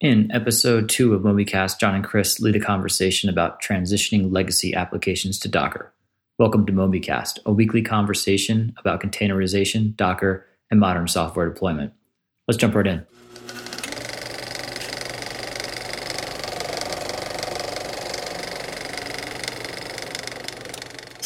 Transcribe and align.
In 0.00 0.32
episode 0.32 0.88
two 0.88 1.12
of 1.12 1.20
MobyCast, 1.20 1.78
John 1.78 1.94
and 1.94 2.02
Chris 2.02 2.40
lead 2.40 2.56
a 2.56 2.60
conversation 2.60 3.28
about 3.28 3.60
transitioning 3.60 4.32
legacy 4.32 4.72
applications 4.72 5.38
to 5.40 5.48
Docker. 5.48 5.92
Welcome 6.38 6.64
to 6.64 6.72
MobyCast, 6.72 7.40
a 7.44 7.52
weekly 7.52 7.82
conversation 7.82 8.72
about 8.78 9.02
containerization, 9.02 9.94
Docker, 9.94 10.46
and 10.70 10.80
modern 10.80 11.06
software 11.06 11.50
deployment. 11.50 11.92
Let's 12.48 12.56
jump 12.56 12.76
right 12.76 12.86
in. 12.86 13.06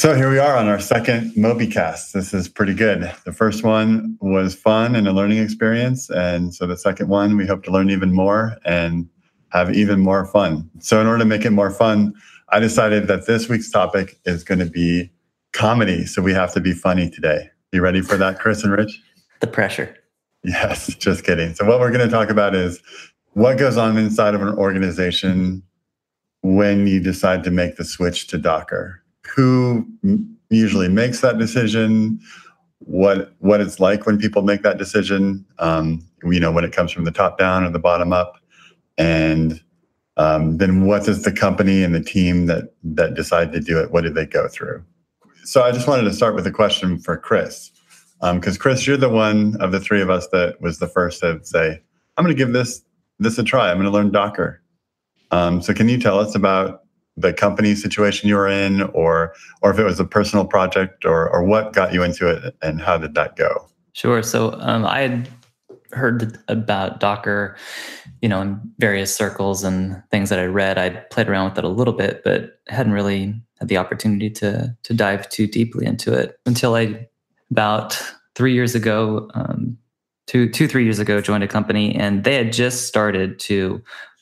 So 0.05 0.15
here 0.15 0.29
we 0.29 0.39
are 0.39 0.55
on 0.55 0.69
our 0.69 0.81
second 0.81 1.33
MobyCast. 1.33 2.13
This 2.13 2.35
is 2.35 2.47
pretty 2.47 2.75
good. 2.75 3.11
The 3.25 3.33
first 3.33 3.65
one 3.65 4.19
was 4.21 4.55
fun 4.55 4.95
and 4.95 5.09
a 5.09 5.13
learning 5.13 5.39
experience. 5.39 6.11
And 6.11 6.55
so 6.55 6.67
the 6.67 6.77
second 6.77 7.09
one, 7.09 7.39
we 7.39 7.47
hope 7.47 7.65
to 7.65 7.71
learn 7.71 7.89
even 7.89 8.13
more 8.13 8.55
and 8.67 9.09
have 9.53 9.75
even 9.75 10.01
more 10.01 10.27
fun. 10.27 10.69
So 10.79 11.01
in 11.01 11.07
order 11.07 11.21
to 11.21 11.25
make 11.25 11.47
it 11.47 11.53
more 11.53 11.71
fun, 11.71 12.13
I 12.51 12.61
decided 12.61 13.09
that 13.09 13.25
this 13.25 13.49
week's 13.49 13.71
topic 13.71 14.21
is 14.27 14.45
going 14.45 14.59
to 14.59 14.67
be 14.67 15.11
comedy. 15.53 16.05
So 16.05 16.21
we 16.21 16.35
have 16.35 16.53
to 16.53 16.61
be 16.61 16.75
funny 16.75 17.09
today. 17.09 17.49
You 17.73 17.81
ready 17.81 18.03
for 18.03 18.19
that, 18.19 18.39
Chris 18.39 18.63
and 18.63 18.75
Rich? 18.75 19.01
The 19.41 19.47
pressure. 19.47 19.97
Yes, 20.43 20.95
just 20.99 21.25
kidding. 21.25 21.55
So 21.55 21.65
what 21.65 21.81
we're 21.81 21.91
going 21.91 22.07
to 22.07 22.15
talk 22.15 22.29
about 22.29 22.55
is 22.55 22.79
what 23.33 23.57
goes 23.57 23.79
on 23.79 23.97
inside 23.97 24.35
of 24.35 24.43
an 24.43 24.55
organization 24.55 25.63
when 26.43 26.87
you 26.87 27.01
decide 27.01 27.43
to 27.45 27.51
make 27.51 27.77
the 27.77 27.85
switch 27.85 28.27
to 28.27 28.37
Docker 28.37 29.01
who 29.27 29.87
usually 30.51 30.89
makes 30.89 31.21
that 31.21 31.39
decision, 31.39 32.21
what 32.79 33.35
what 33.39 33.61
it's 33.61 33.81
like 33.81 34.07
when 34.07 34.19
people 34.19 34.43
make 34.43 34.63
that 34.63 34.79
decision. 34.79 35.45
Um, 35.59 36.07
you 36.23 36.41
know, 36.41 36.53
when 36.53 36.65
it 36.65 36.73
comes 36.73 36.93
from 36.93 37.05
the 37.05 37.11
top 37.11 37.39
down 37.39 37.65
or 37.65 37.71
the 37.71 37.79
bottom 37.79 38.13
up, 38.13 38.39
and 38.99 39.61
um, 40.17 40.59
then 40.59 40.87
what 40.87 41.05
does 41.05 41.23
the 41.23 41.33
company 41.33 41.83
and 41.83 41.95
the 41.95 42.03
team 42.03 42.47
that 42.47 42.75
that 42.83 43.15
decide 43.15 43.53
to 43.53 43.61
do 43.61 43.81
it? 43.81 43.91
What 43.91 44.03
did 44.03 44.15
they 44.15 44.27
go 44.27 44.49
through? 44.49 44.85
So 45.45 45.63
I 45.63 45.73
just 45.73 45.87
wanted 45.87 46.05
to 46.05 46.13
start 46.13 46.35
with 46.35 46.47
a 46.47 46.51
question 46.51 46.99
for 46.99 47.17
Chris, 47.19 47.71
because 48.21 48.57
um, 48.57 48.61
Chris, 48.61 48.87
you're 48.87 48.97
the 48.97 49.09
one 49.09 49.57
of 49.61 49.73
the 49.73 49.81
three 49.81 50.01
of 50.01 50.09
us 50.11 50.27
that 50.29 50.61
was 50.61 50.79
the 50.79 50.89
first 50.89 51.21
to 51.21 51.41
say, 51.45 51.81
"I'm 52.17 52.25
going 52.25 52.35
to 52.35 52.39
give 52.39 52.53
this 52.53 52.83
this 53.19 53.39
a 53.39 53.45
try. 53.45 53.71
I'm 53.71 53.77
going 53.77 53.87
to 53.87 53.93
learn 53.93 54.11
Docker." 54.11 54.63
Um, 55.31 55.61
so 55.61 55.75
can 55.75 55.89
you 55.89 55.99
tell 55.99 56.21
us 56.21 56.35
about 56.35 56.84
the 57.17 57.33
company 57.33 57.75
situation 57.75 58.29
you 58.29 58.37
were 58.37 58.49
in 58.49 58.83
or 58.83 59.35
or 59.63 59.71
if 59.71 59.79
it 59.79 59.85
was 59.85 60.01
a 60.01 60.05
personal 60.05 60.45
project 60.45 61.05
or 61.05 61.29
or 61.31 61.45
what 61.45 61.73
got 61.73 61.93
you 61.93 62.03
into 62.03 62.29
it 62.29 62.57
and 62.63 62.81
how 62.81 62.99
did 62.99 63.15
that 63.15 63.37
go? 63.37 63.67
Sure. 63.93 64.23
So 64.23 64.53
um, 64.61 64.85
i 64.85 65.01
had 65.01 65.29
heard 65.93 66.37
about 66.49 66.99
docker 66.99 67.57
you 68.21 68.29
know 68.29 68.41
in 68.41 68.61
various 68.79 69.15
circles 69.15 69.63
and 69.63 70.03
things 70.11 70.29
that 70.29 70.39
i 70.39 70.45
read. 70.45 70.77
I 70.77 70.91
played 70.91 71.29
around 71.29 71.51
with 71.51 71.59
it 71.59 71.65
a 71.65 71.69
little 71.69 71.95
bit 71.95 72.23
but 72.25 72.59
hadn't 72.69 72.93
really 72.93 73.41
had 73.61 73.69
the 73.69 73.77
opportunity 73.77 74.29
to 74.31 74.77
to 74.83 74.95
dive 74.95 75.29
too 75.29 75.47
deeply 75.47 75.87
into 75.87 76.13
it 76.13 76.39
until 76.47 76.75
i 76.75 77.07
about 77.51 78.01
three 78.35 78.53
years 78.53 78.75
ago 78.75 79.31
um, 79.35 79.79
two 80.27 80.49
two 80.49 80.67
three 80.67 80.83
years 80.85 80.99
ago 80.99 81.21
joined 81.21 81.45
a 81.45 81.49
company 81.49 81.95
and 81.95 82.25
they 82.25 82.35
had 82.35 82.53
just 82.53 82.89
started 82.89 83.39
to 83.39 83.81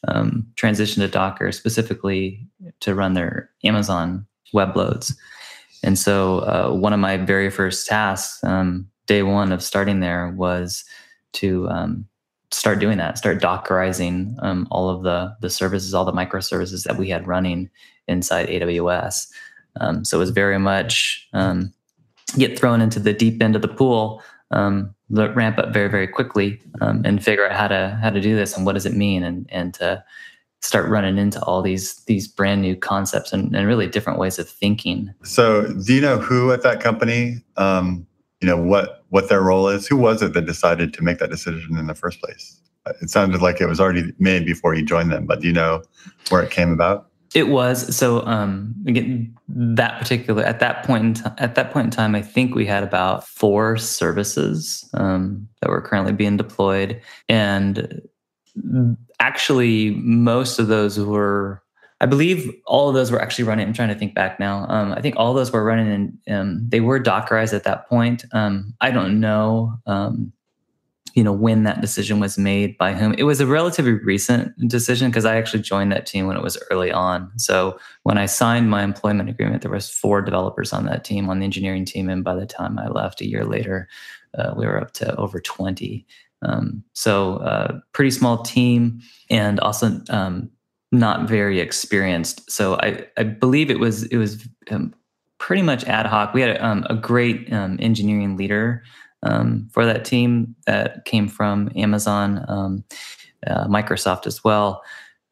um, 0.08 0.47
transition 0.56 1.03
to 1.03 1.08
Docker 1.08 1.53
specifically 1.53 2.47
to 2.81 2.95
run 2.95 3.14
their 3.14 3.50
Amazon 3.64 4.27
web 4.53 4.77
loads. 4.77 5.17
And 5.83 5.98
so, 5.98 6.41
uh, 6.41 6.72
one 6.72 6.92
of 6.92 7.00
my 7.00 7.17
very 7.17 7.50
first 7.50 7.86
tasks, 7.86 8.42
um, 8.44 8.89
day 9.06 9.22
one 9.22 9.53
of 9.53 9.62
starting 9.62 10.00
there, 10.00 10.31
was 10.31 10.84
to 11.34 11.69
um, 11.69 12.06
start 12.50 12.78
doing 12.78 12.98
that, 12.98 13.19
start 13.19 13.41
Dockerizing 13.41 14.36
um, 14.42 14.69
all 14.70 14.89
of 14.89 15.03
the 15.03 15.34
the 15.41 15.50
services, 15.50 15.94
all 15.94 16.05
the 16.05 16.12
microservices 16.12 16.84
that 16.84 16.98
we 16.98 17.09
had 17.09 17.27
running 17.27 17.70
inside 18.06 18.48
AWS. 18.48 19.28
Um, 19.81 20.05
so 20.05 20.19
it 20.19 20.20
was 20.20 20.31
very 20.31 20.59
much 20.59 21.27
um, 21.33 21.72
get 22.37 22.59
thrown 22.59 22.81
into 22.81 23.00
the 23.00 23.12
deep 23.12 23.43
end 23.43 23.56
of 23.56 23.62
the 23.62 23.69
pool 23.69 24.22
um, 24.52 24.94
ramp 25.10 25.58
up 25.58 25.72
very 25.72 25.88
very 25.88 26.06
quickly 26.06 26.60
um, 26.80 27.02
and 27.04 27.22
figure 27.22 27.46
out 27.46 27.52
how 27.52 27.68
to 27.68 27.98
how 28.02 28.10
to 28.10 28.20
do 28.20 28.36
this 28.36 28.56
and 28.56 28.64
what 28.66 28.74
does 28.74 28.86
it 28.86 28.94
mean 28.94 29.22
and 29.22 29.46
and 29.50 29.74
to 29.74 30.02
start 30.60 30.88
running 30.88 31.18
into 31.18 31.42
all 31.42 31.60
these 31.60 31.96
these 32.04 32.28
brand 32.28 32.62
new 32.62 32.76
concepts 32.76 33.32
and, 33.32 33.54
and 33.54 33.66
really 33.66 33.86
different 33.86 34.18
ways 34.18 34.38
of 34.38 34.48
thinking. 34.48 35.12
So 35.24 35.72
do 35.84 35.92
you 35.94 36.00
know 36.00 36.18
who 36.18 36.52
at 36.52 36.62
that 36.62 36.80
company 36.80 37.42
um, 37.56 38.06
you 38.40 38.46
know 38.46 38.56
what 38.56 39.04
what 39.10 39.28
their 39.28 39.42
role 39.42 39.68
is? 39.68 39.86
Who 39.86 39.96
was 39.96 40.22
it 40.22 40.32
that 40.34 40.46
decided 40.46 40.94
to 40.94 41.02
make 41.02 41.19
that 41.19 41.30
decision 41.30 41.76
in 41.76 41.86
the 41.86 41.94
first 41.94 42.20
place? 42.20 42.58
It 43.00 43.10
sounded 43.10 43.42
like 43.42 43.60
it 43.60 43.66
was 43.66 43.78
already 43.78 44.12
made 44.19 44.44
before 44.44 44.74
you 44.74 44.84
joined 44.84 45.12
them 45.12 45.24
but 45.24 45.40
do 45.40 45.46
you 45.46 45.52
know 45.52 45.82
where 46.30 46.42
it 46.42 46.50
came 46.50 46.72
about 46.72 47.12
it 47.34 47.48
was 47.48 47.94
so 47.94 48.25
um, 48.26 48.75
again 48.87 49.34
that 49.48 49.98
particular 49.98 50.43
at 50.43 50.60
that 50.60 50.84
point 50.84 51.04
in 51.04 51.15
t- 51.15 51.31
at 51.38 51.54
that 51.54 51.72
point 51.72 51.87
in 51.87 51.91
time, 51.91 52.15
I 52.15 52.22
think 52.22 52.54
we 52.54 52.66
had 52.66 52.82
about 52.82 53.26
four 53.26 53.76
services 53.76 54.88
um, 54.94 55.48
that 55.60 55.70
were 55.70 55.81
currently 55.81 56.12
being 56.12 56.37
deployed, 56.37 57.00
and 57.28 58.03
actually 59.20 59.91
most 59.97 60.59
of 60.59 60.69
those 60.69 60.98
were. 60.98 61.62
I 62.00 62.06
believe 62.06 62.53
all 62.66 62.88
of 62.88 62.97
those 62.97 63.12
were 63.12 63.22
actually 63.22 63.44
running. 63.44 63.64
I'm 63.64 63.72
trying 63.72 63.91
to 63.91 63.94
think 63.94 64.12
back 64.12 64.41
now. 64.41 64.66
Um, 64.69 64.93
I 64.93 65.00
think 65.00 65.14
all 65.16 65.34
those 65.34 65.53
were 65.53 65.62
running, 65.62 66.19
and 66.26 66.37
um, 66.37 66.69
they 66.69 66.81
were 66.81 66.99
Dockerized 66.99 67.54
at 67.54 67.62
that 67.62 67.88
point. 67.88 68.25
Um, 68.32 68.75
I 68.81 68.91
don't 68.91 69.20
know 69.20 69.75
um, 69.87 70.32
you 71.15 71.23
know 71.25 71.33
when 71.33 71.65
that 71.65 71.81
decision 71.81 72.21
was 72.21 72.39
made 72.39 72.77
by 72.78 72.93
whom. 72.93 73.15
It 73.15 73.25
was 73.25 73.41
a 73.41 73.47
relatively 73.47 73.93
recent 73.93 74.56
decision 74.69 75.11
because 75.11 75.25
i 75.25 75.37
actually 75.37 75.62
joined 75.62 75.93
that 75.93 76.06
team 76.06 76.27
when 76.27 76.37
it 76.37 76.43
was 76.43 76.59
early 76.71 76.93
on. 76.93 77.31
So 77.37 77.78
when 78.03 78.19
i 78.19 78.27
signed 78.27 78.71
my 78.71 78.83
employment 78.83 79.28
agreement 79.28 79.62
there 79.62 79.71
was 79.71 79.89
four 79.89 80.23
developers 80.23 80.73
on 80.73 80.87
that 80.87 81.05
team 81.05 81.28
on 81.28 81.39
the 81.39 81.45
engineering 81.45 81.84
team 81.84 82.09
and 82.09 82.25
by 82.25 82.34
the 82.34 82.47
time 82.47 82.78
i 82.78 82.89
left 82.89 83.21
a 83.21 83.28
year 83.28 83.45
later 83.45 83.89
uh, 84.39 84.55
we 84.56 84.67
were 84.67 84.81
up 84.81 84.93
to 84.93 85.15
over 85.17 85.41
20 85.41 86.06
um, 86.43 86.83
so 86.93 87.37
uh, 87.37 87.79
pretty 87.93 88.11
small 88.11 88.43
team 88.43 89.00
and 89.31 89.61
also 89.61 90.00
um, 90.11 90.50
not 90.91 91.29
very 91.29 91.61
experienced. 91.61 92.50
So 92.50 92.75
i, 92.77 93.06
I 93.17 93.23
believe 93.23 93.71
it 93.71 93.81
was 93.81 94.05
it 94.05 94.19
was 94.19 94.47
um, 94.71 94.94
pretty 95.39 95.62
much 95.62 95.84
ad 95.84 96.06
hoc. 96.06 96.34
We 96.34 96.41
had 96.41 96.56
a, 96.56 96.65
um, 96.65 96.87
a 96.89 96.94
great 96.94 97.53
um, 97.53 97.77
engineering 97.81 98.37
leader 98.37 98.84
um, 99.22 99.69
for 99.72 99.84
that 99.87 100.05
team 100.05 100.55
that 100.66 101.05
came 101.05 101.28
from 101.28 101.71
Amazon, 101.77 102.44
um, 102.49 102.84
uh, 103.47 103.66
Microsoft 103.66 104.27
as 104.27 104.43
well. 104.44 104.83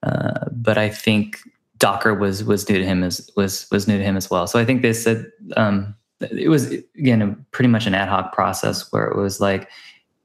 Uh, 0.02 0.46
but 0.52 0.78
I 0.78 0.88
think 0.88 1.38
Docker 1.78 2.14
was 2.14 2.44
was 2.44 2.68
new 2.68 2.78
to 2.78 2.84
him 2.84 3.02
as 3.02 3.30
was 3.36 3.66
was 3.70 3.88
new 3.88 3.98
to 3.98 4.04
him 4.04 4.16
as 4.16 4.30
well. 4.30 4.46
So 4.46 4.58
I 4.58 4.64
think 4.64 4.82
they 4.82 4.92
said 4.92 5.30
um, 5.56 5.94
it 6.20 6.48
was 6.48 6.70
again 6.70 7.22
a, 7.22 7.34
pretty 7.50 7.68
much 7.68 7.86
an 7.86 7.94
ad 7.94 8.08
hoc 8.08 8.32
process 8.32 8.90
where 8.92 9.04
it 9.04 9.16
was 9.16 9.40
like, 9.40 9.68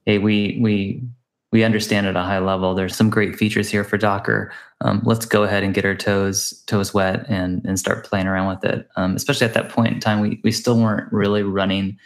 hey, 0.05 0.17
we 0.17 0.59
we 0.61 1.01
we 1.51 1.63
understand 1.63 2.07
at 2.07 2.17
a 2.17 2.21
high 2.21 2.39
level. 2.39 2.75
There's 2.75 2.95
some 2.95 3.09
great 3.09 3.35
features 3.35 3.69
here 3.69 3.85
for 3.85 3.97
Docker. 3.97 4.51
Um, 4.81 5.01
let's 5.05 5.25
go 5.25 5.43
ahead 5.43 5.63
and 5.63 5.73
get 5.73 5.85
our 5.85 5.95
toes 5.95 6.61
toes 6.67 6.93
wet 6.93 7.25
and 7.29 7.63
and 7.65 7.79
start 7.79 8.05
playing 8.05 8.27
around 8.27 8.47
with 8.47 8.65
it. 8.65 8.89
Um, 8.97 9.15
especially 9.15 9.47
at 9.47 9.53
that 9.53 9.69
point 9.69 9.93
in 9.93 9.99
time, 9.99 10.19
we 10.19 10.39
we 10.43 10.51
still 10.51 10.77
weren't 10.77 11.11
really 11.11 11.43
running 11.43 11.97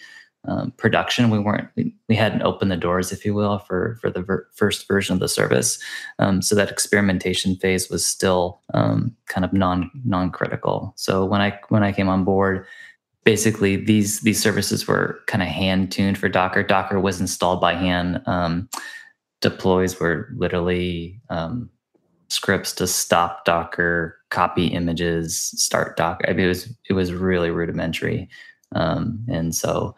um, 0.47 0.72
production. 0.77 1.29
We 1.29 1.39
weren't 1.39 1.67
we, 1.75 2.16
hadn't 2.16 2.44
opened 2.44 2.72
the 2.72 2.77
doors, 2.77 3.11
if 3.11 3.25
you 3.25 3.33
will, 3.33 3.59
for 3.59 3.97
for 4.01 4.09
the 4.09 4.22
ver- 4.22 4.47
first 4.53 4.88
version 4.88 5.13
of 5.13 5.19
the 5.19 5.27
service. 5.27 5.79
Um, 6.17 6.41
so 6.41 6.55
that 6.55 6.72
experimentation 6.72 7.55
phase 7.57 7.89
was 7.89 8.05
still 8.05 8.61
um, 8.73 9.16
kind 9.27 9.44
of 9.44 9.53
non 9.53 9.91
non 10.05 10.31
critical. 10.31 10.94
So 10.95 11.25
when 11.25 11.41
I 11.41 11.59
when 11.69 11.83
I 11.83 11.91
came 11.91 12.07
on 12.09 12.23
board, 12.23 12.66
basically 13.25 13.75
these 13.75 14.22
these 14.22 14.41
services 14.41 14.88
were 14.88 15.19
kind 15.27 15.44
of 15.44 15.50
hand 15.50 15.91
tuned 15.91 16.17
for 16.17 16.29
Docker. 16.29 16.63
Docker 16.63 17.00
was 17.00 17.19
installed 17.19 17.59
by 17.59 17.73
hand. 17.73 18.21
Um, 18.25 18.69
deploys 19.41 20.00
were 20.00 20.29
literally 20.35 21.19
um, 21.29 21.69
scripts 22.29 22.74
to 22.74 22.88
stop 22.88 23.44
Docker, 23.45 24.18
copy 24.30 24.68
images, 24.68 25.38
start 25.38 25.97
Docker. 25.97 26.30
I 26.30 26.33
mean, 26.33 26.45
it 26.45 26.50
was 26.50 26.74
it 26.89 26.94
was 26.94 27.13
really 27.13 27.51
rudimentary. 27.51 28.30
Um, 28.74 29.25
and 29.27 29.56
so 29.56 29.95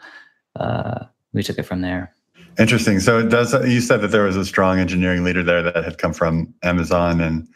uh, 0.56 1.06
we 1.34 1.44
took 1.44 1.58
it 1.58 1.64
from 1.64 1.82
there. 1.82 2.14
Interesting. 2.60 3.00
So 3.00 3.20
it 3.20 3.30
does. 3.30 3.54
You 3.68 3.82
said 3.82 4.02
that 4.02 4.10
there 4.10 4.24
was 4.24 4.36
a 4.36 4.46
strong 4.46 4.80
engineering 4.80 5.24
leader 5.24 5.44
there 5.44 5.62
that 5.64 5.84
had 5.84 5.98
come 5.98 6.14
from 6.14 6.54
Amazon 6.64 7.22
and 7.22 7.48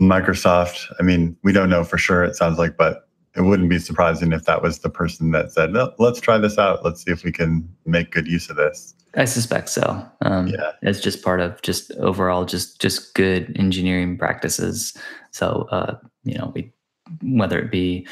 Microsoft. 0.00 0.86
I 0.98 1.02
mean, 1.02 1.36
we 1.42 1.52
don't 1.52 1.68
know 1.68 1.84
for 1.84 1.98
sure. 1.98 2.24
It 2.24 2.36
sounds 2.36 2.58
like, 2.58 2.76
but 2.76 3.08
it 3.36 3.42
wouldn't 3.42 3.68
be 3.68 3.78
surprising 3.78 4.32
if 4.32 4.44
that 4.44 4.62
was 4.62 4.80
the 4.80 4.88
person 4.88 5.30
that 5.32 5.52
said, 5.52 5.72
no, 5.72 5.92
"Let's 5.98 6.20
try 6.20 6.38
this 6.38 6.58
out. 6.58 6.84
Let's 6.84 7.04
see 7.04 7.12
if 7.12 7.22
we 7.22 7.32
can 7.32 7.68
make 7.84 8.10
good 8.10 8.26
use 8.26 8.48
of 8.48 8.56
this." 8.56 8.94
I 9.14 9.24
suspect 9.24 9.68
so. 9.68 10.04
Um, 10.22 10.48
yeah, 10.48 10.72
it's 10.82 11.00
just 11.00 11.22
part 11.22 11.40
of 11.40 11.60
just 11.62 11.92
overall 11.92 12.44
just 12.44 12.80
just 12.80 13.14
good 13.14 13.54
engineering 13.58 14.16
practices. 14.16 14.96
So 15.32 15.68
uh, 15.70 15.96
you 16.24 16.38
know, 16.38 16.50
we 16.54 16.72
whether 17.22 17.58
it 17.58 17.70
be 17.70 18.06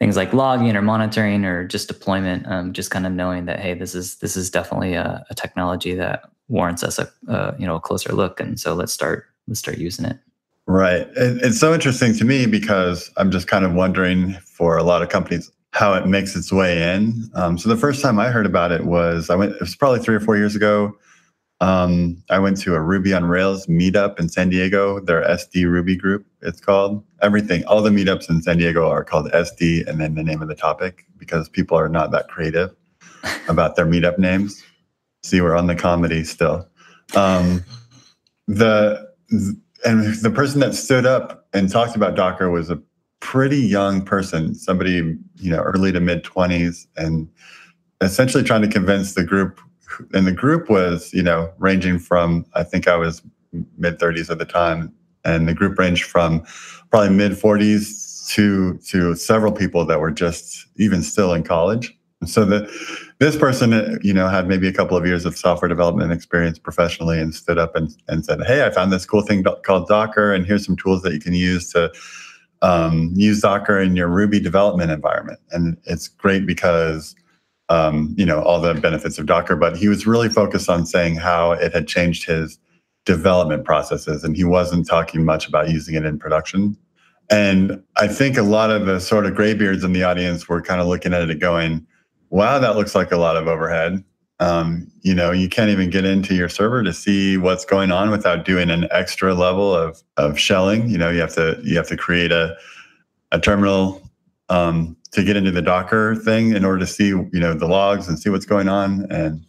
things 0.00 0.16
like 0.16 0.32
logging 0.32 0.74
or 0.76 0.82
monitoring 0.82 1.44
or 1.44 1.64
just 1.68 1.86
deployment 1.86 2.46
um, 2.48 2.72
just 2.72 2.90
kind 2.90 3.06
of 3.06 3.12
knowing 3.12 3.44
that 3.44 3.60
hey 3.60 3.74
this 3.74 3.94
is 3.94 4.16
this 4.16 4.36
is 4.36 4.50
definitely 4.50 4.94
a, 4.94 5.24
a 5.30 5.34
technology 5.34 5.94
that 5.94 6.24
warrants 6.48 6.82
us 6.82 6.98
a, 6.98 7.08
a, 7.28 7.54
you 7.58 7.66
know 7.66 7.76
a 7.76 7.80
closer 7.80 8.12
look 8.12 8.40
and 8.40 8.58
so 8.58 8.74
let's 8.74 8.92
start 8.92 9.26
let's 9.50 9.60
start 9.60 9.78
using 9.78 10.06
it. 10.06 10.18
Right. 10.66 11.08
It's 11.16 11.58
so 11.58 11.74
interesting 11.74 12.14
to 12.14 12.24
me 12.24 12.46
because 12.46 13.10
I'm 13.16 13.30
just 13.30 13.48
kind 13.48 13.64
of 13.64 13.74
wondering 13.74 14.34
for 14.34 14.76
a 14.76 14.84
lot 14.84 15.02
of 15.02 15.08
companies 15.08 15.50
how 15.72 15.94
it 15.94 16.06
makes 16.06 16.36
its 16.36 16.52
way 16.52 16.94
in. 16.94 17.28
Um, 17.34 17.58
so 17.58 17.68
the 17.68 17.76
first 17.76 18.02
time 18.02 18.18
I 18.18 18.28
heard 18.28 18.46
about 18.46 18.70
it 18.70 18.84
was 18.84 19.30
I 19.30 19.34
went. 19.34 19.52
It 19.52 19.60
was 19.60 19.74
probably 19.74 19.98
three 20.00 20.14
or 20.14 20.20
four 20.20 20.36
years 20.36 20.54
ago. 20.54 20.96
Um, 21.60 22.22
I 22.30 22.38
went 22.38 22.58
to 22.62 22.74
a 22.74 22.80
Ruby 22.80 23.12
on 23.12 23.26
Rails 23.26 23.66
meetup 23.66 24.18
in 24.18 24.28
San 24.28 24.48
Diego. 24.48 24.98
Their 24.98 25.22
SD 25.22 25.70
Ruby 25.70 25.94
group, 25.94 26.26
it's 26.40 26.60
called. 26.60 27.04
Everything, 27.20 27.64
all 27.66 27.82
the 27.82 27.90
meetups 27.90 28.30
in 28.30 28.40
San 28.40 28.56
Diego 28.56 28.88
are 28.88 29.04
called 29.04 29.30
SD, 29.32 29.86
and 29.86 30.00
then 30.00 30.14
the 30.14 30.22
name 30.22 30.40
of 30.40 30.48
the 30.48 30.54
topic 30.54 31.04
because 31.18 31.50
people 31.50 31.76
are 31.76 31.88
not 31.88 32.12
that 32.12 32.28
creative 32.28 32.74
about 33.48 33.76
their 33.76 33.86
meetup 33.86 34.18
names. 34.18 34.64
See, 35.22 35.40
we're 35.42 35.56
on 35.56 35.66
the 35.66 35.74
comedy 35.74 36.24
still. 36.24 36.66
Um, 37.14 37.62
the 38.48 39.10
and 39.84 40.14
the 40.16 40.30
person 40.30 40.60
that 40.60 40.74
stood 40.74 41.04
up 41.04 41.46
and 41.52 41.70
talked 41.70 41.94
about 41.94 42.14
Docker 42.14 42.50
was 42.50 42.70
a 42.70 42.80
pretty 43.20 43.58
young 43.58 44.02
person, 44.02 44.54
somebody 44.54 45.16
you 45.36 45.50
know 45.50 45.60
early 45.60 45.92
to 45.92 46.00
mid 46.00 46.24
twenties, 46.24 46.86
and 46.96 47.28
essentially 48.00 48.42
trying 48.42 48.62
to 48.62 48.68
convince 48.68 49.14
the 49.14 49.24
group. 49.24 49.60
And 50.12 50.26
the 50.26 50.32
group 50.32 50.68
was 50.70 51.12
you 51.12 51.22
know 51.22 51.52
ranging 51.58 51.98
from 51.98 52.46
I 52.54 52.62
think 52.62 52.88
I 52.88 52.96
was 52.96 53.22
mid 53.78 53.98
thirties 53.98 54.30
at 54.30 54.38
the 54.38 54.44
time, 54.44 54.92
and 55.24 55.48
the 55.48 55.54
group 55.54 55.78
ranged 55.78 56.04
from 56.04 56.44
probably 56.90 57.10
mid 57.10 57.36
forties 57.38 58.26
to 58.30 58.78
to 58.88 59.14
several 59.14 59.52
people 59.52 59.84
that 59.86 60.00
were 60.00 60.10
just 60.10 60.66
even 60.76 61.02
still 61.02 61.32
in 61.34 61.42
college. 61.42 61.96
So 62.26 62.44
the 62.44 62.70
this 63.18 63.36
person, 63.36 63.98
you 64.02 64.12
know, 64.12 64.28
had 64.28 64.46
maybe 64.46 64.68
a 64.68 64.72
couple 64.72 64.96
of 64.96 65.06
years 65.06 65.24
of 65.24 65.36
software 65.36 65.68
development 65.68 66.12
experience 66.12 66.58
professionally 66.58 67.18
and 67.18 67.34
stood 67.34 67.58
up 67.58 67.74
and, 67.76 67.94
and 68.08 68.24
said, 68.24 68.40
Hey, 68.46 68.64
I 68.64 68.70
found 68.70 68.92
this 68.92 69.06
cool 69.06 69.22
thing 69.22 69.44
called 69.64 69.88
Docker, 69.88 70.32
and 70.32 70.46
here's 70.46 70.64
some 70.64 70.76
tools 70.76 71.02
that 71.02 71.12
you 71.12 71.20
can 71.20 71.34
use 71.34 71.72
to 71.72 71.90
um, 72.62 73.12
use 73.14 73.40
Docker 73.40 73.80
in 73.80 73.96
your 73.96 74.08
Ruby 74.08 74.40
development 74.40 74.90
environment. 74.90 75.40
And 75.50 75.78
it's 75.84 76.08
great 76.08 76.46
because, 76.46 77.14
um, 77.70 78.12
you 78.18 78.26
know, 78.26 78.42
all 78.42 78.60
the 78.60 78.74
benefits 78.74 79.18
of 79.18 79.26
Docker, 79.26 79.56
but 79.56 79.76
he 79.76 79.88
was 79.88 80.06
really 80.06 80.28
focused 80.28 80.68
on 80.68 80.84
saying 80.84 81.14
how 81.14 81.52
it 81.52 81.72
had 81.72 81.86
changed 81.86 82.26
his 82.26 82.58
development 83.06 83.64
processes. 83.64 84.24
And 84.24 84.36
he 84.36 84.44
wasn't 84.44 84.86
talking 84.86 85.24
much 85.24 85.48
about 85.48 85.70
using 85.70 85.94
it 85.94 86.04
in 86.04 86.18
production. 86.18 86.76
And 87.30 87.80
I 87.96 88.08
think 88.08 88.36
a 88.36 88.42
lot 88.42 88.70
of 88.70 88.86
the 88.86 89.00
sort 89.00 89.24
of 89.24 89.34
graybeards 89.34 89.84
in 89.84 89.92
the 89.92 90.02
audience 90.02 90.48
were 90.48 90.60
kind 90.60 90.80
of 90.80 90.88
looking 90.88 91.14
at 91.14 91.30
it 91.30 91.38
going, 91.38 91.86
wow, 92.28 92.58
that 92.58 92.74
looks 92.74 92.96
like 92.96 93.12
a 93.12 93.16
lot 93.16 93.36
of 93.36 93.46
overhead. 93.46 94.02
Um, 94.40 94.90
you 95.02 95.14
know, 95.14 95.30
you 95.30 95.48
can't 95.48 95.70
even 95.70 95.90
get 95.90 96.04
into 96.04 96.34
your 96.34 96.48
server 96.48 96.82
to 96.82 96.92
see 96.92 97.36
what's 97.36 97.64
going 97.64 97.92
on 97.92 98.10
without 98.10 98.44
doing 98.44 98.70
an 98.70 98.88
extra 98.90 99.34
level 99.34 99.74
of 99.74 100.02
of 100.16 100.38
shelling. 100.38 100.88
You 100.88 100.96
know, 100.96 101.10
you 101.10 101.20
have 101.20 101.34
to 101.34 101.60
you 101.62 101.76
have 101.76 101.88
to 101.88 101.96
create 101.96 102.32
a 102.32 102.56
a 103.32 103.38
terminal 103.38 104.02
um, 104.48 104.96
to 105.12 105.24
get 105.24 105.36
into 105.36 105.50
the 105.50 105.62
Docker 105.62 106.14
thing 106.14 106.54
in 106.54 106.64
order 106.64 106.78
to 106.78 106.86
see 106.86 107.08
you 107.08 107.28
know 107.32 107.54
the 107.54 107.66
logs 107.66 108.08
and 108.08 108.18
see 108.18 108.30
what's 108.30 108.46
going 108.46 108.68
on, 108.68 109.06
and 109.10 109.44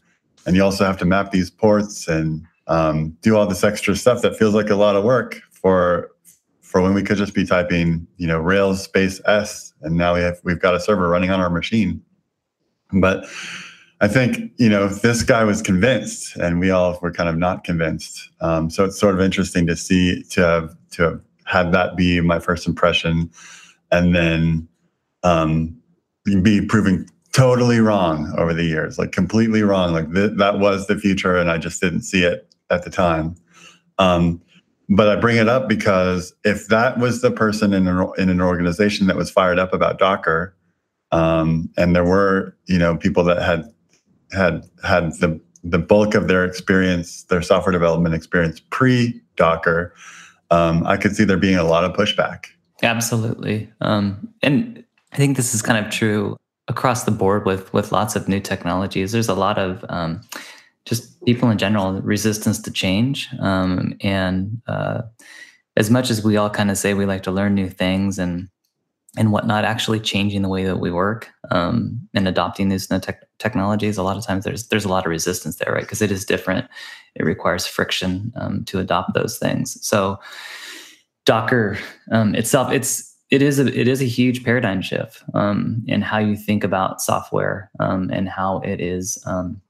and 0.46 0.56
you 0.56 0.64
also 0.64 0.86
have 0.86 0.98
to 0.98 1.06
map 1.06 1.32
these 1.32 1.50
ports 1.50 2.08
and 2.08 2.46
um, 2.68 3.18
do 3.22 3.36
all 3.36 3.46
this 3.46 3.64
extra 3.64 3.96
stuff 3.96 4.22
that 4.22 4.36
feels 4.36 4.54
like 4.54 4.70
a 4.70 4.76
lot 4.76 4.96
of 4.96 5.04
work 5.04 5.42
for 5.52 6.12
for 6.62 6.82
when 6.82 6.94
we 6.94 7.04
could 7.04 7.18
just 7.18 7.34
be 7.34 7.46
typing 7.46 8.08
you 8.18 8.28
know 8.28 8.40
Rails 8.40 8.84
space 8.84 9.22
s, 9.26 9.74
and 9.82 9.98
now 9.98 10.16
we 10.16 10.22
have 10.22 10.40
we've 10.44 10.60
got 10.60 10.74
a 10.74 10.80
server 10.80 11.08
running 11.10 11.30
on 11.30 11.40
our 11.40 11.50
machine. 11.50 12.02
But 12.94 13.26
I 14.00 14.08
think 14.08 14.52
you 14.58 14.70
know 14.70 14.88
this 14.88 15.22
guy 15.22 15.44
was 15.44 15.62
convinced, 15.62 16.36
and 16.38 16.60
we 16.60 16.72
all 16.72 16.98
were 17.02 17.12
kind 17.12 17.30
of 17.30 17.38
not 17.38 17.64
convinced. 17.64 18.30
Um, 18.42 18.70
so 18.70 18.86
it's 18.86 19.00
sort 19.00 19.14
of 19.14 19.22
interesting 19.22 19.68
to 19.68 19.76
see 19.76 20.24
to 20.32 20.42
have 20.42 20.76
to 20.92 21.04
have 21.04 21.22
had 21.46 21.72
that 21.74 21.98
be 21.98 22.22
my 22.22 22.40
first 22.40 22.68
impression, 22.68 23.30
and 23.92 24.16
then 24.16 24.68
um, 25.24 25.78
be 26.42 26.66
proven 26.66 27.08
totally 27.34 27.80
wrong 27.80 28.34
over 28.38 28.54
the 28.54 28.64
years, 28.64 28.98
like 28.98 29.12
completely 29.12 29.64
wrong. 29.64 29.94
Like 29.94 30.14
th- 30.14 30.38
that 30.38 30.60
was 30.60 30.88
the 30.88 30.98
future, 30.98 31.36
and 31.38 31.50
I 31.50 31.58
just 31.58 31.82
didn't 31.82 32.02
see 32.02 32.24
it 32.24 32.54
at 32.70 32.84
the 32.84 32.90
time. 32.90 33.36
Um, 33.98 34.42
but 34.90 35.08
I 35.08 35.16
bring 35.16 35.38
it 35.38 35.48
up 35.48 35.70
because 35.70 36.34
if 36.44 36.68
that 36.68 37.00
was 37.00 37.22
the 37.22 37.32
person 37.32 37.74
in 37.74 37.88
an, 37.88 38.10
in 38.18 38.30
an 38.30 38.42
organization 38.42 39.08
that 39.08 39.16
was 39.16 39.32
fired 39.32 39.58
up 39.58 39.74
about 39.74 40.00
Docker, 40.00 40.56
um, 41.12 41.70
and 41.78 41.96
there 41.96 42.04
were, 42.04 42.56
you 42.66 42.78
know, 42.78 42.98
people 42.98 43.24
that 43.26 43.42
had 43.42 43.74
had 44.32 44.64
had 44.84 45.14
the 45.20 45.40
the 45.64 45.80
bulk 45.80 46.16
of 46.16 46.28
their 46.28 46.44
experience, 46.44 47.24
their 47.24 47.42
software 47.42 47.72
development 47.72 48.16
experience 48.16 48.62
pre 48.70 49.22
Docker. 49.36 49.94
Um, 50.50 50.86
I 50.86 50.98
could 50.98 51.16
see 51.16 51.24
there 51.24 51.38
being 51.38 51.56
a 51.56 51.64
lot 51.64 51.86
of 51.86 51.94
pushback. 51.94 52.46
Absolutely, 52.84 53.72
um, 53.80 54.34
and 54.42 54.81
I 55.12 55.18
think 55.18 55.38
this 55.38 55.54
is 55.54 55.62
kind 55.62 55.84
of 55.84 55.92
true 55.92 56.38
across 56.68 57.04
the 57.04 57.12
board 57.12 57.46
with 57.46 57.72
with 57.74 57.92
lots 57.92 58.16
of 58.16 58.28
new 58.28 58.40
technologies. 58.40 59.12
There's 59.12 59.30
a 59.30 59.36
lot 59.36 59.58
of 59.58 59.84
um, 59.90 60.22
just 60.86 61.24
people 61.26 61.50
in 61.50 61.58
general 61.58 62.02
resistance 62.02 62.62
to 62.62 62.72
change, 62.72 63.28
um, 63.40 63.94
and 64.02 64.62
uh, 64.68 65.02
as 65.78 65.90
much 65.90 66.10
as 66.10 66.24
we 66.24 66.38
all 66.38 66.50
kind 66.50 66.72
of 66.72 66.78
say 66.78 66.94
we 66.94 67.06
like 67.06 67.24
to 67.24 67.32
learn 67.32 67.56
new 67.56 67.70
things 67.70 68.20
and 68.20 68.48
and 69.18 69.34
whatnot 69.34 69.66
actually 69.66 70.00
changing 70.00 70.42
the 70.42 70.48
way 70.48 70.64
that 70.64 70.78
we 70.78 70.90
work 70.90 71.30
um, 71.50 72.00
and 72.14 72.30
adopting 72.30 72.70
these 72.70 72.90
new 72.90 73.00
te- 73.00 73.12
technologies 73.40 73.98
a 73.98 74.04
lot 74.04 74.16
of 74.16 74.26
times 74.26 74.46
there's 74.46 74.68
there's 74.68 74.86
a 74.86 74.90
lot 74.90 75.06
of 75.06 75.10
resistance 75.10 75.58
there 75.58 75.74
right? 75.74 75.82
Because 75.82 76.02
it 76.02 76.12
is 76.12 76.24
different. 76.24 76.66
It 77.16 77.26
requires 77.26 77.68
friction 77.68 78.32
um, 78.36 78.64
to 78.66 78.80
adopt 78.80 79.14
those 79.14 79.38
things. 79.38 79.78
So 79.86 80.18
docker 81.26 81.78
um, 82.12 82.36
itself 82.36 82.72
it's 82.72 83.11
it 83.32 83.42
is 83.42 83.60
a 83.60 83.68
it 83.68 83.88
is 83.88 84.02
a 84.02 84.06
huge 84.06 84.44
paradigm 84.44 84.82
shift 84.82 85.24
um, 85.34 85.84
in 85.88 86.02
how 86.02 86.20
you 86.20 86.36
think 86.36 86.64
about 86.64 87.02
software 87.02 87.72
um, 87.80 88.10
and 88.12 88.30
how 88.30 88.60
it 88.60 88.80
is 88.80 89.18
um, 89.26 89.62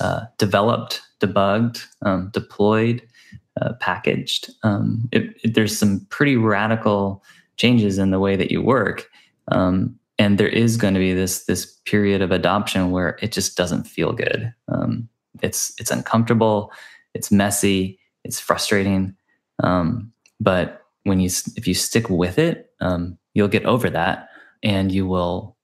uh, 0.00 0.22
developed 0.38 1.02
debugged 1.20 1.84
deployed 2.32 3.02
uh, 3.60 3.72
packaged 3.80 4.50
it, 5.12 5.34
it, 5.42 5.54
there's 5.54 5.76
some 5.76 6.06
pretty 6.10 6.36
radical 6.36 7.22
changes 7.56 7.98
in 7.98 8.10
the 8.10 8.20
way 8.20 8.36
that 8.36 8.50
you 8.50 8.62
work. 8.62 9.08
Um, 9.48 9.98
and 10.18 10.38
there 10.38 10.48
is 10.48 10.76
going 10.76 10.94
to 10.94 11.00
be 11.00 11.12
this 11.12 11.44
this 11.44 11.66
period 11.84 12.22
of 12.22 12.30
adoption 12.30 12.90
where 12.90 13.18
it 13.20 13.32
just 13.32 13.56
doesn't 13.56 13.84
feel 13.84 14.12
good. 14.12 14.52
Um, 14.68 15.08
it's 15.42 15.74
it's 15.78 15.90
uncomfortable, 15.90 16.72
it's 17.12 17.30
messy, 17.30 17.98
it's 18.24 18.40
frustrating. 18.40 19.14
Um, 19.62 20.12
but 20.40 20.82
when 21.04 21.20
you 21.20 21.28
if 21.56 21.68
you 21.68 21.74
stick 21.74 22.08
with 22.08 22.38
it, 22.38 22.65
um, 22.80 23.18
you'll 23.34 23.48
get 23.48 23.64
over 23.64 23.90
that, 23.90 24.28
and 24.62 24.92
you 24.92 25.06
will 25.06 25.56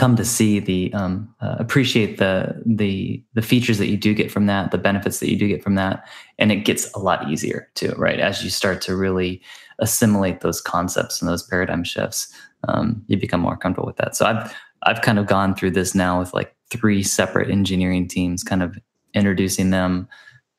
come 0.00 0.16
to 0.16 0.24
see 0.24 0.60
the 0.60 0.92
um, 0.94 1.32
uh, 1.42 1.56
appreciate 1.58 2.16
the 2.16 2.62
the 2.64 3.22
the 3.34 3.42
features 3.42 3.76
that 3.76 3.88
you 3.88 3.98
do 3.98 4.14
get 4.14 4.30
from 4.30 4.46
that, 4.46 4.70
the 4.70 4.78
benefits 4.78 5.20
that 5.20 5.30
you 5.30 5.36
do 5.36 5.46
get 5.46 5.62
from 5.62 5.74
that, 5.74 6.08
and 6.38 6.50
it 6.50 6.64
gets 6.64 6.90
a 6.94 6.98
lot 6.98 7.30
easier 7.30 7.68
too, 7.74 7.92
right? 7.98 8.18
As 8.18 8.42
you 8.42 8.50
start 8.50 8.80
to 8.82 8.96
really 8.96 9.42
assimilate 9.78 10.40
those 10.40 10.60
concepts 10.60 11.20
and 11.20 11.28
those 11.28 11.42
paradigm 11.42 11.84
shifts, 11.84 12.32
um, 12.68 13.02
you 13.08 13.18
become 13.18 13.40
more 13.40 13.56
comfortable 13.56 13.86
with 13.86 13.96
that. 13.96 14.16
So 14.16 14.24
I've 14.24 14.54
I've 14.84 15.02
kind 15.02 15.18
of 15.18 15.26
gone 15.26 15.54
through 15.54 15.72
this 15.72 15.94
now 15.94 16.18
with 16.18 16.32
like 16.32 16.54
three 16.70 17.02
separate 17.02 17.50
engineering 17.50 18.08
teams, 18.08 18.42
kind 18.42 18.62
of 18.62 18.78
introducing 19.12 19.68
them 19.70 20.08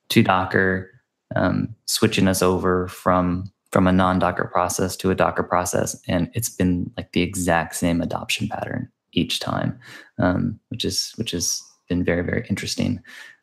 to 0.10 0.22
Docker, 0.22 0.92
um, 1.36 1.74
switching 1.86 2.28
us 2.28 2.42
over 2.44 2.88
from 2.90 3.52
from 3.72 3.88
a 3.88 3.92
non-Docker 3.92 4.50
process 4.52 4.96
to 4.98 5.12
a 5.12 5.16
Docker 5.16 5.44
process, 5.44 6.00
and 6.08 6.30
it's 6.34 6.50
been 6.50 6.92
like 6.98 7.12
the 7.14 7.22
exact 7.22 7.76
same 7.76 8.02
adoption 8.02 8.48
pattern 8.48 8.90
each 9.14 9.40
time, 9.40 9.80
um, 10.18 10.60
which 10.70 10.86
is 10.86 11.14
which 11.16 11.32
has 11.32 11.62
been 11.88 12.04
very 12.04 12.24
very 12.24 12.46
interesting, 12.50 13.02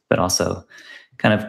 but 0.09 0.19
also 0.19 0.65
kind 1.19 1.35
of 1.35 1.47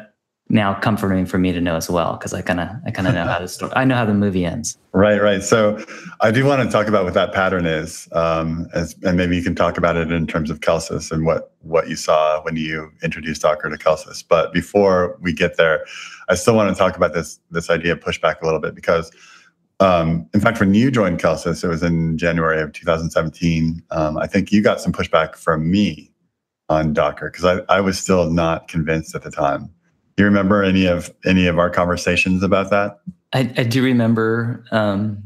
now 0.50 0.74
comforting 0.74 1.28
for 1.28 1.38
me 1.38 1.52
to 1.52 1.62
know 1.62 1.76
as 1.76 1.90
well 1.90 2.14
because 2.14 2.34
I 2.34 2.42
kind 2.42 2.60
of 2.60 2.70
I 2.86 2.92
kind 2.92 3.08
of 3.08 3.14
know 3.14 3.26
how 3.26 3.40
the 3.40 3.48
story 3.48 3.72
I 3.76 3.86
know 3.86 3.96
how 3.96 4.06
the 4.06 4.16
movie 4.16 4.46
ends. 4.46 4.78
Right, 4.92 5.22
right. 5.22 5.44
So 5.44 5.84
I 6.22 6.32
do 6.32 6.44
want 6.44 6.64
to 6.64 6.72
talk 6.72 6.88
about 6.88 7.06
what 7.06 7.14
that 7.14 7.32
pattern 7.32 7.68
is, 7.68 8.10
um, 8.14 8.68
as, 8.74 8.96
and 9.04 9.16
maybe 9.16 9.36
you 9.36 9.44
can 9.44 9.54
talk 9.54 9.78
about 9.78 9.96
it 9.96 10.12
in 10.12 10.26
terms 10.26 10.50
of 10.50 10.62
Kelsus 10.62 11.12
and 11.12 11.26
what 11.26 11.54
what 11.62 11.88
you 11.88 11.96
saw 11.96 12.42
when 12.42 12.56
you 12.56 12.92
introduced 13.04 13.44
Docker 13.44 13.70
to 13.70 13.78
Kelsus. 13.78 14.24
But 14.28 14.52
before 14.52 15.18
we 15.22 15.34
get 15.34 15.58
there, 15.58 15.86
I 16.30 16.36
still 16.36 16.56
want 16.56 16.76
to 16.76 16.80
talk 16.80 16.96
about 16.96 17.14
this 17.14 17.40
this 17.52 17.70
idea 17.70 17.94
of 17.94 18.00
pushback 18.00 18.42
a 18.42 18.46
little 18.46 18.60
bit 18.60 18.76
because 18.76 19.12
um, 19.80 20.28
in 20.34 20.42
fact, 20.42 20.60
when 20.60 20.74
you 20.74 20.92
joined 20.92 21.20
Kelsus, 21.20 21.64
it 21.64 21.68
was 21.68 21.84
in 21.84 22.18
January 22.18 22.62
of 22.62 22.74
2017. 22.74 23.82
Um, 23.92 24.18
I 24.18 24.28
think 24.28 24.52
you 24.52 24.62
got 24.62 24.82
some 24.82 24.92
pushback 24.92 25.36
from 25.36 25.72
me 25.72 26.12
on 26.68 26.94
Docker 26.94 27.32
because 27.32 27.46
I, 27.46 27.76
I 27.76 27.82
was 27.82 27.98
still 27.98 28.30
not 28.30 28.68
convinced 28.68 29.16
at 29.16 29.24
the 29.24 29.32
time. 29.32 29.70
Do 30.16 30.24
you 30.24 30.26
remember 30.26 30.64
any 30.64 30.86
of 30.86 31.14
any 31.26 31.48
of 31.48 31.58
our 31.58 31.70
conversations 31.70 32.44
about 32.44 32.70
that? 32.72 33.00
I, 33.32 33.52
I 33.58 33.64
do 33.64 33.82
remember 33.82 34.66
um, 34.72 35.24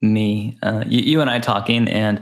me, 0.00 0.58
uh, 0.62 0.82
you, 0.86 1.00
you, 1.00 1.20
and 1.20 1.30
I 1.30 1.38
talking, 1.38 1.86
and 1.86 2.20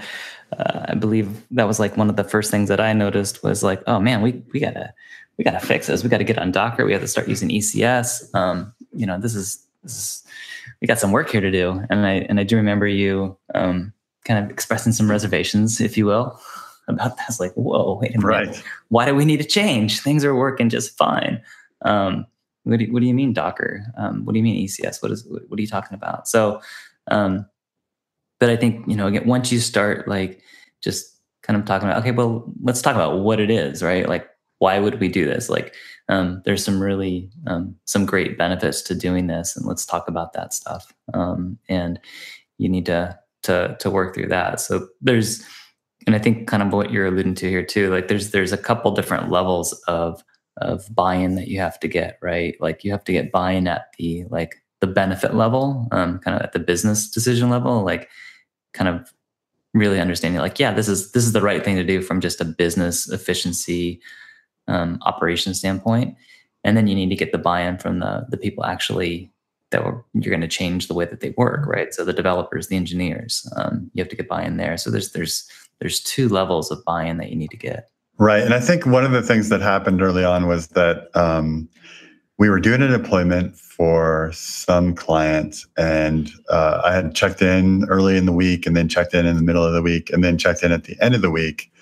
uh, 0.58 0.86
I 0.88 0.94
believe 0.94 1.46
that 1.52 1.66
was 1.66 1.80
like 1.80 1.96
one 1.96 2.10
of 2.10 2.16
the 2.16 2.24
first 2.24 2.50
things 2.50 2.68
that 2.68 2.80
I 2.80 2.92
noticed 2.92 3.42
was 3.42 3.62
like, 3.62 3.82
oh 3.86 4.00
man, 4.00 4.20
we 4.20 4.42
we 4.52 4.60
gotta 4.60 4.92
we 5.40 5.44
gotta 5.44 5.58
fix 5.58 5.86
this. 5.86 6.02
We 6.02 6.10
gotta 6.10 6.22
get 6.22 6.36
on 6.36 6.52
Docker. 6.52 6.84
We 6.84 6.92
have 6.92 7.00
to 7.00 7.08
start 7.08 7.26
using 7.26 7.48
ECS. 7.48 8.34
Um, 8.34 8.74
you 8.92 9.06
know, 9.06 9.18
this 9.18 9.34
is 9.34 9.66
this 9.82 9.96
is 9.96 10.22
we 10.82 10.86
got 10.86 10.98
some 10.98 11.12
work 11.12 11.30
here 11.30 11.40
to 11.40 11.50
do. 11.50 11.82
And 11.88 12.04
I 12.04 12.26
and 12.28 12.38
I 12.38 12.42
do 12.42 12.56
remember 12.56 12.86
you 12.86 13.38
um, 13.54 13.90
kind 14.26 14.44
of 14.44 14.50
expressing 14.50 14.92
some 14.92 15.10
reservations, 15.10 15.80
if 15.80 15.96
you 15.96 16.04
will, 16.04 16.38
about 16.88 17.16
that. 17.16 17.24
It's 17.30 17.40
like, 17.40 17.54
whoa, 17.54 17.98
wait 18.02 18.14
a 18.14 18.18
minute. 18.18 18.26
Right. 18.26 18.62
Why 18.88 19.06
do 19.06 19.14
we 19.14 19.24
need 19.24 19.38
to 19.38 19.46
change? 19.46 20.00
Things 20.00 20.26
are 20.26 20.34
working 20.34 20.68
just 20.68 20.94
fine. 20.98 21.40
Um, 21.86 22.26
what 22.64 22.78
do, 22.78 22.92
what 22.92 23.00
do 23.00 23.06
you 23.06 23.14
mean 23.14 23.32
Docker? 23.32 23.82
Um, 23.96 24.26
what 24.26 24.34
do 24.34 24.38
you 24.40 24.42
mean 24.42 24.68
ECS? 24.68 25.02
What 25.02 25.10
is 25.10 25.26
what 25.26 25.58
are 25.58 25.62
you 25.62 25.66
talking 25.66 25.94
about? 25.94 26.28
So, 26.28 26.60
um, 27.10 27.46
but 28.40 28.50
I 28.50 28.56
think 28.56 28.86
you 28.86 28.94
know 28.94 29.06
again 29.06 29.26
once 29.26 29.50
you 29.50 29.58
start 29.58 30.06
like 30.06 30.42
just 30.82 31.16
kind 31.40 31.58
of 31.58 31.64
talking 31.64 31.88
about 31.88 32.02
okay, 32.02 32.10
well 32.10 32.44
let's 32.62 32.82
talk 32.82 32.94
about 32.94 33.20
what 33.20 33.40
it 33.40 33.50
is, 33.50 33.82
right? 33.82 34.06
Like 34.06 34.29
why 34.60 34.78
would 34.78 35.00
we 35.00 35.08
do 35.08 35.26
this? 35.26 35.50
Like 35.50 35.74
um, 36.08 36.40
there's 36.44 36.64
some 36.64 36.80
really 36.80 37.30
um, 37.46 37.74
some 37.84 38.06
great 38.06 38.38
benefits 38.38 38.80
to 38.82 38.94
doing 38.94 39.26
this, 39.26 39.56
and 39.56 39.66
let's 39.66 39.84
talk 39.84 40.06
about 40.06 40.32
that 40.34 40.54
stuff. 40.54 40.92
Um, 41.12 41.58
and 41.68 41.98
you 42.58 42.68
need 42.68 42.86
to 42.86 43.18
to 43.42 43.76
to 43.80 43.90
work 43.90 44.14
through 44.14 44.28
that. 44.28 44.60
So 44.60 44.88
there's 45.00 45.44
and 46.06 46.14
I 46.14 46.18
think 46.18 46.46
kind 46.48 46.62
of 46.62 46.72
what 46.72 46.90
you're 46.90 47.06
alluding 47.06 47.34
to 47.36 47.48
here 47.48 47.64
too. 47.64 47.90
Like 47.90 48.08
there's 48.08 48.30
there's 48.30 48.52
a 48.52 48.58
couple 48.58 48.92
different 48.92 49.30
levels 49.30 49.72
of 49.88 50.22
of 50.60 50.94
buy-in 50.94 51.36
that 51.36 51.48
you 51.48 51.58
have 51.58 51.78
to 51.80 51.88
get 51.88 52.18
right 52.20 52.60
like 52.60 52.84
you 52.84 52.90
have 52.90 53.04
to 53.04 53.12
get 53.12 53.32
buy-in 53.32 53.66
at 53.66 53.92
the 53.98 54.24
like 54.30 54.56
the 54.80 54.86
benefit 54.86 55.34
level 55.34 55.88
um, 55.92 56.18
kind 56.18 56.36
of 56.36 56.42
at 56.42 56.52
the 56.52 56.58
business 56.58 57.08
decision 57.08 57.48
level 57.50 57.82
like 57.82 58.08
kind 58.72 58.88
of 58.88 59.12
really 59.72 60.00
understanding 60.00 60.40
like 60.40 60.58
yeah 60.58 60.72
this 60.72 60.88
is 60.88 61.12
this 61.12 61.24
is 61.24 61.32
the 61.32 61.40
right 61.40 61.64
thing 61.64 61.76
to 61.76 61.84
do 61.84 62.02
from 62.02 62.20
just 62.20 62.40
a 62.40 62.44
business 62.44 63.08
efficiency 63.08 64.00
um, 64.70 64.98
operation 65.02 65.54
standpoint 65.54 66.16
and 66.64 66.76
then 66.76 66.86
you 66.86 66.94
need 66.94 67.08
to 67.10 67.16
get 67.16 67.32
the 67.32 67.38
buy-in 67.38 67.78
from 67.78 67.98
the 67.98 68.26
the 68.30 68.36
people 68.36 68.64
actually 68.64 69.30
that 69.70 69.84
were, 69.84 70.04
you're 70.14 70.32
going 70.32 70.40
to 70.40 70.48
change 70.48 70.88
the 70.88 70.94
way 70.94 71.04
that 71.04 71.20
they 71.20 71.34
work 71.36 71.66
right 71.66 71.92
so 71.92 72.04
the 72.04 72.12
developers 72.12 72.68
the 72.68 72.76
engineers 72.76 73.50
um, 73.56 73.90
you 73.94 74.02
have 74.02 74.10
to 74.10 74.16
get 74.16 74.28
buy-in 74.28 74.56
there 74.56 74.76
so 74.76 74.90
there's 74.90 75.12
there's 75.12 75.48
there's 75.80 76.00
two 76.00 76.28
levels 76.28 76.70
of 76.70 76.84
buy-in 76.84 77.18
that 77.18 77.30
you 77.30 77.36
need 77.36 77.50
to 77.50 77.56
get 77.56 77.90
Right. 78.20 78.42
And 78.42 78.52
I 78.52 78.60
think 78.60 78.84
one 78.84 79.02
of 79.02 79.12
the 79.12 79.22
things 79.22 79.48
that 79.48 79.62
happened 79.62 80.02
early 80.02 80.24
on 80.24 80.46
was 80.46 80.68
that 80.68 81.08
um, 81.16 81.66
we 82.36 82.50
were 82.50 82.60
doing 82.60 82.82
a 82.82 82.88
deployment 82.88 83.56
for 83.56 84.30
some 84.34 84.94
client, 84.94 85.64
and 85.78 86.30
uh, 86.50 86.82
I 86.84 86.94
had 86.94 87.14
checked 87.14 87.40
in 87.40 87.86
early 87.88 88.18
in 88.18 88.26
the 88.26 88.32
week 88.32 88.66
and 88.66 88.76
then 88.76 88.90
checked 88.90 89.14
in 89.14 89.24
in 89.24 89.36
the 89.36 89.42
middle 89.42 89.64
of 89.64 89.72
the 89.72 89.80
week 89.80 90.10
and 90.10 90.22
then 90.22 90.36
checked 90.36 90.62
in 90.62 90.70
at 90.70 90.84
the 90.84 90.98
end 91.00 91.14
of 91.14 91.22
the 91.22 91.30
week. 91.30 91.72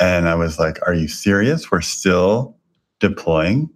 And 0.00 0.28
I 0.28 0.34
was 0.34 0.58
like, 0.58 0.78
Are 0.86 0.94
you 0.94 1.06
serious? 1.06 1.70
We're 1.70 1.82
still 1.82 2.56
deploying? 2.98 3.70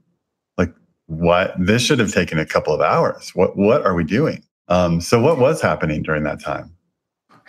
Like, 0.59 0.75
what? 1.07 1.55
This 1.59 1.83
should 1.83 1.99
have 2.01 2.13
taken 2.13 2.39
a 2.39 2.47
couple 2.47 2.75
of 2.75 2.81
hours. 2.81 3.31
What, 3.35 3.57
what 3.57 3.85
are 3.85 3.95
we 3.95 4.05
doing? 4.05 4.43
Um, 4.69 5.01
so, 5.01 5.21
what 5.21 5.39
was 5.39 5.61
happening 5.61 6.03
during 6.03 6.25
that 6.25 6.41
time? 6.41 6.75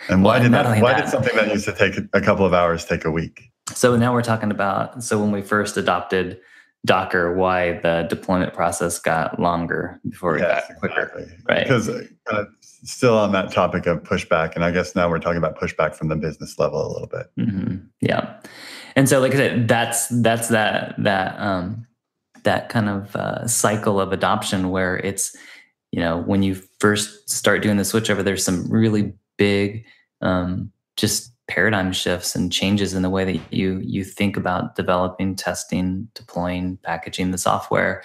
And 0.08 0.22
why 0.22 0.34
well, 0.34 0.42
did 0.42 0.52
that, 0.52 0.82
why 0.82 0.92
that. 0.92 1.02
did 1.02 1.10
something 1.10 1.34
that 1.36 1.48
used 1.48 1.64
to 1.64 1.72
take 1.72 1.96
a 2.12 2.20
couple 2.20 2.44
of 2.44 2.52
hours 2.52 2.84
take 2.84 3.04
a 3.04 3.10
week? 3.10 3.50
So 3.72 3.96
now 3.96 4.12
we're 4.12 4.22
talking 4.22 4.50
about 4.50 5.02
so 5.02 5.18
when 5.18 5.32
we 5.32 5.42
first 5.42 5.76
adopted 5.76 6.38
Docker, 6.84 7.34
why 7.34 7.80
the 7.80 8.06
deployment 8.08 8.54
process 8.54 8.98
got 8.98 9.40
longer 9.40 10.00
before 10.08 10.36
it 10.36 10.40
yes, 10.40 10.68
got 10.68 10.78
quicker, 10.78 11.00
exactly. 11.02 11.36
right? 11.48 11.62
Because 11.64 11.88
uh, 12.30 12.44
still 12.62 13.18
on 13.18 13.32
that 13.32 13.52
topic 13.52 13.86
of 13.86 14.02
pushback, 14.04 14.54
and 14.54 14.64
I 14.64 14.70
guess 14.70 14.94
now 14.94 15.08
we're 15.08 15.18
talking 15.18 15.38
about 15.38 15.58
pushback 15.58 15.94
from 15.94 16.08
the 16.08 16.16
business 16.16 16.58
level 16.58 16.86
a 16.86 16.90
little 16.92 17.08
bit. 17.08 17.26
Mm-hmm. 17.38 17.76
Yeah, 18.00 18.36
and 18.94 19.08
so 19.08 19.20
like 19.20 19.34
I 19.34 19.36
said, 19.36 19.68
that's 19.68 20.06
that's 20.08 20.48
that 20.48 20.94
that 20.98 21.40
um, 21.40 21.86
that 22.44 22.68
kind 22.68 22.88
of 22.88 23.16
uh, 23.16 23.46
cycle 23.48 24.00
of 24.00 24.12
adoption 24.12 24.70
where 24.70 24.96
it's 24.98 25.34
you 25.90 26.00
know 26.00 26.22
when 26.22 26.42
you 26.42 26.54
first 26.78 27.28
start 27.28 27.62
doing 27.62 27.78
the 27.78 27.82
switchover, 27.82 28.22
there's 28.22 28.44
some 28.44 28.70
really 28.70 29.12
big 29.38 29.84
um, 30.20 30.70
just 30.96 31.32
paradigm 31.48 31.92
shifts 31.92 32.34
and 32.34 32.52
changes 32.52 32.94
in 32.94 33.02
the 33.02 33.10
way 33.10 33.24
that 33.24 33.52
you 33.52 33.80
you 33.82 34.04
think 34.04 34.36
about 34.36 34.74
developing, 34.76 35.36
testing, 35.36 36.08
deploying, 36.14 36.78
packaging 36.82 37.30
the 37.30 37.38
software 37.38 38.02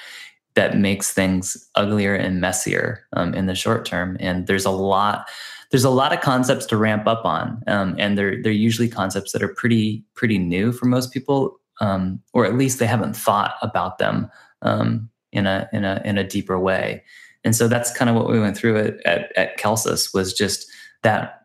that 0.56 0.78
makes 0.78 1.14
things 1.14 1.70
uglier 1.76 2.14
and 2.14 2.42
messier 2.42 3.08
um, 3.14 3.34
in 3.34 3.46
the 3.46 3.56
short 3.56 3.86
term. 3.86 4.18
And 4.20 4.48
there's 4.48 4.66
a 4.66 4.72
lot 4.72 5.28
there's 5.72 5.86
a 5.86 5.90
lot 5.90 6.12
of 6.12 6.20
concepts 6.20 6.66
to 6.66 6.78
ramp 6.78 7.08
up 7.08 7.24
on, 7.24 7.64
um, 7.68 7.96
and 7.98 8.18
they're 8.18 8.42
they're 8.42 8.52
usually 8.52 8.90
concepts 8.90 9.32
that 9.32 9.42
are 9.42 9.54
pretty 9.56 10.04
pretty 10.14 10.38
new 10.38 10.72
for 10.72 10.86
most 10.86 11.14
people, 11.14 11.60
um, 11.80 12.22
or 12.34 12.46
at 12.46 12.58
least 12.58 12.80
they 12.80 12.86
haven't 12.86 13.16
thought 13.16 13.56
about 13.62 13.98
them 13.98 14.30
um, 14.62 15.10
in 15.32 15.48
a 15.48 15.70
in 15.72 15.86
a 15.86 16.02
in 16.04 16.18
a 16.18 16.28
deeper 16.28 16.60
way. 16.60 17.04
And 17.44 17.56
so 17.56 17.68
that's 17.68 17.96
kind 17.96 18.10
of 18.10 18.16
what 18.16 18.30
we 18.30 18.40
went 18.40 18.56
through 18.56 18.78
at, 18.78 19.06
at, 19.06 19.36
at 19.36 19.58
Kelsus 19.58 20.14
was 20.14 20.32
just 20.32 20.70
that 21.02 21.41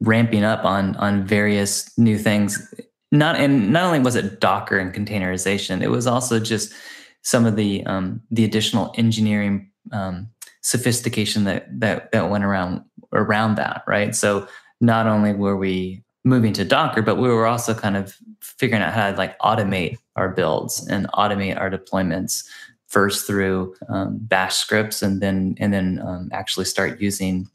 ramping 0.00 0.44
up 0.44 0.64
on 0.64 0.96
on 0.96 1.26
various 1.26 1.96
new 1.98 2.18
things. 2.18 2.72
Not 3.10 3.36
and 3.36 3.72
not 3.72 3.84
only 3.84 4.00
was 4.00 4.16
it 4.16 4.40
Docker 4.40 4.78
and 4.78 4.92
containerization, 4.94 5.82
it 5.82 5.88
was 5.88 6.06
also 6.06 6.38
just 6.38 6.72
some 7.22 7.46
of 7.46 7.56
the 7.56 7.84
um, 7.86 8.20
the 8.30 8.44
additional 8.44 8.92
engineering 8.96 9.70
um, 9.92 10.28
sophistication 10.60 11.44
that 11.44 11.66
that 11.80 12.12
that 12.12 12.30
went 12.30 12.44
around 12.44 12.82
around 13.12 13.56
that, 13.56 13.82
right? 13.86 14.14
So 14.14 14.46
not 14.80 15.06
only 15.06 15.32
were 15.32 15.56
we 15.56 16.02
moving 16.24 16.52
to 16.52 16.64
Docker, 16.64 17.02
but 17.02 17.16
we 17.16 17.28
were 17.28 17.46
also 17.46 17.74
kind 17.74 17.96
of 17.96 18.16
figuring 18.40 18.82
out 18.82 18.92
how 18.92 19.10
to 19.10 19.16
like 19.16 19.38
automate 19.38 19.98
our 20.16 20.28
builds 20.28 20.86
and 20.88 21.08
automate 21.12 21.58
our 21.58 21.70
deployments 21.70 22.44
first 22.86 23.26
through 23.26 23.74
um, 23.88 24.18
Bash 24.20 24.56
scripts, 24.56 25.02
and 25.02 25.20
then 25.20 25.56
and 25.58 25.72
then 25.72 26.00
um, 26.04 26.28
actually 26.32 26.66
start 26.66 27.00
using 27.00 27.48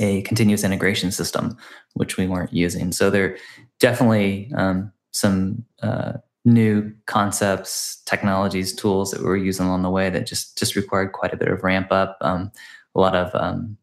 a 0.00 0.22
continuous 0.22 0.64
integration 0.64 1.10
system, 1.10 1.56
which 1.94 2.16
we 2.16 2.26
weren't 2.26 2.52
using. 2.52 2.92
So 2.92 3.10
there 3.10 3.36
definitely 3.80 4.52
um, 4.54 4.92
some 5.12 5.64
uh, 5.82 6.14
new 6.44 6.92
concepts, 7.06 8.02
technologies, 8.06 8.74
tools 8.74 9.10
that 9.10 9.20
we 9.20 9.26
were 9.26 9.36
using 9.36 9.66
along 9.66 9.82
the 9.82 9.90
way 9.90 10.10
that 10.10 10.26
just 10.26 10.58
just 10.58 10.76
required 10.76 11.12
quite 11.12 11.32
a 11.32 11.36
bit 11.36 11.48
of 11.48 11.62
ramp 11.62 11.88
up. 11.90 12.16
Um, 12.20 12.50
a 12.94 13.00
lot 13.00 13.14
of 13.14 13.34
um, 13.34 13.76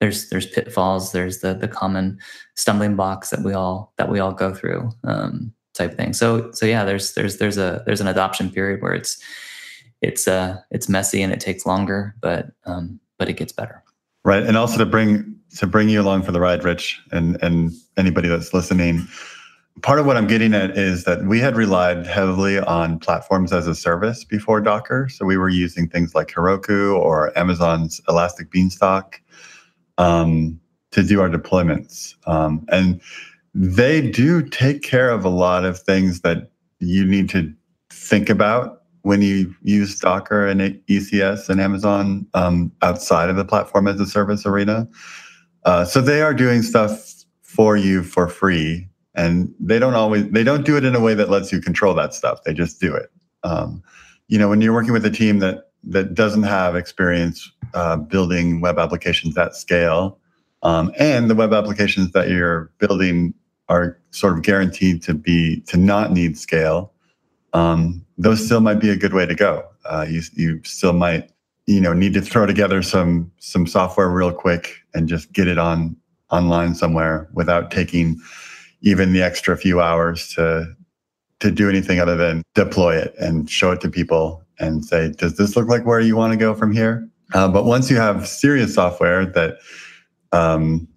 there's 0.00 0.28
there's 0.28 0.46
pitfalls. 0.46 1.12
There's 1.12 1.40
the 1.40 1.54
the 1.54 1.68
common 1.68 2.18
stumbling 2.54 2.96
blocks 2.96 3.30
that 3.30 3.42
we 3.42 3.52
all 3.52 3.92
that 3.96 4.10
we 4.10 4.18
all 4.18 4.32
go 4.32 4.52
through 4.54 4.90
um, 5.04 5.52
type 5.74 5.96
thing. 5.96 6.12
So 6.12 6.50
so 6.52 6.66
yeah, 6.66 6.84
there's 6.84 7.14
there's 7.14 7.38
there's 7.38 7.58
a 7.58 7.82
there's 7.86 8.00
an 8.00 8.08
adoption 8.08 8.50
period 8.50 8.82
where 8.82 8.94
it's 8.94 9.22
it's 10.02 10.28
uh 10.28 10.58
it's 10.70 10.88
messy 10.88 11.22
and 11.22 11.32
it 11.32 11.40
takes 11.40 11.66
longer, 11.66 12.14
but 12.20 12.50
um, 12.64 13.00
but 13.18 13.28
it 13.28 13.34
gets 13.34 13.52
better. 13.52 13.82
Right, 14.24 14.42
and 14.42 14.56
also 14.56 14.78
to 14.78 14.86
bring 14.86 15.35
to 15.56 15.66
bring 15.66 15.88
you 15.88 16.00
along 16.00 16.22
for 16.22 16.32
the 16.32 16.40
ride, 16.40 16.64
Rich, 16.64 17.00
and 17.12 17.42
and 17.42 17.72
anybody 17.96 18.28
that's 18.28 18.52
listening. 18.54 19.06
Part 19.82 19.98
of 19.98 20.06
what 20.06 20.16
I'm 20.16 20.26
getting 20.26 20.54
at 20.54 20.76
is 20.76 21.04
that 21.04 21.26
we 21.26 21.38
had 21.38 21.54
relied 21.54 22.06
heavily 22.06 22.58
on 22.60 22.98
platforms 22.98 23.52
as 23.52 23.66
a 23.66 23.74
service 23.74 24.24
before 24.24 24.60
Docker. 24.62 25.08
So 25.10 25.26
we 25.26 25.36
were 25.36 25.50
using 25.50 25.86
things 25.86 26.14
like 26.14 26.28
Heroku 26.28 26.96
or 26.96 27.36
Amazon's 27.38 28.00
Elastic 28.08 28.50
Beanstalk 28.50 29.20
um, 29.98 30.58
to 30.92 31.02
do 31.02 31.20
our 31.20 31.28
deployments. 31.28 32.14
Um, 32.26 32.64
and 32.70 33.02
they 33.54 34.00
do 34.10 34.42
take 34.42 34.82
care 34.82 35.10
of 35.10 35.26
a 35.26 35.30
lot 35.30 35.66
of 35.66 35.78
things 35.78 36.22
that 36.22 36.50
you 36.78 37.04
need 37.04 37.28
to 37.30 37.52
think 37.90 38.30
about 38.30 38.82
when 39.02 39.22
you 39.22 39.54
use 39.62 39.98
Docker 39.98 40.46
and 40.46 40.60
ECS 40.88 41.48
and 41.48 41.60
Amazon 41.60 42.26
um, 42.34 42.72
outside 42.82 43.30
of 43.30 43.36
the 43.36 43.44
platform 43.44 43.88
as 43.88 44.00
a 44.00 44.06
service 44.06 44.44
arena. 44.46 44.88
Uh, 45.66 45.84
so 45.84 46.00
they 46.00 46.22
are 46.22 46.32
doing 46.32 46.62
stuff 46.62 47.12
for 47.42 47.76
you 47.76 48.04
for 48.04 48.28
free, 48.28 48.88
and 49.14 49.52
they 49.58 49.80
don't 49.80 49.94
always 49.94 50.26
they 50.30 50.44
don't 50.44 50.64
do 50.64 50.76
it 50.76 50.84
in 50.84 50.94
a 50.94 51.00
way 51.00 51.12
that 51.12 51.28
lets 51.28 51.52
you 51.52 51.60
control 51.60 51.92
that 51.92 52.14
stuff. 52.14 52.44
They 52.44 52.54
just 52.54 52.80
do 52.80 52.94
it. 52.94 53.10
Um, 53.42 53.82
you 54.28 54.38
know, 54.38 54.48
when 54.48 54.60
you're 54.60 54.72
working 54.72 54.92
with 54.92 55.04
a 55.04 55.10
team 55.10 55.40
that 55.40 55.70
that 55.82 56.14
doesn't 56.14 56.44
have 56.44 56.76
experience 56.76 57.50
uh, 57.74 57.96
building 57.96 58.60
web 58.60 58.78
applications 58.78 59.36
at 59.36 59.56
scale, 59.56 60.18
um, 60.62 60.92
and 60.98 61.28
the 61.28 61.34
web 61.34 61.52
applications 61.52 62.12
that 62.12 62.28
you're 62.28 62.70
building 62.78 63.34
are 63.68 64.00
sort 64.12 64.34
of 64.34 64.42
guaranteed 64.42 65.02
to 65.02 65.14
be 65.14 65.62
to 65.62 65.76
not 65.76 66.12
need 66.12 66.38
scale. 66.38 66.92
Um, 67.54 68.06
those 68.18 68.44
still 68.44 68.60
might 68.60 68.78
be 68.78 68.90
a 68.90 68.96
good 68.96 69.14
way 69.14 69.26
to 69.26 69.34
go. 69.34 69.68
Uh, 69.84 70.06
you 70.08 70.22
you 70.34 70.60
still 70.62 70.92
might 70.92 71.32
you 71.66 71.80
know 71.80 71.92
need 71.92 72.14
to 72.14 72.20
throw 72.20 72.46
together 72.46 72.82
some 72.82 73.30
some 73.38 73.66
software 73.66 74.08
real 74.08 74.32
quick 74.32 74.82
and 74.94 75.08
just 75.08 75.32
get 75.32 75.48
it 75.48 75.58
on 75.58 75.96
online 76.30 76.74
somewhere 76.74 77.28
without 77.34 77.70
taking 77.70 78.20
even 78.82 79.12
the 79.12 79.22
extra 79.22 79.56
few 79.56 79.80
hours 79.80 80.32
to 80.34 80.66
to 81.40 81.50
do 81.50 81.68
anything 81.68 82.00
other 82.00 82.16
than 82.16 82.42
deploy 82.54 82.96
it 82.96 83.14
and 83.18 83.50
show 83.50 83.72
it 83.72 83.80
to 83.80 83.90
people 83.90 84.42
and 84.58 84.84
say 84.84 85.10
does 85.12 85.36
this 85.36 85.56
look 85.56 85.68
like 85.68 85.84
where 85.84 86.00
you 86.00 86.16
want 86.16 86.32
to 86.32 86.38
go 86.38 86.54
from 86.54 86.72
here? 86.72 87.08
Uh, 87.34 87.48
but 87.48 87.64
once 87.64 87.90
you 87.90 87.96
have 87.96 88.26
serious 88.26 88.74
software 88.74 89.26
that 89.26 89.58
um, 90.32 90.88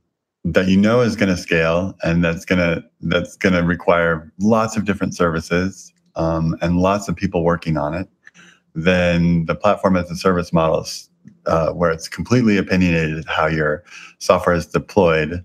that 0.45 0.67
you 0.67 0.77
know 0.77 1.01
is 1.01 1.15
going 1.15 1.29
to 1.29 1.37
scale 1.37 1.93
and 2.03 2.23
that's 2.23 2.45
going 2.45 2.59
to 2.59 2.83
that's 3.01 3.35
going 3.35 3.53
to 3.53 3.63
require 3.63 4.31
lots 4.39 4.77
of 4.77 4.85
different 4.85 5.15
services 5.15 5.91
um, 6.15 6.55
and 6.61 6.77
lots 6.77 7.07
of 7.07 7.15
people 7.15 7.43
working 7.43 7.77
on 7.77 7.93
it 7.93 8.07
then 8.83 9.45
the 9.45 9.55
platform 9.55 9.95
as 9.95 10.09
a 10.11 10.15
service 10.15 10.51
models, 10.53 11.09
uh, 11.45 11.71
where 11.71 11.91
it's 11.91 12.07
completely 12.07 12.57
opinionated 12.57 13.25
how 13.27 13.47
your 13.47 13.83
software 14.19 14.55
is 14.55 14.67
deployed 14.67 15.43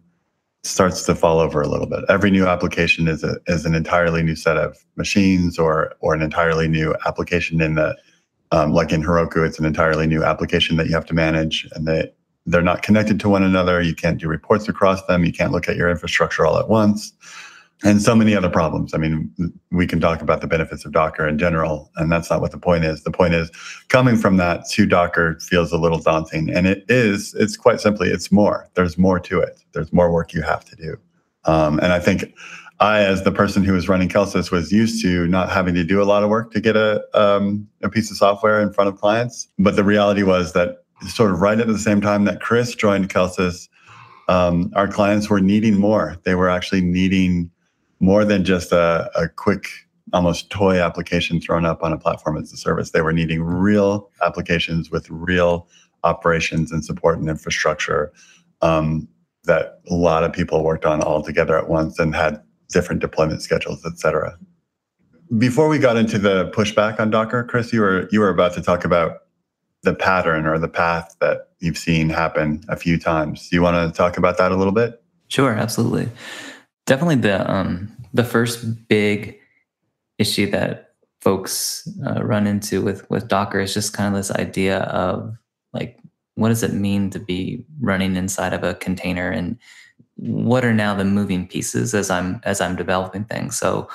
starts 0.63 1.03
to 1.05 1.15
fall 1.15 1.41
over 1.41 1.61
a 1.61 1.69
little 1.69 1.87
bit. 1.87 2.05
Every 2.09 2.31
new 2.31 2.47
application 2.47 3.07
is 3.07 3.23
a, 3.23 3.37
is 3.47 3.67
an 3.67 3.75
entirely 3.75 4.23
new 4.23 4.35
set 4.35 4.57
of 4.57 4.79
machines 4.97 5.59
or 5.59 5.95
or 6.01 6.15
an 6.15 6.23
entirely 6.23 6.69
new 6.69 6.95
application 7.07 7.61
in 7.61 7.75
the 7.75 7.97
um, 8.51 8.73
like 8.73 8.93
in 8.93 9.03
Heroku, 9.03 9.45
it's 9.45 9.59
an 9.59 9.65
entirely 9.65 10.07
new 10.07 10.23
application 10.23 10.77
that 10.77 10.87
you 10.87 10.95
have 10.95 11.07
to 11.07 11.15
manage, 11.15 11.69
and 11.73 11.87
they 11.87 12.11
they're 12.47 12.63
not 12.63 12.83
connected 12.83 13.19
to 13.21 13.29
one 13.29 13.43
another. 13.43 13.81
You 13.81 13.95
can't 13.95 14.21
do 14.21 14.29
reports 14.29 14.69
across 14.69 15.05
them. 15.07 15.25
You 15.25 15.33
can't 15.33 15.51
look 15.51 15.69
at 15.69 15.77
your 15.77 15.89
infrastructure 15.89 16.47
all 16.47 16.59
at 16.59 16.69
once 16.69 17.13
and 17.83 18.01
so 18.01 18.15
many 18.15 18.35
other 18.35 18.49
problems. 18.49 18.95
I 18.95 18.99
mean, 18.99 19.33
we 19.71 19.87
can 19.87 20.01
talk 20.01 20.23
about 20.23 20.41
the 20.41 20.47
benefits 20.47 20.85
of 20.85 20.93
Docker 20.93 21.27
in 21.27 21.39
general, 21.39 21.91
and 21.97 22.11
that's 22.11 22.31
not 22.31 22.41
what 22.41 22.53
the 22.53 22.59
point 22.59 22.85
is. 22.85 23.03
The 23.03 23.11
point 23.11 23.35
is 23.35 23.51
coming 23.89 24.17
from 24.17 24.37
that 24.37 24.69
to 24.71 24.87
Docker 24.87 25.39
feels 25.41 25.73
a 25.73 25.79
little 25.79 25.99
daunting, 25.99 26.51
and 26.51 26.67
it 26.67 26.85
is. 26.89 27.35
It's 27.35 27.57
quite 27.57 27.81
simply, 27.81 28.09
it's 28.09 28.31
more. 28.31 28.69
There's 28.75 28.97
more 28.97 29.19
to 29.21 29.41
it. 29.41 29.59
There's 29.73 29.93
more 29.93 30.13
work 30.13 30.33
you 30.33 30.43
have 30.43 30.65
to 30.67 30.77
do, 30.77 30.97
um, 31.45 31.79
and 31.81 31.93
I 31.93 31.99
think 31.99 32.33
I, 32.81 33.01
as 33.01 33.23
the 33.23 33.33
person 33.33 33.65
who 33.65 33.73
was 33.73 33.89
running 33.89 34.09
Kelsus, 34.09 34.51
was 34.51 34.73
used 34.73 35.03
to 35.03 35.27
not 35.27 35.51
having 35.51 35.75
to 35.75 35.85
do 35.85 36.03
a 36.03 36.05
lot 36.05 36.23
of 36.23 36.31
work 36.31 36.53
to 36.53 36.61
get 36.61 36.77
a 36.77 37.05
um, 37.15 37.69
a 37.83 37.89
piece 37.89 38.11
of 38.11 38.17
software 38.17 38.61
in 38.61 38.73
front 38.73 38.89
of 38.89 39.01
clients. 39.01 39.49
But 39.59 39.77
the 39.77 39.85
reality 39.85 40.23
was 40.23 40.53
that 40.53 40.85
sort 41.09 41.33
of 41.33 41.41
right 41.41 41.59
at 41.59 41.67
the 41.67 41.79
same 41.79 42.01
time 42.01 42.25
that 42.25 42.41
Chris 42.41 42.75
joined 42.75 43.11
Kelsus, 43.11 43.69
um, 44.29 44.73
our 44.75 44.89
clients 44.89 45.29
were 45.29 45.41
needing 45.41 45.79
more. 45.79 46.17
They 46.25 46.35
were 46.35 46.49
actually 46.49 46.81
needing 46.81 47.51
more 48.01 48.25
than 48.25 48.45
just 48.45 48.73
a, 48.73 49.11
a 49.15 49.29
quick 49.29 49.69
almost 50.13 50.51
toy 50.51 50.79
application 50.79 51.41
thrown 51.41 51.65
up 51.65 51.83
on 51.83 51.93
a 51.93 51.99
platform 51.99 52.37
as 52.37 52.53
a 52.53 52.57
service. 52.57 52.91
They 52.91 53.01
were 53.01 53.13
needing 53.13 53.43
real 53.43 54.11
applications 54.23 54.91
with 54.91 55.09
real 55.11 55.69
operations 56.05 56.71
and 56.71 56.85
support 56.85 57.19
and 57.19 57.29
infrastructure 57.29 58.13
um, 58.61 59.09
that 59.45 59.81
a 59.91 59.95
lot 59.95 60.23
of 60.25 60.33
people 60.33 60.63
worked 60.63 60.85
on 60.85 61.03
all 61.03 61.23
together 61.23 61.59
at 61.59 61.69
once 61.69 61.99
and 61.99 62.15
had 62.15 62.41
different 62.71 63.01
deployment 63.01 63.43
schedules, 63.43 63.85
et 63.85 63.99
cetera. 63.99 64.39
Before 65.39 65.69
we 65.69 65.79
got 65.79 65.97
into 65.97 66.19
the 66.19 66.51
pushback 66.51 67.01
on 67.01 67.11
Docker, 67.11 67.45
Chris, 67.45 67.73
you 67.73 67.81
were 67.81 68.09
you 68.13 68.21
were 68.21 68.29
about 68.29 68.53
to 68.55 68.63
talk 68.63 68.85
about 68.85 69.23
the 69.83 69.95
pattern 69.95 70.47
or 70.47 70.59
the 70.59 70.69
path 70.69 71.17
that 71.21 71.49
you've 71.61 71.79
seen 71.79 72.09
happen 72.09 72.63
a 72.69 72.77
few 72.77 72.99
times. 72.99 73.49
Do 73.49 73.57
you 73.57 73.63
want 73.63 73.77
to 73.91 73.97
talk 73.97 74.17
about 74.17 74.39
that 74.39 74.53
a 74.53 74.57
little 74.57 74.73
bit? 74.73 75.03
Sure, 75.29 75.53
absolutely. 75.53 76.09
Definitely 76.87 77.17
the 77.17 77.51
um, 77.51 77.91
the 78.13 78.25
first 78.25 78.89
big 78.89 79.39
issue 80.19 80.51
that 80.51 80.95
folks 81.21 81.89
uh, 82.07 82.23
run 82.23 82.47
into 82.47 82.83
with 82.83 83.09
with 83.11 83.29
Docker 83.29 83.61
is 83.61 83.75
just 83.75 83.95
kind 83.95 84.15
of 84.15 84.19
this 84.19 84.31
idea 84.31 84.81
of 84.81 85.37
like 85.73 85.99
what 86.35 86.49
does 86.49 86.63
it 86.63 86.73
mean 86.73 87.11
to 87.11 87.19
be 87.19 87.65
running 87.81 88.17
inside 88.17 88.53
of 88.53 88.63
a 88.63 88.75
container 88.75 89.31
and 89.31 89.57
what 90.17 90.65
are 90.65 90.75
now 90.75 90.95
the 90.95 91.05
moving 91.05 91.47
pieces 91.47 91.95
as 91.95 92.11
I'm 92.11 92.41
as 92.45 92.61
I'm 92.61 92.77
developing 92.77 93.25
things. 93.25 93.57
So 93.57 93.89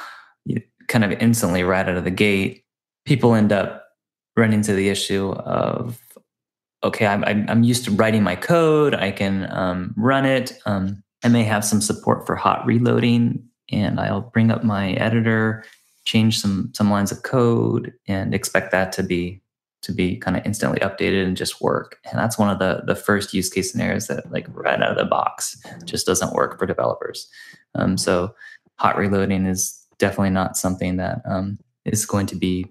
you 0.46 0.62
kind 0.88 1.04
of 1.04 1.12
instantly 1.14 1.64
right 1.64 1.88
out 1.88 1.98
of 1.98 2.04
the 2.04 2.12
gate, 2.12 2.66
people 3.06 3.36
end 3.36 3.52
up 3.52 3.86
running 4.36 4.60
into 4.60 4.74
the 4.74 4.90
issue 4.90 5.32
of 5.32 6.00
okay, 6.84 7.06
I'm 7.06 7.24
I'm 7.50 7.64
used 7.64 7.86
to 7.86 7.92
writing 7.92 8.24
my 8.24 8.36
code. 8.36 8.94
I 8.96 9.12
can 9.12 9.48
um, 9.52 9.94
run 9.98 10.26
it. 10.26 10.58
Um, 10.66 11.04
I 11.24 11.28
may 11.28 11.44
have 11.44 11.66
some 11.66 11.82
support 11.82 12.26
for 12.26 12.36
hot 12.36 12.66
reloading, 12.66 13.44
and 13.72 14.00
I'll 14.00 14.22
bring 14.22 14.52
up 14.52 14.64
my 14.64 14.92
editor, 14.94 15.64
change 16.06 16.40
some 16.40 16.72
some 16.74 16.90
lines 16.90 17.12
of 17.12 17.24
code, 17.24 17.94
and 18.08 18.34
expect 18.34 18.72
that 18.72 18.92
to 18.94 19.04
be 19.04 19.42
to 19.82 19.94
be 19.94 20.18
kind 20.18 20.36
of 20.36 20.46
instantly 20.46 20.80
updated 20.80 21.26
and 21.26 21.38
just 21.38 21.62
work. 21.62 22.00
And 22.10 22.20
that's 22.20 22.38
one 22.38 22.50
of 22.50 22.60
the 22.60 22.84
the 22.86 22.96
first 22.96 23.34
use 23.34 23.50
case 23.50 23.72
scenarios 23.72 24.08
that 24.08 24.32
like 24.32 24.48
right 24.50 24.82
out 24.82 24.92
of 24.92 24.98
the 24.98 25.06
box 25.06 25.62
just 25.86 26.06
doesn't 26.06 26.34
work 26.34 26.58
for 26.58 26.66
developers. 26.66 27.28
Um, 27.76 27.98
so 27.98 28.34
hot 28.76 28.98
reloading 28.98 29.46
is 29.46 29.86
definitely 29.98 30.32
not 30.32 30.58
something 30.58 30.98
that 30.98 31.22
um, 31.26 31.60
is 31.86 32.06
going 32.06 32.26
to 32.28 32.36
be 32.36 32.66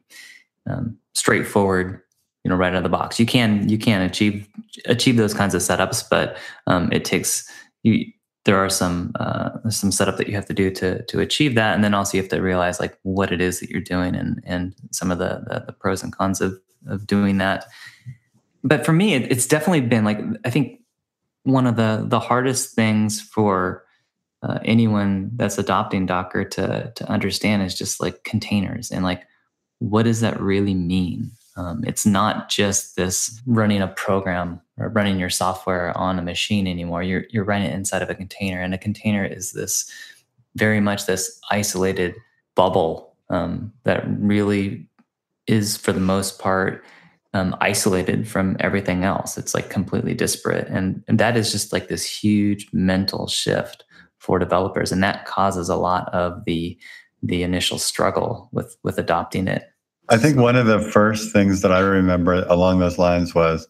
um, 0.66 0.96
straightforward 1.14 2.00
you 2.44 2.50
know 2.50 2.56
right 2.56 2.72
out 2.72 2.78
of 2.78 2.82
the 2.82 2.88
box 2.88 3.18
you 3.18 3.26
can 3.26 3.68
you 3.68 3.76
can 3.78 4.00
achieve 4.02 4.48
achieve 4.86 5.16
those 5.16 5.34
kinds 5.34 5.54
of 5.54 5.60
setups 5.60 6.04
but 6.08 6.36
um, 6.66 6.88
it 6.92 7.04
takes 7.04 7.50
you 7.82 8.06
there 8.44 8.56
are 8.56 8.70
some 8.70 9.12
uh, 9.16 9.50
some 9.68 9.92
setup 9.92 10.16
that 10.16 10.28
you 10.28 10.34
have 10.34 10.46
to 10.46 10.54
do 10.54 10.70
to 10.70 11.02
to 11.04 11.20
achieve 11.20 11.54
that, 11.54 11.74
and 11.74 11.84
then 11.84 11.94
also 11.94 12.16
you 12.16 12.22
have 12.22 12.30
to 12.30 12.40
realize 12.40 12.80
like 12.80 12.98
what 13.02 13.32
it 13.32 13.40
is 13.40 13.60
that 13.60 13.70
you're 13.70 13.80
doing 13.80 14.14
and 14.14 14.42
and 14.44 14.74
some 14.90 15.10
of 15.10 15.18
the 15.18 15.44
the, 15.48 15.64
the 15.66 15.72
pros 15.72 16.02
and 16.02 16.12
cons 16.12 16.40
of 16.40 16.58
of 16.86 17.06
doing 17.06 17.38
that. 17.38 17.66
But 18.64 18.84
for 18.84 18.92
me, 18.92 19.14
it, 19.14 19.30
it's 19.30 19.46
definitely 19.46 19.82
been 19.82 20.04
like 20.04 20.20
I 20.44 20.50
think 20.50 20.80
one 21.42 21.66
of 21.66 21.76
the 21.76 22.04
the 22.06 22.20
hardest 22.20 22.74
things 22.74 23.20
for 23.20 23.84
uh, 24.42 24.58
anyone 24.64 25.30
that's 25.34 25.58
adopting 25.58 26.06
Docker 26.06 26.44
to 26.44 26.92
to 26.94 27.10
understand 27.10 27.62
is 27.62 27.74
just 27.74 28.00
like 28.00 28.24
containers 28.24 28.90
and 28.90 29.04
like 29.04 29.24
what 29.80 30.04
does 30.04 30.20
that 30.20 30.40
really 30.40 30.74
mean? 30.74 31.30
Um, 31.58 31.82
it's 31.84 32.06
not 32.06 32.48
just 32.48 32.94
this 32.94 33.42
running 33.44 33.82
a 33.82 33.88
program 33.88 34.60
or 34.78 34.90
running 34.90 35.18
your 35.18 35.28
software 35.28 35.96
on 35.98 36.16
a 36.16 36.22
machine 36.22 36.68
anymore. 36.68 37.02
You're 37.02 37.24
you're 37.30 37.44
running 37.44 37.70
it 37.70 37.74
inside 37.74 38.00
of 38.00 38.08
a 38.08 38.14
container, 38.14 38.62
and 38.62 38.72
a 38.72 38.78
container 38.78 39.24
is 39.24 39.52
this 39.52 39.90
very 40.54 40.80
much 40.80 41.06
this 41.06 41.40
isolated 41.50 42.14
bubble 42.54 43.16
um, 43.28 43.72
that 43.82 44.04
really 44.20 44.88
is, 45.48 45.76
for 45.76 45.92
the 45.92 46.00
most 46.00 46.38
part, 46.38 46.84
um, 47.34 47.56
isolated 47.60 48.28
from 48.28 48.56
everything 48.60 49.02
else. 49.02 49.36
It's 49.36 49.52
like 49.52 49.68
completely 49.68 50.14
disparate, 50.14 50.68
and 50.68 51.02
and 51.08 51.18
that 51.18 51.36
is 51.36 51.50
just 51.50 51.72
like 51.72 51.88
this 51.88 52.08
huge 52.08 52.68
mental 52.72 53.26
shift 53.26 53.84
for 54.18 54.38
developers, 54.38 54.92
and 54.92 55.02
that 55.02 55.26
causes 55.26 55.68
a 55.68 55.76
lot 55.76 56.08
of 56.14 56.44
the 56.44 56.78
the 57.20 57.42
initial 57.42 57.78
struggle 57.78 58.48
with 58.52 58.76
with 58.84 58.96
adopting 58.96 59.48
it 59.48 59.64
I 60.08 60.16
think 60.16 60.36
one 60.38 60.56
of 60.56 60.66
the 60.66 60.80
first 60.80 61.32
things 61.32 61.60
that 61.62 61.72
I 61.72 61.80
remember 61.80 62.44
along 62.48 62.78
those 62.78 62.98
lines 62.98 63.34
was 63.34 63.68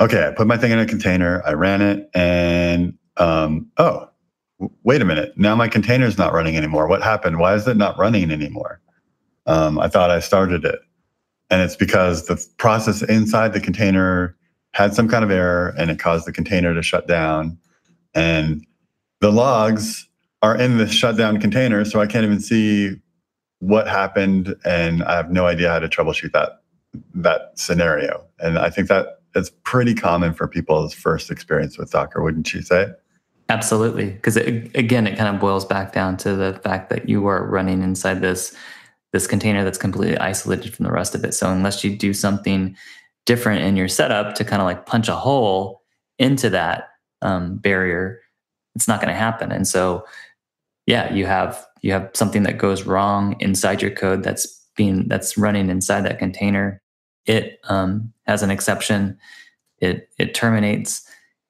okay, 0.00 0.26
I 0.26 0.30
put 0.32 0.46
my 0.46 0.56
thing 0.56 0.72
in 0.72 0.78
a 0.78 0.86
container, 0.86 1.42
I 1.46 1.52
ran 1.52 1.82
it, 1.82 2.08
and 2.14 2.96
um, 3.18 3.70
oh, 3.76 4.08
wait 4.82 5.02
a 5.02 5.04
minute, 5.04 5.36
now 5.36 5.54
my 5.54 5.68
container 5.68 6.06
is 6.06 6.18
not 6.18 6.32
running 6.32 6.56
anymore. 6.56 6.88
What 6.88 7.02
happened? 7.02 7.38
Why 7.38 7.54
is 7.54 7.68
it 7.68 7.76
not 7.76 7.98
running 7.98 8.30
anymore? 8.30 8.80
Um, 9.46 9.78
I 9.78 9.88
thought 9.88 10.10
I 10.10 10.20
started 10.20 10.64
it. 10.64 10.80
And 11.50 11.60
it's 11.60 11.76
because 11.76 12.26
the 12.26 12.42
process 12.58 13.02
inside 13.02 13.52
the 13.52 13.60
container 13.60 14.36
had 14.72 14.94
some 14.94 15.08
kind 15.08 15.24
of 15.24 15.30
error 15.30 15.74
and 15.76 15.90
it 15.90 15.98
caused 15.98 16.26
the 16.26 16.32
container 16.32 16.72
to 16.74 16.82
shut 16.82 17.08
down. 17.08 17.58
And 18.14 18.64
the 19.20 19.32
logs 19.32 20.08
are 20.42 20.56
in 20.56 20.78
the 20.78 20.88
shutdown 20.88 21.40
container, 21.40 21.84
so 21.84 22.00
I 22.00 22.06
can't 22.06 22.24
even 22.24 22.40
see 22.40 22.96
what 23.60 23.86
happened 23.86 24.54
and 24.64 25.02
i 25.04 25.16
have 25.16 25.30
no 25.30 25.46
idea 25.46 25.68
how 25.68 25.78
to 25.78 25.88
troubleshoot 25.88 26.32
that 26.32 26.60
that 27.14 27.52
scenario. 27.54 28.24
And 28.40 28.58
i 28.58 28.70
think 28.70 28.88
that 28.88 29.20
is 29.34 29.50
pretty 29.62 29.94
common 29.94 30.34
for 30.34 30.48
people's 30.48 30.92
first 30.92 31.30
experience 31.30 31.78
with 31.78 31.92
docker 31.92 32.22
wouldn't 32.22 32.52
you 32.52 32.62
say? 32.62 32.88
Absolutely. 33.48 34.10
Because 34.10 34.36
again 34.36 35.06
it 35.06 35.16
kind 35.16 35.34
of 35.34 35.40
boils 35.40 35.64
back 35.64 35.92
down 35.92 36.16
to 36.18 36.34
the 36.34 36.60
fact 36.62 36.90
that 36.90 37.08
you 37.08 37.26
are 37.26 37.46
running 37.46 37.82
inside 37.82 38.20
this 38.20 38.54
this 39.12 39.26
container 39.26 39.64
that's 39.64 39.78
completely 39.78 40.16
isolated 40.18 40.72
from 40.72 40.84
the 40.84 40.92
rest 40.92 41.16
of 41.16 41.24
it. 41.24 41.34
So 41.34 41.50
unless 41.50 41.82
you 41.82 41.96
do 41.96 42.14
something 42.14 42.76
different 43.26 43.62
in 43.62 43.76
your 43.76 43.88
setup 43.88 44.36
to 44.36 44.44
kind 44.44 44.62
of 44.62 44.66
like 44.66 44.86
punch 44.86 45.08
a 45.08 45.16
hole 45.16 45.82
into 46.18 46.48
that 46.50 46.90
um, 47.22 47.56
barrier 47.56 48.20
it's 48.76 48.86
not 48.86 49.00
going 49.00 49.12
to 49.12 49.18
happen. 49.18 49.52
And 49.52 49.66
so 49.66 50.04
yeah 50.86 51.12
you 51.12 51.26
have 51.26 51.66
you 51.80 51.92
have 51.92 52.10
something 52.14 52.42
that 52.44 52.58
goes 52.58 52.84
wrong 52.84 53.36
inside 53.40 53.82
your 53.82 53.90
code 53.90 54.22
that's 54.22 54.46
being 54.76 55.08
that's 55.08 55.36
running 55.36 55.70
inside 55.70 56.02
that 56.02 56.18
container 56.18 56.80
it 57.26 57.60
um, 57.68 58.12
has 58.26 58.42
an 58.42 58.50
exception. 58.50 59.18
It 59.78 60.08
it 60.18 60.34
terminates 60.34 61.06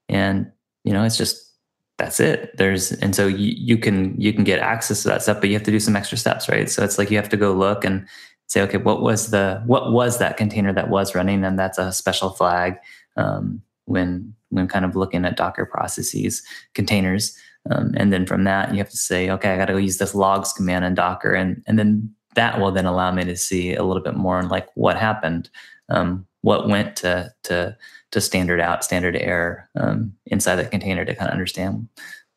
and 0.09 0.51
you 0.85 0.93
know 0.93 1.05
it's 1.05 1.17
just 1.17 1.53
that's 1.99 2.21
it. 2.21 2.57
There's 2.57 2.93
and 2.93 3.15
so 3.15 3.27
you, 3.27 3.55
you 3.57 3.79
can 3.79 4.19
you 4.21 4.33
can 4.33 4.45
get 4.45 4.61
access 4.61 5.03
to 5.03 5.09
that 5.09 5.23
stuff 5.23 5.41
but 5.41 5.49
you 5.49 5.55
have 5.55 5.65
to 5.65 5.71
do 5.71 5.81
some 5.81 5.97
extra 5.97 6.19
steps 6.19 6.49
right? 6.49 6.69
So 6.69 6.85
it's 6.85 6.99
like 6.99 7.11
you 7.11 7.17
have 7.17 7.29
to 7.31 7.37
go 7.37 7.53
look 7.53 7.85
and 7.85 8.07
say 8.47 8.61
okay 8.63 8.79
what 8.79 9.03
was 9.03 9.31
the 9.31 9.63
what 9.67 9.93
was 9.93 10.19
that 10.19 10.37
container 10.37 10.73
that 10.73 10.91
was 10.91 11.15
running? 11.15 11.45
And 11.45 11.59
that's 11.59 11.79
a 11.79 11.93
special 11.93 12.31
flag 12.31 12.77
um, 13.17 13.63
when 13.87 14.35
when 14.51 14.69
kind 14.69 14.85
of 14.85 14.97
looking 14.97 15.25
at 15.25 15.37
docker 15.37 15.67
processes 15.67 16.43
containers 16.75 17.37
um, 17.69 17.93
and 17.97 18.13
then 18.13 18.27
from 18.27 18.45
that, 18.45 18.73
you 18.73 18.79
have 18.79 18.91
to 18.91 18.97
say, 18.97 19.31
okay, 19.31 19.53
I 19.53 19.57
got 19.57 19.67
to 19.67 19.75
go 19.75 19.79
use 19.79 19.99
this 19.99 20.15
logs 20.15 20.53
command 20.53 20.85
in 20.85 20.95
Docker. 20.95 21.35
And, 21.35 21.63
and 21.67 21.79
then 21.79 22.15
that 22.35 22.59
will 22.59 22.73
then 22.73 22.87
allow 22.87 23.13
me 23.13 23.25
to 23.25 23.37
see 23.37 23.75
a 23.75 23.83
little 23.83 24.03
bit 24.03 24.17
more 24.17 24.39
on 24.39 24.49
like 24.49 24.69
what 24.75 24.97
happened, 24.97 25.51
um, 25.89 26.27
what 26.41 26.69
went 26.69 26.97
to, 26.97 27.33
to, 27.45 27.77
to 28.13 28.21
standard 28.21 28.61
out, 28.61 28.85
standard 28.85 29.17
error 29.17 29.69
um, 29.77 30.13
inside 30.27 30.57
that 30.57 30.71
container 30.71 31.05
to 31.05 31.15
kind 31.15 31.29
of 31.29 31.35
understand, 31.35 31.89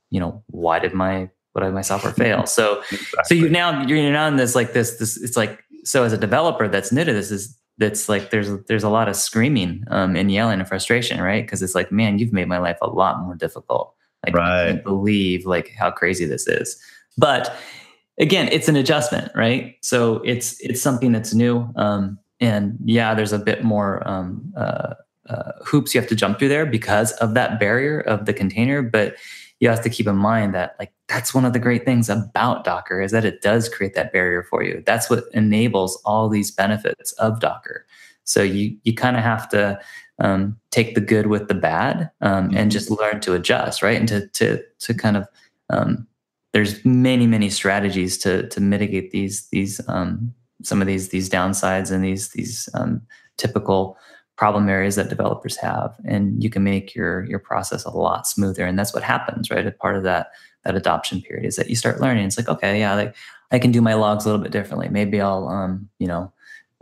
you 0.09 0.19
know, 0.19 0.43
why 0.47 0.79
did 0.79 0.93
my, 0.93 1.29
what 1.53 1.63
did 1.63 1.73
my 1.73 1.81
software 1.81 2.13
fail? 2.13 2.45
So, 2.47 2.81
exactly. 2.91 3.23
so 3.25 3.35
you 3.35 3.49
now, 3.49 3.85
you're 3.85 4.11
now 4.11 4.27
in 4.27 4.35
this, 4.35 4.55
like 4.55 4.73
this, 4.73 4.97
this, 4.97 5.17
it's 5.17 5.37
like, 5.37 5.63
so 5.85 6.03
as 6.03 6.13
a 6.13 6.17
developer 6.17 6.67
that's 6.67 6.91
new 6.91 7.03
to 7.03 7.13
this 7.13 7.31
is, 7.31 7.57
that's 7.79 8.07
like 8.07 8.29
there's 8.29 8.51
there's 8.67 8.83
a 8.83 8.89
lot 8.89 9.09
of 9.09 9.15
screaming 9.15 9.83
um, 9.87 10.15
and 10.15 10.31
yelling 10.31 10.59
and 10.59 10.69
frustration, 10.69 11.19
right? 11.19 11.43
Because 11.43 11.63
it's 11.63 11.73
like, 11.73 11.91
man, 11.91 12.19
you've 12.19 12.31
made 12.31 12.47
my 12.47 12.59
life 12.59 12.77
a 12.83 12.87
lot 12.87 13.19
more 13.21 13.33
difficult. 13.33 13.95
Like, 14.25 14.35
right. 14.35 14.63
I 14.63 14.71
can't 14.71 14.83
believe 14.83 15.45
like 15.45 15.71
how 15.77 15.91
crazy 15.91 16.25
this 16.25 16.47
is. 16.47 16.81
But 17.17 17.55
again, 18.19 18.49
it's 18.51 18.67
an 18.67 18.75
adjustment, 18.75 19.31
right? 19.35 19.75
So 19.81 20.21
it's 20.25 20.59
it's 20.59 20.81
something 20.81 21.11
that's 21.11 21.33
new. 21.33 21.69
Um, 21.75 22.19
and 22.39 22.77
yeah, 22.83 23.13
there's 23.13 23.33
a 23.33 23.39
bit 23.39 23.63
more 23.63 24.05
um, 24.07 24.53
uh, 24.57 24.95
uh, 25.29 25.51
hoops 25.63 25.93
you 25.93 26.01
have 26.01 26.09
to 26.09 26.15
jump 26.15 26.39
through 26.39 26.49
there 26.49 26.65
because 26.65 27.11
of 27.13 27.33
that 27.33 27.59
barrier 27.59 28.01
of 28.01 28.25
the 28.25 28.33
container. 28.33 28.81
But 28.81 29.15
you 29.59 29.69
have 29.69 29.81
to 29.81 29.89
keep 29.89 30.07
in 30.07 30.17
mind 30.17 30.53
that 30.53 30.75
like 30.77 30.91
that's 31.07 31.33
one 31.33 31.45
of 31.45 31.53
the 31.53 31.59
great 31.59 31.85
things 31.85 32.09
about 32.09 32.63
Docker 32.65 33.01
is 33.01 33.11
that 33.11 33.23
it 33.23 33.41
does 33.41 33.69
create 33.69 33.93
that 33.95 34.11
barrier 34.11 34.43
for 34.43 34.63
you. 34.63 34.83
That's 34.85 35.09
what 35.09 35.25
enables 35.33 36.01
all 36.03 36.27
these 36.27 36.51
benefits 36.51 37.13
of 37.13 37.39
Docker. 37.39 37.85
So 38.25 38.41
you 38.41 38.75
you 38.83 38.93
kind 38.93 39.15
of 39.15 39.23
have 39.23 39.47
to 39.49 39.79
um, 40.19 40.57
take 40.71 40.95
the 40.95 41.01
good 41.01 41.27
with 41.27 41.47
the 41.47 41.53
bad 41.53 42.09
um, 42.21 42.47
mm-hmm. 42.47 42.57
and 42.57 42.71
just 42.71 42.91
learn 42.91 43.19
to 43.21 43.33
adjust, 43.33 43.81
right? 43.81 43.99
And 43.99 44.07
to 44.07 44.27
to 44.27 44.63
to 44.79 44.93
kind 44.93 45.17
of 45.17 45.27
um, 45.69 46.07
there's 46.53 46.83
many 46.85 47.27
many 47.27 47.49
strategies 47.49 48.17
to 48.19 48.47
to 48.49 48.61
mitigate 48.61 49.11
these 49.11 49.47
these 49.49 49.81
um, 49.87 50.33
some 50.63 50.81
of 50.81 50.87
these 50.87 51.09
these 51.09 51.29
downsides 51.29 51.91
and 51.91 52.03
these 52.03 52.29
these 52.29 52.69
um, 52.73 53.01
typical 53.37 53.97
problem 54.35 54.67
areas 54.67 54.95
that 54.95 55.09
developers 55.09 55.57
have. 55.57 55.95
And 56.05 56.43
you 56.43 56.49
can 56.49 56.63
make 56.63 56.95
your 56.95 57.25
your 57.25 57.39
process 57.39 57.85
a 57.85 57.91
lot 57.91 58.27
smoother. 58.27 58.65
And 58.65 58.77
that's 58.77 58.93
what 58.93 59.03
happens 59.03 59.49
right? 59.51 59.65
A 59.65 59.71
part 59.71 59.95
of 59.95 60.03
that 60.03 60.31
that 60.63 60.75
adoption 60.75 61.21
period 61.21 61.45
is 61.45 61.55
that 61.57 61.69
you 61.69 61.75
start 61.75 62.01
learning. 62.01 62.25
It's 62.25 62.37
like 62.37 62.49
okay 62.49 62.79
yeah 62.79 62.95
like 62.95 63.15
i 63.51 63.59
can 63.59 63.71
do 63.71 63.81
my 63.81 63.93
logs 63.93 64.25
a 64.25 64.29
little 64.29 64.41
bit 64.41 64.51
differently. 64.51 64.89
Maybe 64.89 65.19
i'll 65.21 65.47
um 65.47 65.89
you 65.99 66.07
know 66.07 66.31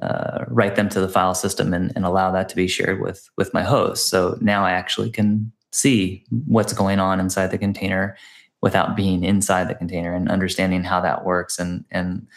uh, 0.02 0.46
write 0.48 0.76
them 0.76 0.90
to 0.90 1.00
the 1.00 1.10
file 1.10 1.36
system 1.36 1.74
and, 1.74 1.92
and 1.96 2.06
allow 2.06 2.32
that 2.32 2.50
to 2.50 2.56
be 2.56 2.68
shared 2.68 3.02
with 3.02 3.30
with 3.38 3.54
my 3.54 3.64
host 3.64 4.10
so 4.10 4.38
now 4.42 4.66
i 4.66 4.72
actually 4.72 5.10
can 5.10 5.52
see 5.72 6.24
what's 6.46 6.74
going 6.74 7.00
on 7.00 7.20
inside 7.20 7.52
the 7.52 7.58
container 7.58 8.18
without 8.62 8.96
being 8.96 9.24
inside 9.24 9.68
the 9.68 9.76
container 9.76 10.14
and 10.14 10.30
understanding 10.30 10.84
how 10.84 11.02
that 11.02 11.26
works 11.26 11.60
and 11.60 11.86
and 11.92 12.28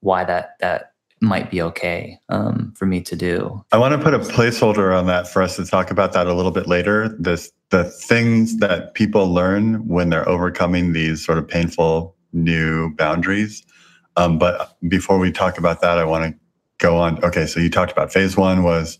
why 0.00 0.24
that 0.24 0.56
that 0.60 0.94
might 1.20 1.50
be 1.50 1.62
okay 1.62 2.18
um, 2.28 2.72
for 2.76 2.86
me 2.86 3.00
to 3.00 3.16
do. 3.16 3.64
I 3.72 3.78
want 3.78 3.92
to 3.92 3.98
put 3.98 4.14
a 4.14 4.18
placeholder 4.18 4.96
on 4.96 5.06
that 5.06 5.26
for 5.26 5.42
us 5.42 5.56
to 5.56 5.64
talk 5.64 5.90
about 5.90 6.12
that 6.12 6.26
a 6.26 6.34
little 6.34 6.50
bit 6.50 6.66
later. 6.66 7.08
This 7.18 7.50
the 7.70 7.84
things 7.84 8.58
that 8.58 8.94
people 8.94 9.32
learn 9.32 9.86
when 9.88 10.10
they're 10.10 10.28
overcoming 10.28 10.92
these 10.92 11.24
sort 11.24 11.38
of 11.38 11.48
painful 11.48 12.14
new 12.32 12.94
boundaries. 12.96 13.64
Um, 14.16 14.38
but 14.38 14.76
before 14.88 15.18
we 15.18 15.32
talk 15.32 15.58
about 15.58 15.80
that, 15.80 15.98
I 15.98 16.04
want 16.04 16.24
to 16.24 16.40
go 16.84 16.98
on. 16.98 17.22
Okay, 17.24 17.46
so 17.46 17.60
you 17.60 17.70
talked 17.70 17.92
about 17.92 18.12
phase 18.12 18.36
one 18.36 18.62
was 18.62 18.98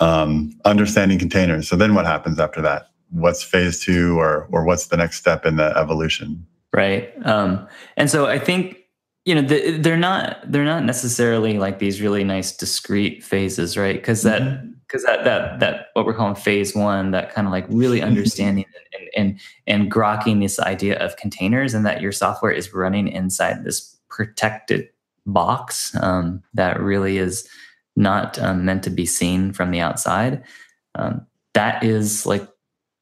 um, 0.00 0.58
understanding 0.64 1.18
containers. 1.18 1.68
So 1.68 1.76
then 1.76 1.94
what 1.94 2.06
happens 2.06 2.40
after 2.40 2.62
that? 2.62 2.88
What's 3.10 3.42
phase 3.42 3.80
two, 3.80 4.18
or 4.18 4.48
or 4.50 4.64
what's 4.64 4.86
the 4.86 4.96
next 4.96 5.18
step 5.18 5.44
in 5.44 5.56
the 5.56 5.76
evolution? 5.76 6.46
Right. 6.72 7.12
Um, 7.26 7.66
and 7.96 8.10
so 8.10 8.26
I 8.26 8.38
think 8.38 8.78
you 9.24 9.34
know 9.34 9.42
the, 9.42 9.78
they're 9.78 9.96
not 9.96 10.40
they're 10.50 10.64
not 10.64 10.84
necessarily 10.84 11.58
like 11.58 11.78
these 11.78 12.00
really 12.00 12.24
nice 12.24 12.56
discrete 12.56 13.22
phases 13.22 13.76
right 13.76 13.96
because 13.96 14.22
that 14.22 14.40
because 14.86 15.04
mm-hmm. 15.04 15.24
that 15.24 15.24
that 15.24 15.60
that 15.60 15.86
what 15.94 16.06
we're 16.06 16.14
calling 16.14 16.34
phase 16.34 16.74
one 16.74 17.10
that 17.10 17.34
kind 17.34 17.46
of 17.46 17.52
like 17.52 17.66
really 17.68 17.98
mm-hmm. 17.98 18.08
understanding 18.08 18.64
and, 18.98 19.08
and 19.16 19.40
and 19.66 19.90
grokking 19.90 20.40
this 20.40 20.60
idea 20.60 20.96
of 20.98 21.16
containers 21.16 21.74
and 21.74 21.84
that 21.84 22.00
your 22.00 22.12
software 22.12 22.52
is 22.52 22.72
running 22.72 23.08
inside 23.08 23.64
this 23.64 23.98
protected 24.08 24.88
box 25.26 25.94
um, 26.02 26.42
that 26.54 26.80
really 26.80 27.18
is 27.18 27.48
not 27.96 28.38
um, 28.38 28.64
meant 28.64 28.82
to 28.84 28.90
be 28.90 29.06
seen 29.06 29.52
from 29.52 29.70
the 29.70 29.80
outside. 29.80 30.42
Um, 30.94 31.26
that 31.54 31.82
is 31.82 32.26
like 32.26 32.46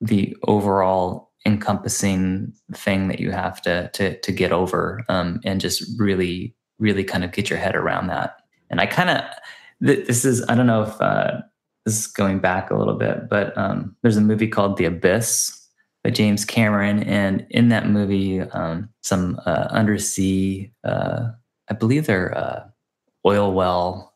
the 0.00 0.36
overall 0.46 1.32
encompassing 1.46 2.52
thing 2.72 3.08
that 3.08 3.20
you 3.20 3.30
have 3.30 3.60
to 3.62 3.90
to 3.92 4.18
to 4.20 4.32
get 4.32 4.52
over 4.52 5.04
um, 5.08 5.40
and 5.44 5.60
just 5.60 5.84
really 5.98 6.54
really 6.78 7.04
kind 7.04 7.24
of 7.24 7.32
get 7.32 7.50
your 7.50 7.58
head 7.58 7.76
around 7.76 8.06
that. 8.08 8.36
And 8.70 8.80
i 8.80 8.86
kind 8.86 9.10
of 9.10 9.24
th- 9.86 10.06
this 10.06 10.24
is 10.24 10.44
i 10.48 10.54
don't 10.54 10.66
know 10.66 10.82
if 10.82 11.00
uh, 11.00 11.40
this 11.84 11.98
is 11.98 12.06
going 12.06 12.38
back 12.40 12.70
a 12.70 12.76
little 12.76 12.94
bit 12.94 13.28
but 13.28 13.56
um, 13.58 13.94
there's 14.02 14.16
a 14.16 14.22
movie 14.22 14.48
called 14.48 14.76
the 14.76 14.84
abyss 14.84 15.68
by 16.02 16.10
james 16.10 16.44
cameron 16.44 17.02
and 17.02 17.46
in 17.50 17.68
that 17.68 17.88
movie 17.88 18.40
um, 18.40 18.88
some 19.02 19.40
uh, 19.46 19.68
undersea 19.70 20.72
uh, 20.84 21.28
i 21.68 21.74
believe 21.74 22.06
they're 22.06 22.36
uh, 22.36 22.64
oil 23.26 23.52
well 23.52 24.14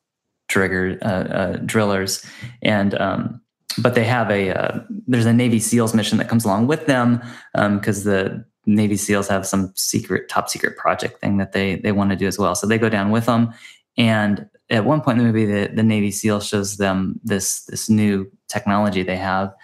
trigger 0.48 0.98
uh, 1.02 1.06
uh, 1.06 1.56
drillers 1.58 2.24
and 2.62 2.94
um, 2.94 3.40
but 3.80 3.94
they 3.94 4.04
have 4.04 4.30
a 4.30 4.50
uh, 4.50 4.80
there's 5.06 5.26
a 5.26 5.32
Navy 5.32 5.61
SEALs 5.61 5.94
mission 5.94 6.18
that 6.18 6.28
comes 6.28 6.44
along 6.44 6.66
with 6.66 6.87
them 6.87 7.22
because 7.54 8.06
um, 8.06 8.12
the 8.12 8.44
Navy 8.66 8.96
SEALs 8.96 9.28
have 9.28 9.46
some 9.46 9.72
secret 9.76 10.28
top 10.28 10.48
secret 10.48 10.76
project 10.76 11.20
thing 11.20 11.37
that 11.38 11.52
they 11.52 11.76
they 11.76 11.92
want 11.92 12.11
to 12.11 12.16
do 12.16 12.26
as 12.26 12.38
well. 12.38 12.54
So 12.54 12.66
they 12.66 12.78
go 12.78 12.88
down 12.88 13.11
with 13.11 13.26
them, 13.26 13.52
and 13.96 14.48
at 14.70 14.84
one 14.84 15.00
point 15.00 15.18
in 15.18 15.26
the 15.26 15.32
movie, 15.32 15.46
the, 15.46 15.72
the 15.74 15.82
Navy 15.82 16.11
SEAL 16.11 16.40
shows 16.40 16.76
them 16.76 17.20
this 17.22 17.64
this 17.64 17.88
new 17.88 18.30
technology 18.48 19.02
they 19.02 19.16
have, 19.16 19.54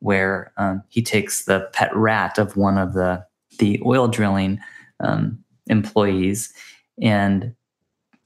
where 0.00 0.52
um, 0.56 0.82
he 0.88 1.02
takes 1.02 1.44
the 1.44 1.68
pet 1.72 1.94
rat 1.94 2.38
of 2.38 2.56
one 2.56 2.78
of 2.78 2.94
the 2.94 3.24
the 3.58 3.80
oil 3.84 4.08
drilling 4.08 4.58
um, 5.00 5.38
employees 5.66 6.52
and 7.00 7.54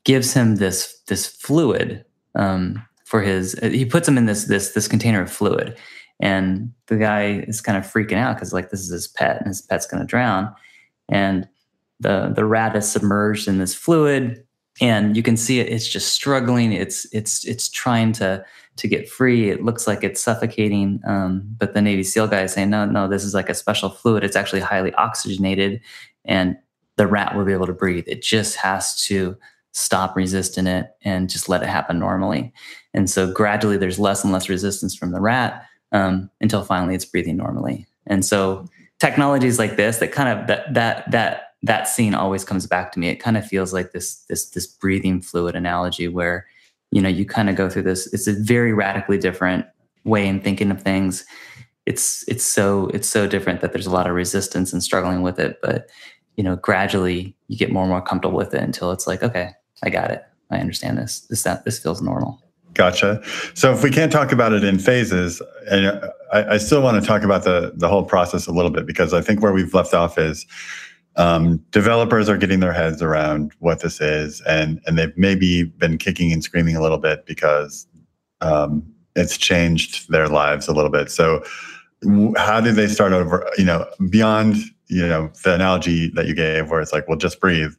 gives 0.05 0.33
him 0.33 0.57
this 0.57 1.01
this 1.07 1.27
fluid 1.27 2.05
um, 2.35 2.85
for 3.05 3.23
his 3.23 3.59
he 3.63 3.85
puts 3.85 4.09
him 4.09 4.19
in 4.19 4.27
this 4.27 4.45
this 4.45 4.71
this 4.71 4.89
container 4.89 5.23
of 5.23 5.31
fluid. 5.31 5.77
And 6.21 6.73
the 6.87 6.97
guy 6.97 7.45
is 7.49 7.61
kind 7.61 7.77
of 7.77 7.85
freaking 7.85 8.17
out 8.17 8.37
because 8.37 8.53
like 8.53 8.71
this 8.71 8.81
is 8.81 8.91
his 8.91 9.09
pet 9.09 9.39
and 9.39 9.49
his 9.49 9.63
pet's 9.63 9.87
going 9.87 10.01
to 10.01 10.07
drown. 10.07 10.55
And 11.09 11.49
the 12.01 12.33
the 12.35 12.45
rat 12.45 12.77
is 12.77 12.91
submerged 12.91 13.49
in 13.49 13.59
this 13.59 13.75
fluid 13.75 14.45
and 14.81 15.17
you 15.17 15.23
can 15.23 15.37
see 15.37 15.61
it 15.61 15.69
it's 15.69 15.89
just 15.89 16.13
struggling. 16.13 16.73
It's 16.73 17.07
it's 17.13 17.45
it's 17.45 17.69
trying 17.69 18.13
to 18.15 18.45
to 18.77 18.89
get 18.89 19.09
free. 19.09 19.51
It 19.51 19.65
looks 19.65 19.87
like 19.87 20.03
it's 20.03 20.21
suffocating 20.21 21.01
um, 21.07 21.43
but 21.59 21.75
the 21.75 21.83
navy 21.83 22.03
seal 22.03 22.27
guy 22.27 22.43
is 22.43 22.53
saying 22.53 22.71
no 22.71 22.85
no 22.85 23.09
this 23.09 23.25
is 23.25 23.35
like 23.35 23.49
a 23.49 23.55
special 23.55 23.91
fluid. 23.91 24.25
It's 24.25 24.37
actually 24.37 24.61
highly 24.61 24.93
oxygenated 24.95 25.81
and 26.25 26.57
the 26.97 27.07
rat 27.07 27.37
will 27.37 27.45
be 27.45 27.53
able 27.53 27.67
to 27.67 27.73
breathe 27.73 28.05
it 28.07 28.23
just 28.23 28.57
has 28.57 28.97
to 29.07 29.37
stop 29.75 30.15
resisting 30.17 30.67
it 30.67 30.95
and 31.03 31.29
just 31.29 31.49
let 31.49 31.63
it 31.63 31.69
happen 31.69 31.99
normally. 31.99 32.53
And 32.95 33.11
so 33.11 33.31
gradually 33.31 33.77
there's 33.77 33.99
less 33.99 34.23
and 34.23 34.33
less 34.33 34.49
resistance 34.49 34.95
from 34.95 35.11
the 35.11 35.21
rat 35.21 35.67
um, 35.93 36.31
until 36.41 36.63
finally 36.63 36.95
it's 36.95 37.05
breathing 37.05 37.37
normally. 37.37 37.87
And 38.07 38.25
so 38.25 38.67
technologies 39.01 39.59
like 39.59 39.77
this 39.77 39.99
that 39.99 40.13
kind 40.13 40.29
of 40.39 40.47
that 40.47 40.73
that 40.73 41.11
that 41.11 41.55
that 41.63 41.89
scene 41.89 42.15
always 42.15 42.45
comes 42.45 42.67
back 42.67 42.93
to 42.93 43.01
me. 43.01 43.09
It 43.09 43.17
kind 43.17 43.37
of 43.37 43.47
feels 43.47 43.73
like 43.73 43.93
this 43.93 44.17
this 44.29 44.51
this 44.51 44.67
breathing 44.67 45.21
fluid 45.21 45.57
analogy 45.57 46.07
where 46.07 46.47
you 46.93 47.03
know 47.03 47.09
you 47.09 47.27
kind 47.27 47.51
of 47.51 47.57
go 47.57 47.69
through 47.69 47.83
this. 47.83 48.13
It's 48.13 48.29
a 48.29 48.33
very 48.33 48.73
radically 48.73 49.19
different 49.19 49.67
way 50.05 50.27
in 50.27 50.41
thinking 50.41 50.71
of 50.71 50.83
things. 50.83 51.25
It's 51.85 52.25
it's 52.29 52.45
so 52.45 52.89
it's 52.95 53.09
so 53.09 53.27
different 53.27 53.61
that 53.61 53.73
there's 53.73 53.87
a 53.87 53.91
lot 53.91 54.07
of 54.07 54.15
resistance 54.15 54.73
and 54.73 54.83
struggling 54.83 55.23
with 55.23 55.41
it, 55.41 55.59
but 55.63 55.89
you 56.37 56.45
know 56.45 56.57
gradually 56.57 57.37
you 57.49 57.57
get 57.57 57.71
more 57.71 57.83
and 57.83 57.91
more 57.91 58.03
comfortable 58.03 58.37
with 58.37 58.55
it 58.55 58.63
until 58.63 58.91
it's 58.91 59.07
like 59.07 59.23
okay 59.23 59.53
I 59.85 59.91
got 59.91 60.11
it. 60.11 60.25
I 60.51 60.59
understand 60.59 60.99
this. 60.99 61.21
This 61.21 61.43
that 61.43 61.65
this 61.65 61.79
feels 61.79 62.01
normal. 62.01 62.41
Gotcha. 62.73 63.23
So 63.55 63.73
if 63.73 63.85
we 63.85 63.91
can't 63.91 64.11
talk 64.11 64.33
about 64.33 64.53
it 64.53 64.65
in 64.65 64.79
phases, 64.79 65.41
and 65.71 66.01
I, 66.33 66.55
I, 66.55 66.59
still 66.59 66.83
want 66.83 67.01
to 67.01 67.07
talk 67.07 67.23
about 67.23 67.45
the 67.45 67.73
the 67.77 67.89
whole 67.89 68.05
process 68.05 68.47
a 68.47 68.53
little 68.53 68.71
bit 68.71 68.85
because 68.85 69.15
I 69.15 69.21
think 69.21 69.43
where 69.43 69.53
we've 69.53 69.73
left 69.73 69.95
off 69.95 70.19
is 70.19 70.45
um, 71.17 71.59
developers 71.71 72.29
are 72.29 72.37
getting 72.37 72.59
their 72.61 72.73
heads 72.73 73.01
around 73.01 73.53
what 73.61 73.81
this 73.81 74.01
is, 74.01 74.41
and 74.43 74.81
and 74.87 74.99
they've 74.99 75.17
maybe 75.17 75.65
been 75.65 75.99
kicking 75.99 76.33
and 76.33 76.43
screaming 76.43 76.77
a 76.77 76.83
little 76.83 76.99
bit 76.99 77.27
because 77.27 77.87
um, 78.41 78.85
it's 79.15 79.37
changed 79.39 80.11
their 80.11 80.29
lives 80.29 80.67
a 80.67 80.73
little 80.73 80.91
bit. 80.91 81.11
So 81.11 81.45
how 82.37 82.61
do 82.61 82.73
they 82.73 82.89
start 82.89 83.13
over? 83.13 83.49
You 83.57 83.67
know, 83.67 83.87
beyond 84.11 84.57
you 84.89 85.07
know 85.07 85.31
the 85.43 85.55
analogy 85.55 86.11
that 86.11 86.27
you 86.27 86.35
gave, 86.35 86.71
where 86.71 86.81
it's 86.81 86.93
like, 86.93 87.09
well, 87.09 87.19
just 87.19 87.41
breathe. 87.41 87.73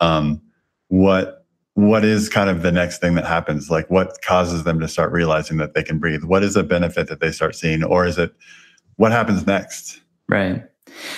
Um, 0.00 0.40
what 0.88 1.46
what 1.76 2.06
is 2.06 2.30
kind 2.30 2.48
of 2.48 2.62
the 2.62 2.72
next 2.72 3.02
thing 3.02 3.14
that 3.16 3.26
happens? 3.26 3.70
Like 3.70 3.90
what 3.90 4.22
causes 4.22 4.64
them 4.64 4.80
to 4.80 4.88
start 4.88 5.12
realizing 5.12 5.58
that 5.58 5.74
they 5.74 5.82
can 5.82 5.98
breathe? 5.98 6.24
What 6.24 6.42
is 6.42 6.54
the 6.54 6.62
benefit 6.62 7.08
that 7.08 7.20
they 7.20 7.30
start 7.30 7.54
seeing? 7.54 7.84
Or 7.84 8.06
is 8.06 8.16
it 8.16 8.34
what 8.96 9.12
happens 9.12 9.46
next? 9.46 10.00
Right. 10.26 10.64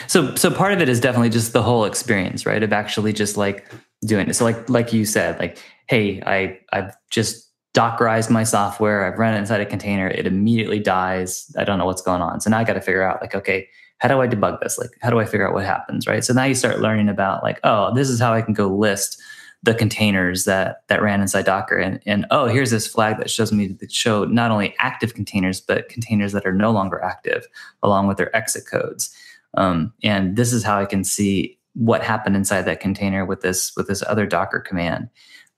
So 0.08 0.34
so 0.34 0.50
part 0.50 0.72
of 0.72 0.80
it 0.80 0.88
is 0.88 0.98
definitely 0.98 1.30
just 1.30 1.52
the 1.52 1.62
whole 1.62 1.84
experience 1.84 2.44
right? 2.44 2.60
Of 2.60 2.72
actually 2.72 3.12
just 3.12 3.36
like 3.36 3.72
doing 4.04 4.28
it. 4.28 4.34
So 4.34 4.44
like 4.44 4.68
like 4.68 4.92
you 4.92 5.04
said 5.04 5.38
like 5.38 5.58
hey 5.86 6.22
i 6.26 6.58
i've 6.72 6.94
just 7.10 7.52
dockerized 7.74 8.28
my 8.28 8.42
software. 8.42 9.04
I've 9.04 9.18
run 9.18 9.34
it 9.34 9.38
inside 9.38 9.60
a 9.60 9.66
container. 9.66 10.08
It 10.08 10.26
immediately 10.26 10.80
dies. 10.80 11.54
I 11.56 11.62
don't 11.62 11.78
know 11.78 11.86
what's 11.86 12.02
going 12.02 12.20
on. 12.20 12.40
So 12.40 12.50
now 12.50 12.58
i 12.58 12.64
got 12.64 12.72
to 12.72 12.80
figure 12.80 13.02
out 13.02 13.20
like 13.20 13.36
okay 13.36 13.68
how 13.98 14.08
do 14.08 14.20
i 14.20 14.26
debug 14.26 14.60
this 14.60 14.78
like 14.78 14.90
how 15.00 15.10
do 15.10 15.18
i 15.18 15.24
figure 15.24 15.46
out 15.46 15.54
what 15.54 15.64
happens 15.64 16.06
right 16.06 16.24
so 16.24 16.32
now 16.32 16.44
you 16.44 16.54
start 16.54 16.80
learning 16.80 17.08
about 17.08 17.42
like 17.42 17.60
oh 17.64 17.92
this 17.94 18.08
is 18.08 18.20
how 18.20 18.32
i 18.32 18.42
can 18.42 18.54
go 18.54 18.68
list 18.68 19.20
the 19.62 19.74
containers 19.74 20.44
that 20.44 20.82
that 20.88 21.02
ran 21.02 21.20
inside 21.20 21.44
Docker. 21.44 21.76
And, 21.76 22.00
and 22.06 22.26
oh, 22.30 22.46
here's 22.46 22.70
this 22.70 22.86
flag 22.86 23.18
that 23.18 23.30
shows 23.30 23.52
me 23.52 23.68
that 23.68 23.92
show 23.92 24.24
not 24.24 24.50
only 24.50 24.74
active 24.78 25.14
containers, 25.14 25.60
but 25.60 25.88
containers 25.88 26.32
that 26.32 26.46
are 26.46 26.52
no 26.52 26.70
longer 26.70 27.02
active, 27.02 27.46
along 27.82 28.06
with 28.06 28.18
their 28.18 28.34
exit 28.36 28.64
codes. 28.70 29.14
Um, 29.54 29.92
and 30.02 30.36
this 30.36 30.52
is 30.52 30.62
how 30.62 30.78
I 30.78 30.84
can 30.84 31.02
see 31.02 31.58
what 31.74 32.02
happened 32.02 32.36
inside 32.36 32.62
that 32.62 32.80
container 32.80 33.24
with 33.24 33.40
this 33.40 33.74
with 33.76 33.88
this 33.88 34.02
other 34.06 34.26
Docker 34.26 34.60
command. 34.60 35.08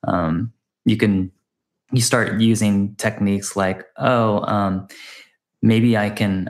Um, 0.04 0.52
you 0.86 0.96
can 0.96 1.30
you 1.92 2.00
start 2.00 2.40
using 2.40 2.94
techniques 2.94 3.56
like, 3.56 3.84
oh, 3.98 4.42
um, 4.44 4.88
maybe 5.60 5.96
I 5.96 6.08
can. 6.08 6.48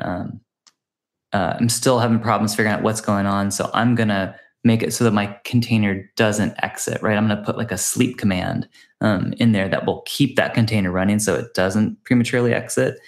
Uh, 1.32 1.54
I'm 1.58 1.68
still 1.68 1.98
having 1.98 2.18
problems 2.18 2.54
figuring 2.54 2.74
out 2.74 2.82
what's 2.82 3.00
going 3.00 3.26
on, 3.26 3.50
so 3.50 3.70
I'm 3.74 3.94
gonna 3.94 4.34
make 4.62 4.82
it 4.82 4.92
so 4.92 5.04
that 5.04 5.12
my 5.12 5.38
container 5.44 6.10
doesn't 6.16 6.54
exit. 6.62 7.02
Right, 7.02 7.16
I'm 7.16 7.28
gonna 7.28 7.42
put 7.44 7.56
like 7.56 7.72
a 7.72 7.78
sleep 7.78 8.18
command 8.18 8.68
um, 9.00 9.32
in 9.38 9.52
there 9.52 9.68
that 9.68 9.86
will 9.86 10.02
keep 10.06 10.36
that 10.36 10.54
container 10.54 10.90
running 10.90 11.18
so 11.18 11.34
it 11.34 11.54
doesn't 11.54 12.02
prematurely 12.04 12.52
exit. 12.52 12.98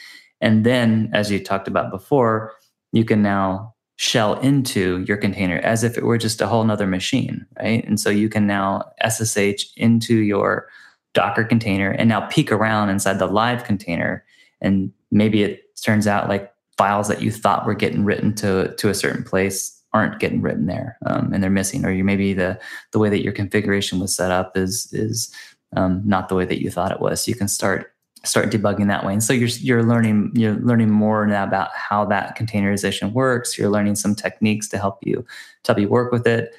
And 0.40 0.64
then, 0.64 1.10
as 1.12 1.30
you 1.30 1.42
talked 1.42 1.68
about 1.68 1.90
before, 1.90 2.52
you 2.92 3.04
can 3.04 3.22
now 3.22 3.74
shell 3.96 4.34
into 4.40 5.04
your 5.06 5.16
container 5.16 5.58
as 5.58 5.84
if 5.84 5.96
it 5.96 6.04
were 6.04 6.18
just 6.18 6.40
a 6.40 6.48
whole 6.48 6.64
nother 6.64 6.86
machine, 6.86 7.46
right? 7.60 7.86
And 7.86 8.00
so 8.00 8.10
you 8.10 8.28
can 8.28 8.46
now 8.46 8.90
SSH 9.06 9.72
into 9.76 10.16
your 10.16 10.68
Docker 11.14 11.44
container 11.44 11.90
and 11.90 12.08
now 12.08 12.26
peek 12.28 12.50
around 12.50 12.88
inside 12.88 13.18
the 13.18 13.26
live 13.26 13.64
container. 13.64 14.24
And 14.60 14.92
maybe 15.10 15.42
it 15.42 15.76
turns 15.82 16.06
out 16.06 16.28
like 16.28 16.51
files 16.82 17.08
that 17.08 17.22
you 17.22 17.30
thought 17.30 17.66
were 17.66 17.74
getting 17.74 18.04
written 18.04 18.34
to, 18.34 18.74
to 18.76 18.88
a 18.88 18.94
certain 18.94 19.22
place 19.22 19.78
aren't 19.94 20.18
getting 20.20 20.40
written 20.40 20.66
there 20.66 20.96
um, 21.04 21.32
and 21.32 21.42
they're 21.42 21.50
missing 21.50 21.84
or 21.84 21.92
you 21.92 22.02
maybe 22.02 22.32
the 22.32 22.58
the 22.92 22.98
way 22.98 23.10
that 23.10 23.22
your 23.22 23.32
configuration 23.32 24.00
was 24.00 24.16
set 24.16 24.30
up 24.30 24.56
is 24.56 24.90
is 24.92 25.30
um, 25.76 26.02
not 26.04 26.28
the 26.28 26.34
way 26.34 26.44
that 26.44 26.62
you 26.62 26.70
thought 26.70 26.92
it 26.92 27.00
was. 27.00 27.24
So 27.24 27.30
you 27.30 27.34
can 27.34 27.48
start 27.48 27.92
start 28.24 28.50
debugging 28.50 28.88
that 28.88 29.04
way. 29.04 29.12
And 29.12 29.22
so 29.22 29.32
you're 29.32 29.48
you're 29.48 29.82
learning 29.82 30.32
you're 30.34 30.56
learning 30.56 30.90
more 30.90 31.26
now 31.26 31.44
about 31.44 31.70
how 31.74 32.04
that 32.06 32.36
containerization 32.36 33.12
works. 33.12 33.58
You're 33.58 33.70
learning 33.70 33.96
some 33.96 34.14
techniques 34.14 34.68
to 34.68 34.78
help 34.78 34.98
you 35.02 35.24
to 35.64 35.72
help 35.72 35.78
you 35.78 35.88
work 35.88 36.12
with 36.12 36.26
it. 36.26 36.54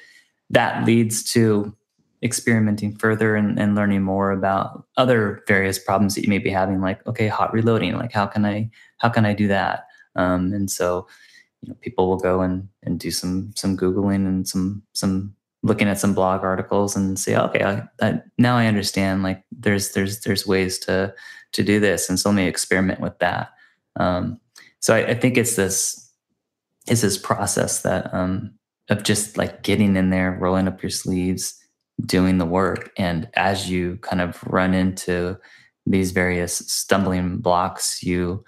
That 0.50 0.86
leads 0.86 1.22
to 1.32 1.74
experimenting 2.22 2.96
further 2.96 3.36
and, 3.36 3.58
and 3.58 3.74
learning 3.74 4.02
more 4.02 4.30
about 4.30 4.86
other 4.96 5.42
various 5.46 5.78
problems 5.78 6.14
that 6.14 6.22
you 6.22 6.30
may 6.30 6.38
be 6.38 6.50
having 6.50 6.80
like 6.80 7.06
okay 7.06 7.28
hot 7.28 7.52
reloading 7.52 7.94
like 7.98 8.12
how 8.12 8.24
can 8.24 8.46
i 8.46 8.70
how 8.96 9.10
can 9.10 9.26
i 9.26 9.34
do 9.34 9.46
that 9.46 9.88
um, 10.16 10.52
and 10.52 10.70
so 10.70 11.06
you 11.62 11.68
know 11.68 11.76
people 11.80 12.08
will 12.08 12.18
go 12.18 12.40
and 12.40 12.68
and 12.82 12.98
do 13.00 13.10
some 13.10 13.52
some 13.56 13.76
googling 13.76 14.26
and 14.26 14.48
some 14.48 14.82
some 14.92 15.34
looking 15.62 15.88
at 15.88 15.98
some 15.98 16.14
blog 16.14 16.42
articles 16.42 16.94
and 16.94 17.18
say 17.18 17.36
okay 17.36 17.64
I, 17.64 17.82
I, 18.06 18.20
now 18.36 18.56
i 18.56 18.66
understand 18.66 19.22
like 19.22 19.42
there's 19.50 19.92
there's 19.92 20.20
there's 20.20 20.46
ways 20.46 20.78
to 20.80 21.14
to 21.52 21.62
do 21.62 21.80
this 21.80 22.08
and 22.08 22.18
so 22.18 22.28
let 22.28 22.36
me 22.36 22.46
experiment 22.46 23.00
with 23.00 23.18
that 23.20 23.50
um, 23.96 24.40
so 24.80 24.94
I, 24.94 25.06
I 25.06 25.14
think 25.14 25.38
it's 25.38 25.56
this 25.56 26.10
it's 26.86 27.00
this 27.00 27.16
process 27.16 27.82
that 27.82 28.12
um, 28.12 28.52
of 28.90 29.02
just 29.02 29.38
like 29.38 29.62
getting 29.62 29.96
in 29.96 30.10
there 30.10 30.36
rolling 30.38 30.68
up 30.68 30.82
your 30.82 30.90
sleeves 30.90 31.58
doing 32.04 32.38
the 32.38 32.44
work. 32.44 32.92
And 32.98 33.28
as 33.34 33.70
you 33.70 33.96
kind 34.02 34.20
of 34.20 34.42
run 34.44 34.74
into 34.74 35.38
these 35.86 36.10
various 36.10 36.56
stumbling 36.56 37.38
blocks, 37.38 38.02
you 38.02 38.44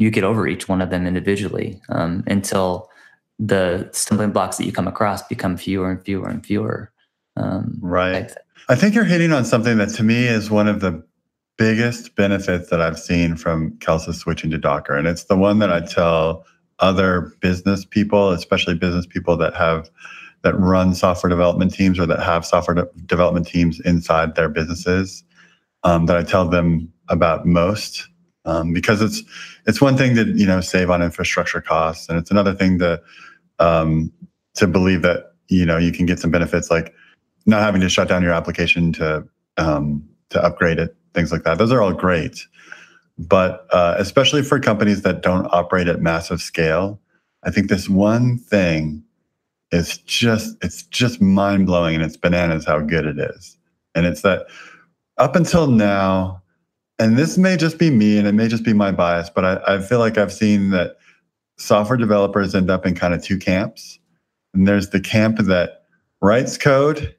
you 0.00 0.10
get 0.10 0.24
over 0.24 0.48
each 0.48 0.66
one 0.66 0.80
of 0.80 0.88
them 0.88 1.06
individually 1.06 1.78
um, 1.90 2.24
until 2.26 2.88
the 3.38 3.88
stumbling 3.92 4.32
blocks 4.32 4.56
that 4.56 4.64
you 4.64 4.72
come 4.72 4.88
across 4.88 5.22
become 5.28 5.58
fewer 5.58 5.90
and 5.90 6.02
fewer 6.02 6.26
and 6.26 6.44
fewer. 6.44 6.90
Um, 7.36 7.78
right. 7.82 8.32
I 8.70 8.76
think 8.76 8.94
you're 8.94 9.04
hitting 9.04 9.30
on 9.30 9.44
something 9.44 9.76
that 9.76 9.90
to 9.90 10.02
me 10.02 10.26
is 10.26 10.50
one 10.50 10.68
of 10.68 10.80
the 10.80 11.04
biggest 11.58 12.16
benefits 12.16 12.70
that 12.70 12.80
I've 12.80 12.98
seen 12.98 13.36
from 13.36 13.72
Kelsus 13.72 14.14
switching 14.14 14.50
to 14.52 14.58
Docker. 14.58 14.96
And 14.96 15.06
it's 15.06 15.24
the 15.24 15.36
one 15.36 15.58
that 15.58 15.70
I 15.70 15.80
tell 15.80 16.46
other 16.78 17.32
business 17.42 17.84
people, 17.84 18.30
especially 18.30 18.74
business 18.74 19.04
people 19.04 19.36
that 19.36 19.54
have 19.54 19.90
that 20.42 20.58
run 20.58 20.94
software 20.94 21.28
development 21.28 21.74
teams 21.74 21.98
or 21.98 22.06
that 22.06 22.22
have 22.22 22.46
software 22.46 22.74
de- 22.74 22.88
development 23.04 23.46
teams 23.46 23.78
inside 23.80 24.34
their 24.34 24.48
businesses 24.48 25.22
um, 25.82 26.06
that 26.06 26.16
I 26.16 26.22
tell 26.22 26.48
them 26.48 26.90
about 27.10 27.44
most 27.44 28.08
um, 28.44 28.72
because 28.72 29.02
it's 29.02 29.22
it's 29.66 29.80
one 29.80 29.96
thing 29.96 30.14
to 30.14 30.24
you 30.36 30.46
know 30.46 30.60
save 30.60 30.90
on 30.90 31.02
infrastructure 31.02 31.60
costs 31.60 32.08
and 32.08 32.18
it's 32.18 32.30
another 32.30 32.54
thing 32.54 32.78
to 32.78 33.00
um, 33.58 34.12
to 34.54 34.66
believe 34.66 35.02
that 35.02 35.32
you 35.48 35.66
know 35.66 35.76
you 35.78 35.92
can 35.92 36.06
get 36.06 36.18
some 36.18 36.30
benefits 36.30 36.70
like 36.70 36.94
not 37.46 37.62
having 37.62 37.80
to 37.80 37.88
shut 37.88 38.08
down 38.08 38.22
your 38.22 38.32
application 38.32 38.92
to 38.92 39.26
um, 39.56 40.06
to 40.30 40.42
upgrade 40.42 40.78
it 40.78 40.96
things 41.14 41.32
like 41.32 41.42
that 41.44 41.58
those 41.58 41.72
are 41.72 41.82
all 41.82 41.92
great 41.92 42.46
but 43.18 43.66
uh, 43.72 43.94
especially 43.98 44.42
for 44.42 44.58
companies 44.58 45.02
that 45.02 45.22
don't 45.22 45.46
operate 45.52 45.88
at 45.88 46.00
massive 46.00 46.40
scale 46.40 47.00
i 47.42 47.50
think 47.50 47.68
this 47.68 47.88
one 47.88 48.38
thing 48.38 49.02
it's 49.72 49.98
just 49.98 50.56
it's 50.62 50.82
just 50.84 51.20
mind 51.20 51.66
blowing 51.66 51.94
and 51.94 52.04
it's 52.04 52.16
bananas 52.16 52.64
how 52.64 52.80
good 52.80 53.06
it 53.06 53.18
is. 53.18 53.56
And 53.94 54.06
it's 54.06 54.22
that 54.22 54.46
up 55.18 55.36
until 55.36 55.66
now, 55.68 56.42
and 57.00 57.16
this 57.16 57.38
may 57.38 57.56
just 57.56 57.78
be 57.78 57.90
me 57.90 58.18
and 58.18 58.28
it 58.28 58.32
may 58.32 58.46
just 58.46 58.62
be 58.62 58.74
my 58.74 58.92
bias, 58.92 59.30
but 59.30 59.44
I, 59.44 59.76
I 59.76 59.80
feel 59.80 59.98
like 59.98 60.18
I've 60.18 60.32
seen 60.32 60.68
that 60.70 60.98
software 61.56 61.96
developers 61.96 62.54
end 62.54 62.70
up 62.70 62.84
in 62.84 62.94
kind 62.94 63.14
of 63.14 63.24
two 63.24 63.38
camps. 63.38 63.98
And 64.52 64.68
there's 64.68 64.90
the 64.90 65.00
camp 65.00 65.38
that 65.38 65.84
writes 66.20 66.58
code 66.58 67.16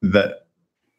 that 0.00 0.46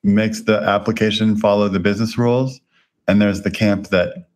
makes 0.03 0.43
the 0.43 0.59
application 0.59 1.37
follow 1.37 1.69
the 1.69 1.79
business 1.79 2.19
rules. 2.19 2.61
And 3.07 3.19
there's 3.19 3.41
the 3.41 3.51
camp 3.51 3.87
that 3.87 4.29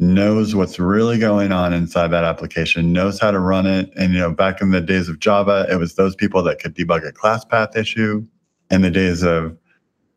knows 0.00 0.56
what's 0.56 0.80
really 0.80 1.18
going 1.18 1.52
on 1.52 1.72
inside 1.72 2.08
that 2.08 2.24
application, 2.24 2.92
knows 2.92 3.20
how 3.20 3.30
to 3.30 3.38
run 3.38 3.66
it. 3.66 3.92
And 3.96 4.14
you 4.14 4.18
know, 4.18 4.32
back 4.32 4.60
in 4.60 4.72
the 4.72 4.80
days 4.80 5.08
of 5.08 5.20
Java, 5.20 5.64
it 5.70 5.76
was 5.76 5.94
those 5.94 6.16
people 6.16 6.42
that 6.42 6.58
could 6.58 6.74
debug 6.74 7.06
a 7.06 7.12
class 7.12 7.44
path 7.44 7.76
issue. 7.76 8.26
In 8.70 8.82
the 8.82 8.90
days 8.90 9.22
of 9.22 9.56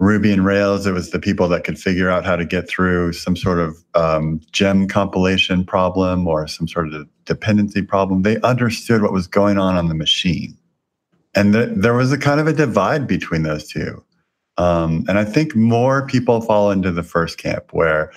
Ruby 0.01 0.33
and 0.33 0.43
Rails, 0.43 0.87
it 0.87 0.93
was 0.93 1.11
the 1.11 1.19
people 1.19 1.47
that 1.49 1.63
could 1.63 1.77
figure 1.77 2.09
out 2.09 2.25
how 2.25 2.35
to 2.35 2.43
get 2.43 2.67
through 2.67 3.13
some 3.13 3.35
sort 3.35 3.59
of 3.59 3.77
um, 3.93 4.41
gem 4.51 4.87
compilation 4.87 5.63
problem 5.63 6.27
or 6.27 6.47
some 6.47 6.67
sort 6.67 6.91
of 6.91 7.07
dependency 7.25 7.83
problem. 7.83 8.23
They 8.23 8.41
understood 8.41 9.03
what 9.03 9.13
was 9.13 9.27
going 9.27 9.59
on 9.59 9.75
on 9.75 9.89
the 9.89 9.93
machine. 9.93 10.57
And 11.35 11.53
th- 11.53 11.69
there 11.73 11.93
was 11.93 12.11
a 12.11 12.17
kind 12.17 12.39
of 12.39 12.47
a 12.47 12.53
divide 12.53 13.05
between 13.05 13.43
those 13.43 13.67
two. 13.67 14.03
Um, 14.57 15.05
and 15.07 15.19
I 15.19 15.23
think 15.23 15.55
more 15.55 16.07
people 16.07 16.41
fall 16.41 16.71
into 16.71 16.91
the 16.91 17.03
first 17.03 17.37
camp 17.37 17.71
where 17.71 18.11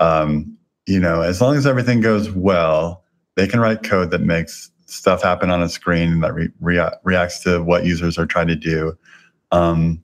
um, 0.00 0.56
you 0.86 0.98
know, 0.98 1.22
as 1.22 1.40
long 1.40 1.56
as 1.56 1.66
everything 1.66 2.00
goes 2.00 2.30
well, 2.32 3.04
they 3.36 3.46
can 3.46 3.60
write 3.60 3.84
code 3.84 4.10
that 4.10 4.22
makes 4.22 4.70
stuff 4.86 5.22
happen 5.22 5.48
on 5.48 5.62
a 5.62 5.68
screen 5.68 6.20
that 6.20 6.34
re- 6.34 6.50
rea- 6.58 6.90
reacts 7.04 7.38
to 7.44 7.62
what 7.62 7.84
users 7.84 8.18
are 8.18 8.26
trying 8.26 8.48
to 8.48 8.56
do. 8.56 8.98
Um, 9.52 10.02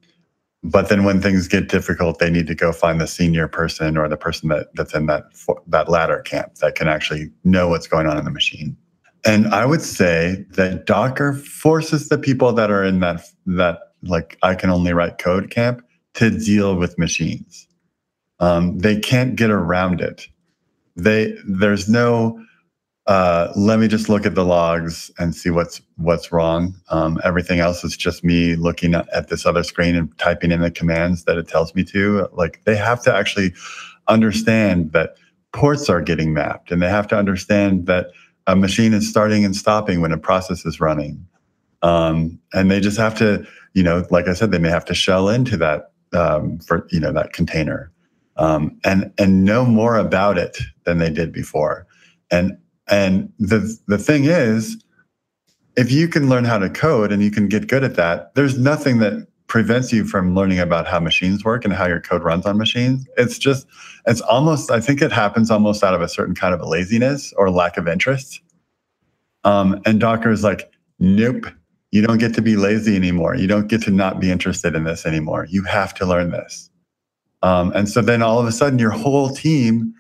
but 0.71 0.89
then 0.89 1.05
when 1.05 1.21
things 1.21 1.49
get 1.49 1.69
difficult, 1.69 2.19
they 2.19 2.31
need 2.31 2.47
to 2.47 2.55
go 2.55 2.73
find 2.73 3.01
the 3.01 3.07
senior 3.07 3.49
person 3.49 3.97
or 3.97 4.09
the 4.09 4.17
person 4.17 4.49
that 4.49 4.69
that's 4.75 4.95
in 4.95 5.07
that 5.07 5.25
that 5.67 5.89
latter 5.89 6.21
camp 6.21 6.57
that 6.57 6.75
can 6.75 6.89
actually 6.89 7.31
know 7.45 7.69
what's 7.69 7.87
going 7.87 8.07
on 8.07 8.19
in 8.19 8.25
the 8.25 8.31
machine. 8.31 8.77
And 9.25 9.49
I 9.49 9.67
would 9.67 9.83
say 9.83 10.45
that 10.51 10.87
Docker 10.87 11.33
forces 11.33 12.09
the 12.09 12.19
people 12.19 12.53
that 12.53 12.71
are 12.71 12.85
in 12.85 13.01
that 13.01 13.23
that 13.47 13.79
like 14.03 14.39
I 14.43 14.55
can 14.55 14.71
only 14.71 14.93
write 14.93 15.19
code 15.19 15.51
camp 15.51 15.83
to 16.15 16.31
deal 16.31 16.77
with 16.77 16.99
machines. 16.99 17.67
Um, 18.39 18.79
they 18.79 19.01
can't 19.01 19.35
get 19.35 19.51
around 19.51 20.01
it 20.01 20.29
they 20.97 21.37
there's 21.47 21.89
no 21.89 22.43
uh, 23.07 23.53
let 23.55 23.79
me 23.79 23.87
just 23.87 24.09
look 24.09 24.27
at 24.27 24.35
the 24.35 24.45
logs 24.45 25.11
and 25.19 25.35
see 25.35 25.51
what's 25.51 25.81
what's 25.97 26.33
wrong. 26.33 26.75
Um, 26.91 27.21
everything 27.23 27.61
else 27.61 27.85
is 27.85 27.97
just 27.97 28.25
me 28.25 28.57
looking 28.57 28.95
at 28.95 29.29
this 29.29 29.47
other 29.47 29.63
screen 29.63 29.95
and 29.95 30.17
typing 30.19 30.51
in 30.51 30.61
the 30.61 30.71
commands 30.71 31.25
that 31.25 31.39
it 31.39 31.47
tells 31.47 31.75
me 31.75 31.85
to. 31.85 32.29
Like 32.33 32.63
they 32.65 32.75
have 32.77 33.03
to 33.05 33.15
actually 33.15 33.55
understand 34.09 34.93
that 34.93 35.17
ports 35.53 35.89
are 35.89 36.03
getting 36.03 36.35
mapped, 36.35 36.73
and 36.73 36.83
they 36.83 36.89
have 36.89 37.07
to 37.09 37.17
understand 37.17 37.87
that 37.87 38.09
a 38.49 38.57
machine 38.57 38.93
is 38.93 39.09
starting 39.09 39.45
and 39.45 39.55
stopping 39.55 40.01
when 40.01 40.13
a 40.13 40.19
process 40.19 40.67
is 40.67 40.81
running. 40.81 41.25
Um, 41.83 42.41
and 42.55 42.71
they 42.71 42.81
just 42.81 42.99
have 42.99 43.17
to, 43.19 43.47
you 43.75 43.83
know, 43.85 44.05
like 44.11 44.27
I 44.27 44.33
said, 44.33 44.51
they 44.51 44.59
may 44.59 44.71
have 44.71 44.85
to 44.87 44.95
shell 44.95 45.29
into 45.29 45.57
that 45.59 45.93
um, 46.13 46.59
for 46.59 46.89
you 46.91 46.99
know 46.99 47.13
that 47.13 47.33
container 47.33 47.93
um, 48.37 48.79
and 48.85 49.13
and 49.19 49.45
know 49.45 49.65
more 49.65 49.97
about 49.97 50.39
it 50.39 50.59
than 50.85 50.99
they 50.99 51.11
did 51.11 51.33
before. 51.33 51.87
And 52.31 52.59
and 52.89 53.33
the 53.39 53.77
the 53.87 53.99
thing 53.99 54.25
is, 54.25 54.83
if 55.77 55.91
you 55.91 56.09
can 56.09 56.29
learn 56.29 56.45
how 56.45 56.59
to 56.59 56.71
code 56.71 57.13
and 57.13 57.23
you 57.23 57.31
can 57.31 57.49
get 57.49 57.69
good 57.69 57.85
at 57.85 57.97
that, 57.97 58.35
there's 58.35 58.59
nothing 58.59 58.99
that 58.99 59.27
prevents 59.49 59.93
you 59.93 60.05
from 60.05 60.35
learning 60.35 60.59
about 60.59 60.87
how 60.87 60.99
machines 60.99 61.45
work 61.45 61.65
and 61.65 61.73
how 61.73 61.87
your 61.87 62.01
code 62.01 62.23
runs 62.23 62.47
on 62.47 62.59
machines. 62.59 63.07
It's 63.17 63.39
just 63.39 63.67
it's 64.07 64.21
almost 64.23 64.71
I 64.71 64.81
think 64.81 65.03
it 65.03 65.13
happens 65.13 65.51
almost 65.51 65.85
out 65.85 65.95
of 65.95 66.01
a 66.01 66.09
certain 66.09 66.35
kind 66.35 66.55
of 66.55 66.61
laziness 66.67 67.33
or 67.37 67.51
lack 67.51 67.77
of 67.77 67.87
interest. 67.89 68.41
Um, 69.45 69.81
and 69.87 70.01
Docker 70.01 70.31
is 70.31 70.43
like, 70.43 70.73
nope, 70.99 71.47
You 71.93 72.03
don't 72.03 72.19
get 72.19 72.35
to 72.35 72.43
be 72.43 72.57
lazy 72.57 72.97
anymore. 72.97 73.37
You 73.37 73.47
don't 73.47 73.69
get 73.69 73.83
to 73.83 73.91
not 73.91 74.21
be 74.21 74.31
interested 74.31 74.75
in 74.75 74.85
this 74.85 75.07
anymore. 75.07 75.47
You 75.49 75.63
have 75.65 75.95
to 75.95 76.07
learn 76.07 76.31
this. 76.31 76.69
Um, 77.43 77.73
and 77.75 77.89
so 77.89 78.03
then 78.03 78.23
all 78.23 78.41
of 78.41 78.47
a 78.47 78.53
sudden, 78.53 78.79
your 78.79 78.91
whole 78.91 79.31
team 79.31 79.95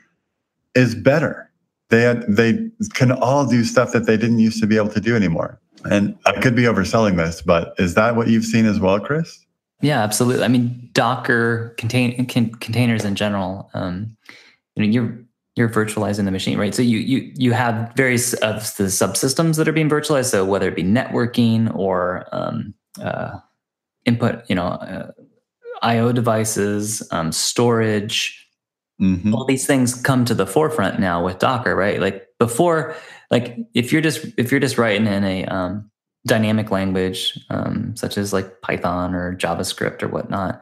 is 0.75 0.94
better. 0.94 1.51
They 1.88 2.03
had, 2.03 2.25
they 2.29 2.68
can 2.94 3.12
all 3.12 3.46
do 3.46 3.64
stuff 3.64 3.92
that 3.92 4.07
they 4.07 4.16
didn't 4.16 4.40
used 4.40 4.61
to 4.61 4.66
be 4.66 4.77
able 4.77 4.88
to 4.90 5.01
do 5.01 5.14
anymore. 5.14 5.61
And 5.85 6.18
I 6.27 6.33
could 6.40 6.57
be 6.57 6.64
overselling 6.64 7.16
this, 7.16 7.42
but 7.42 7.75
is 7.79 7.94
that 7.94 8.16
what 8.16 8.29
you've 8.29 8.44
seen 8.44 8.66
as 8.66 8.81
well, 8.81 8.99
Chris? 8.99 9.46
Yeah, 9.83 10.03
absolutely. 10.03 10.44
I 10.44 10.49
mean, 10.49 10.90
Docker 10.92 11.75
contain 11.77 12.27
con- 12.27 12.51
containers 12.55 13.05
in 13.05 13.14
general. 13.14 13.70
Um, 13.75 14.16
you 14.75 14.85
know, 14.85 14.90
you're 14.90 15.18
you're 15.55 15.68
virtualizing 15.68 16.25
the 16.25 16.31
machine, 16.31 16.59
right? 16.59 16.75
So 16.75 16.83
you 16.83 16.99
you 16.99 17.33
you 17.37 17.53
have 17.53 17.92
various 17.94 18.35
of 18.35 18.77
the 18.77 18.85
subsystems 18.85 19.57
that 19.57 19.68
are 19.68 19.72
being 19.72 19.88
virtualized. 19.88 20.31
So 20.31 20.44
whether 20.44 20.68
it 20.68 20.77
be 20.77 20.83
networking 20.83 21.75
or 21.77 22.27
um, 22.33 22.75
uh, 23.01 23.38
input, 24.07 24.44
you 24.49 24.55
know, 24.55 24.66
uh, 24.66 25.11
I/O 25.83 26.12
devices, 26.12 27.07
um, 27.11 27.33
storage, 27.33 28.45
mm-hmm. 29.00 29.35
all 29.35 29.44
these 29.44 29.66
things 29.66 29.94
come 29.94 30.24
to 30.24 30.35
the 30.35 30.46
forefront 30.46 31.00
now 31.00 31.24
with 31.24 31.38
Docker, 31.38 31.74
right? 31.74 32.00
Like 32.00 32.26
before, 32.38 32.94
like 33.30 33.56
if 33.74 33.92
you're 33.92 34.02
just 34.02 34.26
if 34.37 34.50
you're 34.50 34.61
just 34.61 34.78
writing 34.78 35.06
in 35.06 35.24
a 35.24 35.44
um, 35.46 35.90
dynamic 36.26 36.70
language 36.70 37.38
um, 37.50 37.94
such 37.96 38.18
as 38.18 38.32
like 38.32 38.61
Python 38.61 39.14
or 39.14 39.37
JavaScript 39.37 40.02
or 40.02 40.09
whatnot, 40.09 40.61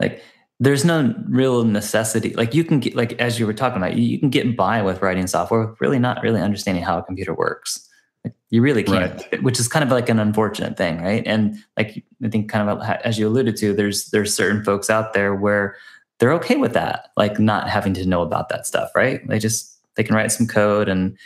like 0.00 0.22
there's 0.60 0.84
no 0.84 1.14
real 1.28 1.64
necessity. 1.64 2.32
Like 2.34 2.54
you 2.54 2.64
can 2.64 2.80
get 2.80 2.94
like 2.94 3.14
as 3.20 3.38
you 3.38 3.46
were 3.46 3.52
talking 3.54 3.78
about, 3.78 3.96
you, 3.96 4.18
can 4.18 4.30
get 4.30 4.56
by 4.56 4.82
with 4.82 5.02
writing 5.02 5.26
software, 5.26 5.74
really 5.80 5.98
not 5.98 6.22
really 6.22 6.40
understanding 6.40 6.82
how 6.82 6.98
a 6.98 7.02
computer 7.02 7.34
works. 7.34 7.88
Like 8.24 8.34
you 8.50 8.62
really 8.62 8.82
can't, 8.82 9.22
right. 9.32 9.42
which 9.42 9.60
is 9.60 9.68
kind 9.68 9.84
of 9.84 9.90
like 9.90 10.08
an 10.08 10.18
unfortunate 10.18 10.78
thing, 10.78 11.02
right? 11.02 11.22
And 11.26 11.56
like 11.76 12.04
I 12.22 12.28
think 12.28 12.50
kind 12.50 12.70
of 12.70 12.80
as 13.04 13.18
you 13.18 13.28
alluded 13.28 13.56
to, 13.58 13.74
there's 13.74 14.10
there's 14.10 14.34
certain 14.34 14.64
folks 14.64 14.88
out 14.88 15.12
there 15.12 15.34
where 15.34 15.76
they're 16.18 16.32
okay 16.34 16.56
with 16.56 16.72
that, 16.74 17.10
like 17.16 17.38
not 17.38 17.68
having 17.68 17.94
to 17.94 18.06
know 18.06 18.22
about 18.22 18.48
that 18.48 18.66
stuff, 18.66 18.90
right? 18.94 19.26
They 19.26 19.38
just 19.38 19.78
they 19.96 20.04
can 20.04 20.14
write 20.14 20.32
some 20.32 20.46
code 20.46 20.88
and 20.88 21.16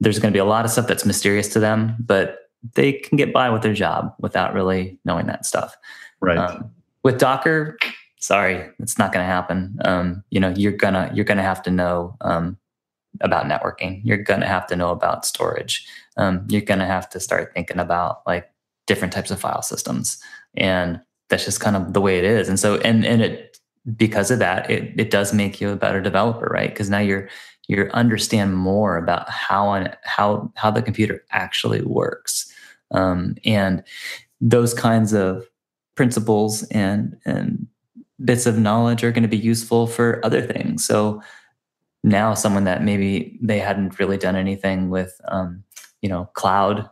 there's 0.00 0.18
going 0.18 0.32
to 0.32 0.36
be 0.36 0.40
a 0.40 0.44
lot 0.44 0.64
of 0.64 0.70
stuff 0.70 0.86
that's 0.86 1.04
mysterious 1.04 1.48
to 1.48 1.60
them, 1.60 1.94
but 2.00 2.50
they 2.74 2.92
can 2.92 3.16
get 3.16 3.32
by 3.32 3.50
with 3.50 3.62
their 3.62 3.74
job 3.74 4.14
without 4.20 4.54
really 4.54 4.98
knowing 5.04 5.26
that 5.26 5.46
stuff. 5.46 5.76
Right. 6.20 6.38
Um, 6.38 6.70
with 7.02 7.18
Docker, 7.18 7.78
sorry, 8.18 8.68
it's 8.78 8.98
not 8.98 9.12
going 9.12 9.24
to 9.24 9.30
happen. 9.30 9.78
Um, 9.84 10.24
you 10.30 10.40
know, 10.40 10.50
you're 10.50 10.72
gonna 10.72 11.10
you're 11.14 11.24
gonna 11.24 11.42
have 11.42 11.62
to 11.62 11.70
know 11.70 12.16
um, 12.20 12.58
about 13.20 13.46
networking. 13.46 14.00
You're 14.04 14.18
gonna 14.18 14.46
have 14.46 14.66
to 14.68 14.76
know 14.76 14.90
about 14.90 15.24
storage. 15.24 15.86
Um, 16.16 16.46
you're 16.48 16.60
gonna 16.60 16.86
have 16.86 17.08
to 17.10 17.20
start 17.20 17.52
thinking 17.54 17.78
about 17.78 18.22
like 18.26 18.50
different 18.86 19.12
types 19.12 19.30
of 19.30 19.40
file 19.40 19.62
systems, 19.62 20.22
and 20.56 21.00
that's 21.28 21.44
just 21.44 21.60
kind 21.60 21.76
of 21.76 21.94
the 21.94 22.00
way 22.00 22.18
it 22.18 22.24
is. 22.24 22.48
And 22.48 22.60
so, 22.60 22.76
and 22.78 23.04
and 23.06 23.22
it 23.22 23.49
because 23.96 24.30
of 24.30 24.38
that, 24.38 24.70
it 24.70 24.92
it 24.98 25.10
does 25.10 25.32
make 25.32 25.60
you 25.60 25.70
a 25.70 25.76
better 25.76 26.00
developer, 26.00 26.46
right? 26.46 26.70
Because 26.70 26.90
now 26.90 26.98
you're 26.98 27.28
you 27.70 27.88
understand 27.92 28.56
more 28.56 28.96
about 28.96 29.30
how 29.30 29.72
and 29.72 29.96
how 30.02 30.52
how 30.56 30.70
the 30.70 30.82
computer 30.82 31.24
actually 31.30 31.82
works 31.82 32.52
um, 32.90 33.36
and 33.44 33.84
those 34.40 34.74
kinds 34.74 35.12
of 35.12 35.46
principles 35.94 36.64
and 36.70 37.16
and 37.24 37.66
bits 38.24 38.46
of 38.46 38.58
knowledge 38.58 39.04
are 39.04 39.12
going 39.12 39.22
to 39.22 39.28
be 39.28 39.36
useful 39.36 39.86
for 39.86 40.20
other 40.24 40.42
things 40.42 40.84
so 40.84 41.22
now 42.02 42.34
someone 42.34 42.64
that 42.64 42.82
maybe 42.82 43.38
they 43.40 43.58
hadn't 43.58 43.98
really 44.00 44.18
done 44.18 44.34
anything 44.34 44.90
with 44.90 45.20
um, 45.28 45.62
you 46.02 46.08
know 46.08 46.28
cloud 46.34 46.88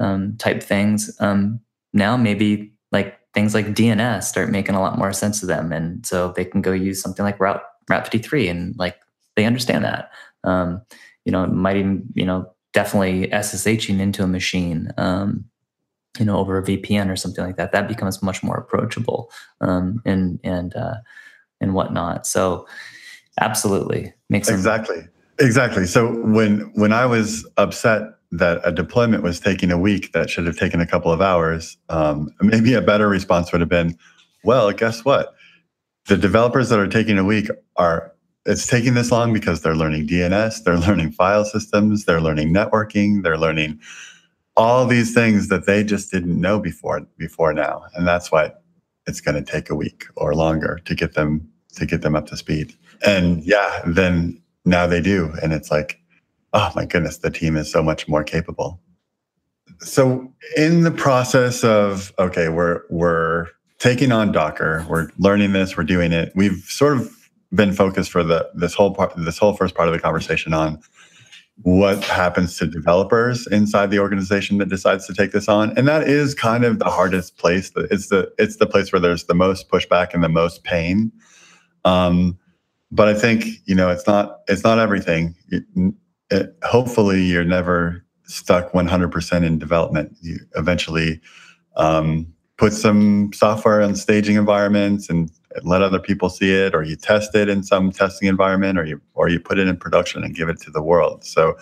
um, 0.00 0.36
type 0.38 0.62
things 0.62 1.16
um, 1.20 1.60
now 1.92 2.16
maybe 2.16 2.72
like 2.90 3.18
things 3.36 3.54
like 3.54 3.66
dns 3.66 4.24
start 4.24 4.50
making 4.50 4.74
a 4.74 4.80
lot 4.80 4.98
more 4.98 5.12
sense 5.12 5.38
to 5.38 5.46
them 5.46 5.70
and 5.70 6.04
so 6.04 6.32
they 6.34 6.44
can 6.44 6.60
go 6.60 6.72
use 6.72 7.00
something 7.00 7.24
like 7.24 7.38
route 7.38 7.62
route 7.88 8.02
53 8.02 8.48
and 8.48 8.74
like 8.76 8.96
they 9.36 9.44
understand 9.44 9.84
that 9.84 10.10
um, 10.42 10.82
you 11.24 11.30
know 11.30 11.44
it 11.44 11.52
might 11.52 11.76
even 11.76 12.02
you 12.14 12.26
know 12.26 12.50
definitely 12.76 13.26
SSHing 13.28 14.00
into 14.00 14.22
a 14.22 14.26
machine, 14.26 14.92
um, 14.98 15.46
you 16.18 16.26
know, 16.26 16.36
over 16.36 16.58
a 16.58 16.62
VPN 16.62 17.10
or 17.10 17.16
something 17.16 17.42
like 17.42 17.56
that, 17.56 17.72
that 17.72 17.88
becomes 17.88 18.22
much 18.22 18.42
more 18.42 18.58
approachable 18.58 19.32
um, 19.62 20.02
and 20.04 20.38
and 20.44 20.76
uh, 20.76 20.96
and 21.58 21.72
whatnot. 21.72 22.26
So, 22.26 22.66
absolutely 23.40 24.12
makes 24.28 24.48
sense. 24.48 24.58
exactly 24.58 25.08
exactly. 25.38 25.86
So 25.86 26.12
when 26.22 26.70
when 26.74 26.92
I 26.92 27.06
was 27.06 27.48
upset 27.56 28.02
that 28.32 28.60
a 28.64 28.72
deployment 28.72 29.22
was 29.22 29.40
taking 29.40 29.70
a 29.70 29.78
week 29.78 30.12
that 30.12 30.30
should 30.30 30.46
have 30.46 30.58
taken 30.58 30.80
a 30.80 30.86
couple 30.86 31.12
of 31.12 31.20
hours, 31.20 31.76
um, 31.88 32.30
maybe 32.40 32.74
a 32.74 32.82
better 32.82 33.08
response 33.08 33.52
would 33.52 33.60
have 33.60 33.70
been, 33.70 33.96
well, 34.44 34.70
guess 34.72 35.04
what? 35.04 35.34
The 36.06 36.16
developers 36.16 36.68
that 36.68 36.78
are 36.78 36.86
taking 36.86 37.18
a 37.18 37.24
week 37.24 37.48
are 37.76 38.12
it's 38.46 38.66
taking 38.66 38.94
this 38.94 39.10
long 39.10 39.32
because 39.32 39.62
they're 39.62 39.74
learning 39.74 40.06
DNS, 40.06 40.62
they're 40.62 40.78
learning 40.78 41.10
file 41.10 41.44
systems, 41.44 42.04
they're 42.04 42.20
learning 42.20 42.54
networking, 42.54 43.22
they're 43.24 43.38
learning 43.38 43.80
all 44.56 44.86
these 44.86 45.12
things 45.12 45.48
that 45.48 45.66
they 45.66 45.84
just 45.84 46.10
didn't 46.10 46.40
know 46.40 46.58
before 46.58 47.00
before 47.18 47.52
now. 47.52 47.84
And 47.94 48.06
that's 48.06 48.30
why 48.30 48.52
it's 49.06 49.20
going 49.20 49.34
to 49.34 49.52
take 49.52 49.68
a 49.68 49.74
week 49.74 50.06
or 50.16 50.34
longer 50.34 50.80
to 50.84 50.94
get 50.94 51.14
them 51.14 51.48
to 51.74 51.86
get 51.86 52.02
them 52.02 52.14
up 52.14 52.26
to 52.28 52.36
speed. 52.36 52.74
And 53.04 53.42
yeah, 53.44 53.82
then 53.84 54.40
now 54.64 54.86
they 54.86 55.00
do 55.00 55.32
and 55.42 55.52
it's 55.52 55.70
like 55.70 56.00
oh 56.56 56.72
my 56.74 56.86
goodness, 56.86 57.18
the 57.18 57.30
team 57.30 57.56
is 57.56 57.70
so 57.70 57.82
much 57.82 58.08
more 58.08 58.24
capable. 58.24 58.80
So 59.80 60.32
in 60.56 60.82
the 60.82 60.90
process 60.90 61.62
of 61.62 62.12
okay, 62.18 62.48
we're 62.48 62.80
we're 62.88 63.48
taking 63.78 64.10
on 64.10 64.32
Docker, 64.32 64.84
we're 64.88 65.10
learning 65.18 65.52
this, 65.52 65.76
we're 65.76 65.84
doing 65.84 66.12
it. 66.12 66.32
We've 66.34 66.64
sort 66.66 66.96
of 66.96 67.14
been 67.54 67.72
focused 67.72 68.10
for 68.10 68.22
the 68.22 68.48
this 68.54 68.74
whole 68.74 68.94
part 68.94 69.12
this 69.16 69.38
whole 69.38 69.52
first 69.52 69.74
part 69.74 69.88
of 69.88 69.94
the 69.94 70.00
conversation 70.00 70.54
on 70.54 70.80
what 71.62 72.02
happens 72.04 72.58
to 72.58 72.66
developers 72.66 73.46
inside 73.46 73.90
the 73.90 73.98
organization 73.98 74.58
that 74.58 74.68
decides 74.68 75.06
to 75.06 75.14
take 75.14 75.32
this 75.32 75.48
on 75.48 75.72
and 75.78 75.86
that 75.88 76.06
is 76.08 76.34
kind 76.34 76.64
of 76.64 76.78
the 76.80 76.90
hardest 76.90 77.38
place 77.38 77.70
it's 77.76 78.08
the 78.08 78.30
it's 78.38 78.56
the 78.56 78.66
place 78.66 78.92
where 78.92 79.00
there's 79.00 79.24
the 79.24 79.34
most 79.34 79.68
pushback 79.70 80.12
and 80.12 80.22
the 80.22 80.28
most 80.28 80.64
pain 80.64 81.10
um, 81.84 82.36
but 82.90 83.08
i 83.08 83.14
think 83.14 83.46
you 83.64 83.74
know 83.74 83.88
it's 83.88 84.06
not 84.06 84.40
it's 84.48 84.64
not 84.64 84.78
everything 84.78 85.34
it, 86.30 86.56
hopefully 86.64 87.22
you're 87.22 87.44
never 87.44 88.04
stuck 88.24 88.72
100% 88.72 89.44
in 89.44 89.58
development. 89.58 90.16
You 90.20 90.38
eventually 90.56 91.20
um, 91.76 92.32
put 92.56 92.72
some 92.72 93.30
software 93.32 93.82
on 93.82 93.94
staging 93.94 94.36
environments 94.36 95.08
and 95.08 95.30
let 95.62 95.82
other 95.82 95.98
people 95.98 96.28
see 96.28 96.52
it 96.52 96.74
or 96.74 96.82
you 96.82 96.96
test 96.96 97.34
it 97.34 97.48
in 97.48 97.62
some 97.62 97.90
testing 97.90 98.28
environment 98.28 98.78
or 98.78 98.84
you 98.84 99.00
or 99.14 99.28
you 99.28 99.40
put 99.40 99.58
it 99.58 99.68
in 99.68 99.76
production 99.76 100.22
and 100.22 100.34
give 100.34 100.48
it 100.48 100.60
to 100.60 100.70
the 100.70 100.82
world. 100.82 101.24
So 101.24 101.56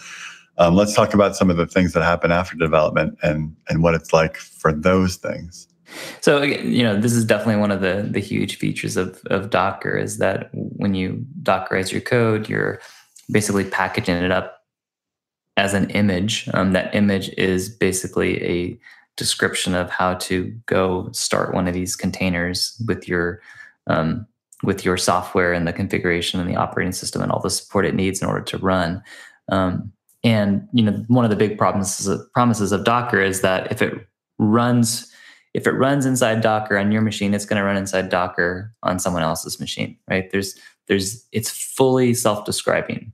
um, 0.58 0.74
let's 0.74 0.94
talk 0.94 1.14
about 1.14 1.36
some 1.36 1.50
of 1.50 1.56
the 1.56 1.66
things 1.66 1.92
that 1.92 2.02
happen 2.02 2.32
after 2.32 2.56
development 2.56 3.18
and 3.22 3.54
and 3.68 3.82
what 3.82 3.94
it's 3.94 4.12
like 4.12 4.36
for 4.36 4.72
those 4.72 5.16
things. 5.16 5.68
So 6.20 6.42
you 6.42 6.82
know 6.82 6.98
this 6.98 7.12
is 7.12 7.24
definitely 7.24 7.60
one 7.60 7.70
of 7.70 7.80
the 7.80 8.06
the 8.08 8.20
huge 8.20 8.56
features 8.56 8.96
of 8.96 9.20
of 9.26 9.50
docker 9.50 9.96
is 9.96 10.18
that 10.18 10.50
when 10.52 10.94
you 10.94 11.24
dockerize 11.42 11.92
your 11.92 12.00
code 12.00 12.48
you're 12.48 12.80
basically 13.30 13.64
packaging 13.64 14.16
it 14.16 14.30
up 14.30 14.53
as 15.56 15.74
an 15.74 15.88
image 15.90 16.48
um, 16.54 16.72
that 16.72 16.94
image 16.94 17.28
is 17.30 17.68
basically 17.68 18.42
a 18.42 18.78
description 19.16 19.74
of 19.74 19.90
how 19.90 20.14
to 20.14 20.46
go 20.66 21.08
start 21.12 21.54
one 21.54 21.68
of 21.68 21.74
these 21.74 21.94
containers 21.94 22.80
with 22.86 23.08
your 23.08 23.40
um, 23.86 24.26
with 24.62 24.84
your 24.84 24.96
software 24.96 25.52
and 25.52 25.66
the 25.66 25.72
configuration 25.72 26.40
and 26.40 26.48
the 26.48 26.56
operating 26.56 26.92
system 26.92 27.22
and 27.22 27.30
all 27.30 27.40
the 27.40 27.50
support 27.50 27.84
it 27.84 27.94
needs 27.94 28.22
in 28.22 28.28
order 28.28 28.40
to 28.40 28.58
run. 28.58 29.02
Um, 29.50 29.92
and 30.22 30.66
you 30.72 30.82
know, 30.82 31.04
one 31.08 31.24
of 31.24 31.30
the 31.30 31.36
big 31.36 31.58
promises 31.58 32.06
of, 32.06 32.32
promises 32.32 32.72
of 32.72 32.84
Docker 32.84 33.20
is 33.20 33.42
that 33.42 33.70
if 33.70 33.82
it 33.82 33.94
runs 34.38 35.10
if 35.52 35.68
it 35.68 35.72
runs 35.72 36.04
inside 36.04 36.40
Docker 36.40 36.76
on 36.76 36.90
your 36.90 37.02
machine, 37.02 37.32
it's 37.32 37.46
going 37.46 37.58
to 37.58 37.64
run 37.64 37.76
inside 37.76 38.08
Docker 38.08 38.74
on 38.82 38.98
someone 38.98 39.22
else's 39.22 39.60
machine, 39.60 39.96
right? 40.08 40.28
There's 40.32 40.58
there's 40.88 41.24
it's 41.30 41.50
fully 41.50 42.12
self-describing. 42.14 43.12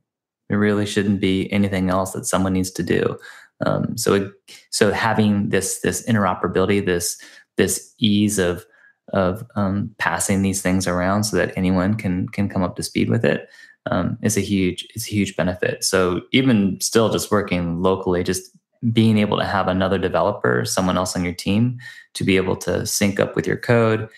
It 0.51 0.57
really 0.57 0.87
shouldn't 0.87 1.21
be 1.21 1.51
anything 1.53 1.89
else 1.89 2.13
that 2.13 2.27
someone 2.27 2.53
needs 2.53 2.71
to 2.73 2.83
do. 2.83 3.17
Um, 3.65 3.97
so 3.97 4.15
it, 4.15 4.33
so 4.71 4.93
having 4.93 5.51
this 5.51 5.81
this 5.81 6.07
interoperability, 6.07 6.85
this 6.85 7.21
this 7.57 7.95
ease 7.99 8.39
of 8.39 8.67
of 9.13 9.45
um, 9.57 9.95
passing 9.99 10.43
these 10.43 10.63
things 10.63 10.87
around 10.87 11.25
so 11.25 11.37
that 11.37 11.53
anyone 11.57 11.95
can 11.95 12.29
can 12.29 12.49
come 12.49 12.63
up 12.63 12.77
to 12.77 12.83
speed 12.83 13.11
with 13.11 13.25
it 13.25 13.49
um, 13.87 14.19
is 14.23 14.37
a 14.37 14.41
huge 14.41 14.87
is 14.95 15.07
a 15.07 15.11
huge 15.11 15.37
benefit. 15.37 15.85
So 15.85 16.23
even 16.33 16.81
still, 16.81 17.11
just 17.11 17.31
working 17.31 17.83
locally, 17.83 18.23
just 18.23 18.51
being 18.93 19.19
able 19.19 19.39
to 19.39 19.45
have 19.45 19.69
another 19.69 19.99
developer, 19.99 20.65
someone 20.65 20.97
else 20.97 21.15
on 21.15 21.25
your 21.25 21.35
team, 21.35 21.79
to 22.15 22.25
be 22.25 22.37
able 22.37 22.57
to 22.57 22.87
sync 22.87 23.21
up 23.21 23.37
with 23.37 23.47
your 23.47 23.57
code, 23.57 24.09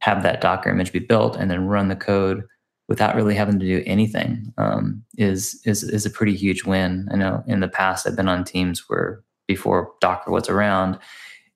have 0.00 0.22
that 0.22 0.40
Docker 0.40 0.70
image 0.70 0.92
be 0.92 0.98
built, 0.98 1.36
and 1.36 1.50
then 1.50 1.66
run 1.66 1.88
the 1.88 1.96
code 1.96 2.44
without 2.92 3.16
really 3.16 3.34
having 3.34 3.58
to 3.58 3.64
do 3.64 3.82
anything 3.86 4.52
um, 4.58 5.02
is 5.16 5.62
is 5.64 5.82
is 5.82 6.04
a 6.04 6.10
pretty 6.10 6.36
huge 6.36 6.64
win. 6.64 7.08
I 7.10 7.16
know 7.16 7.42
in 7.46 7.60
the 7.60 7.68
past 7.68 8.06
I've 8.06 8.16
been 8.16 8.28
on 8.28 8.44
teams 8.44 8.86
where 8.86 9.24
before 9.48 9.94
Docker 10.02 10.30
was 10.30 10.50
around, 10.50 10.98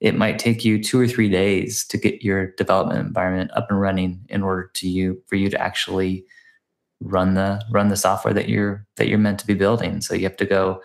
it 0.00 0.14
might 0.14 0.38
take 0.38 0.64
you 0.64 0.82
two 0.82 0.98
or 0.98 1.06
three 1.06 1.28
days 1.28 1.84
to 1.88 1.98
get 1.98 2.24
your 2.24 2.52
development 2.52 3.06
environment 3.06 3.50
up 3.52 3.66
and 3.68 3.78
running 3.78 4.24
in 4.30 4.42
order 4.42 4.70
to 4.76 4.88
you 4.88 5.22
for 5.26 5.36
you 5.36 5.50
to 5.50 5.60
actually 5.60 6.24
run 7.02 7.34
the 7.34 7.62
run 7.70 7.88
the 7.88 7.96
software 7.96 8.32
that 8.32 8.48
you're 8.48 8.86
that 8.96 9.08
you're 9.08 9.18
meant 9.18 9.38
to 9.40 9.46
be 9.46 9.52
building. 9.52 10.00
So 10.00 10.14
you 10.14 10.22
have 10.22 10.38
to 10.38 10.46
go 10.46 10.82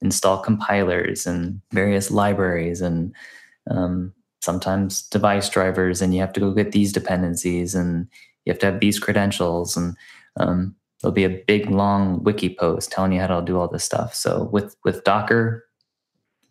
install 0.00 0.38
compilers 0.38 1.26
and 1.26 1.60
various 1.72 2.10
libraries 2.10 2.80
and 2.80 3.14
um, 3.70 4.14
sometimes 4.40 5.02
device 5.02 5.50
drivers, 5.50 6.00
and 6.00 6.14
you 6.14 6.20
have 6.20 6.32
to 6.32 6.40
go 6.40 6.54
get 6.54 6.72
these 6.72 6.90
dependencies 6.90 7.74
and 7.74 8.08
you 8.44 8.52
have 8.52 8.58
to 8.60 8.66
have 8.66 8.80
these 8.80 8.98
credentials 8.98 9.76
and 9.76 9.96
um, 10.36 10.74
there'll 11.00 11.12
be 11.12 11.24
a 11.24 11.42
big 11.46 11.70
long 11.70 12.22
wiki 12.22 12.54
post 12.54 12.92
telling 12.92 13.12
you 13.12 13.20
how 13.20 13.26
to 13.26 13.44
do 13.44 13.58
all 13.58 13.68
this 13.68 13.84
stuff. 13.84 14.14
So 14.14 14.48
with 14.52 14.76
with 14.84 15.04
Docker, 15.04 15.64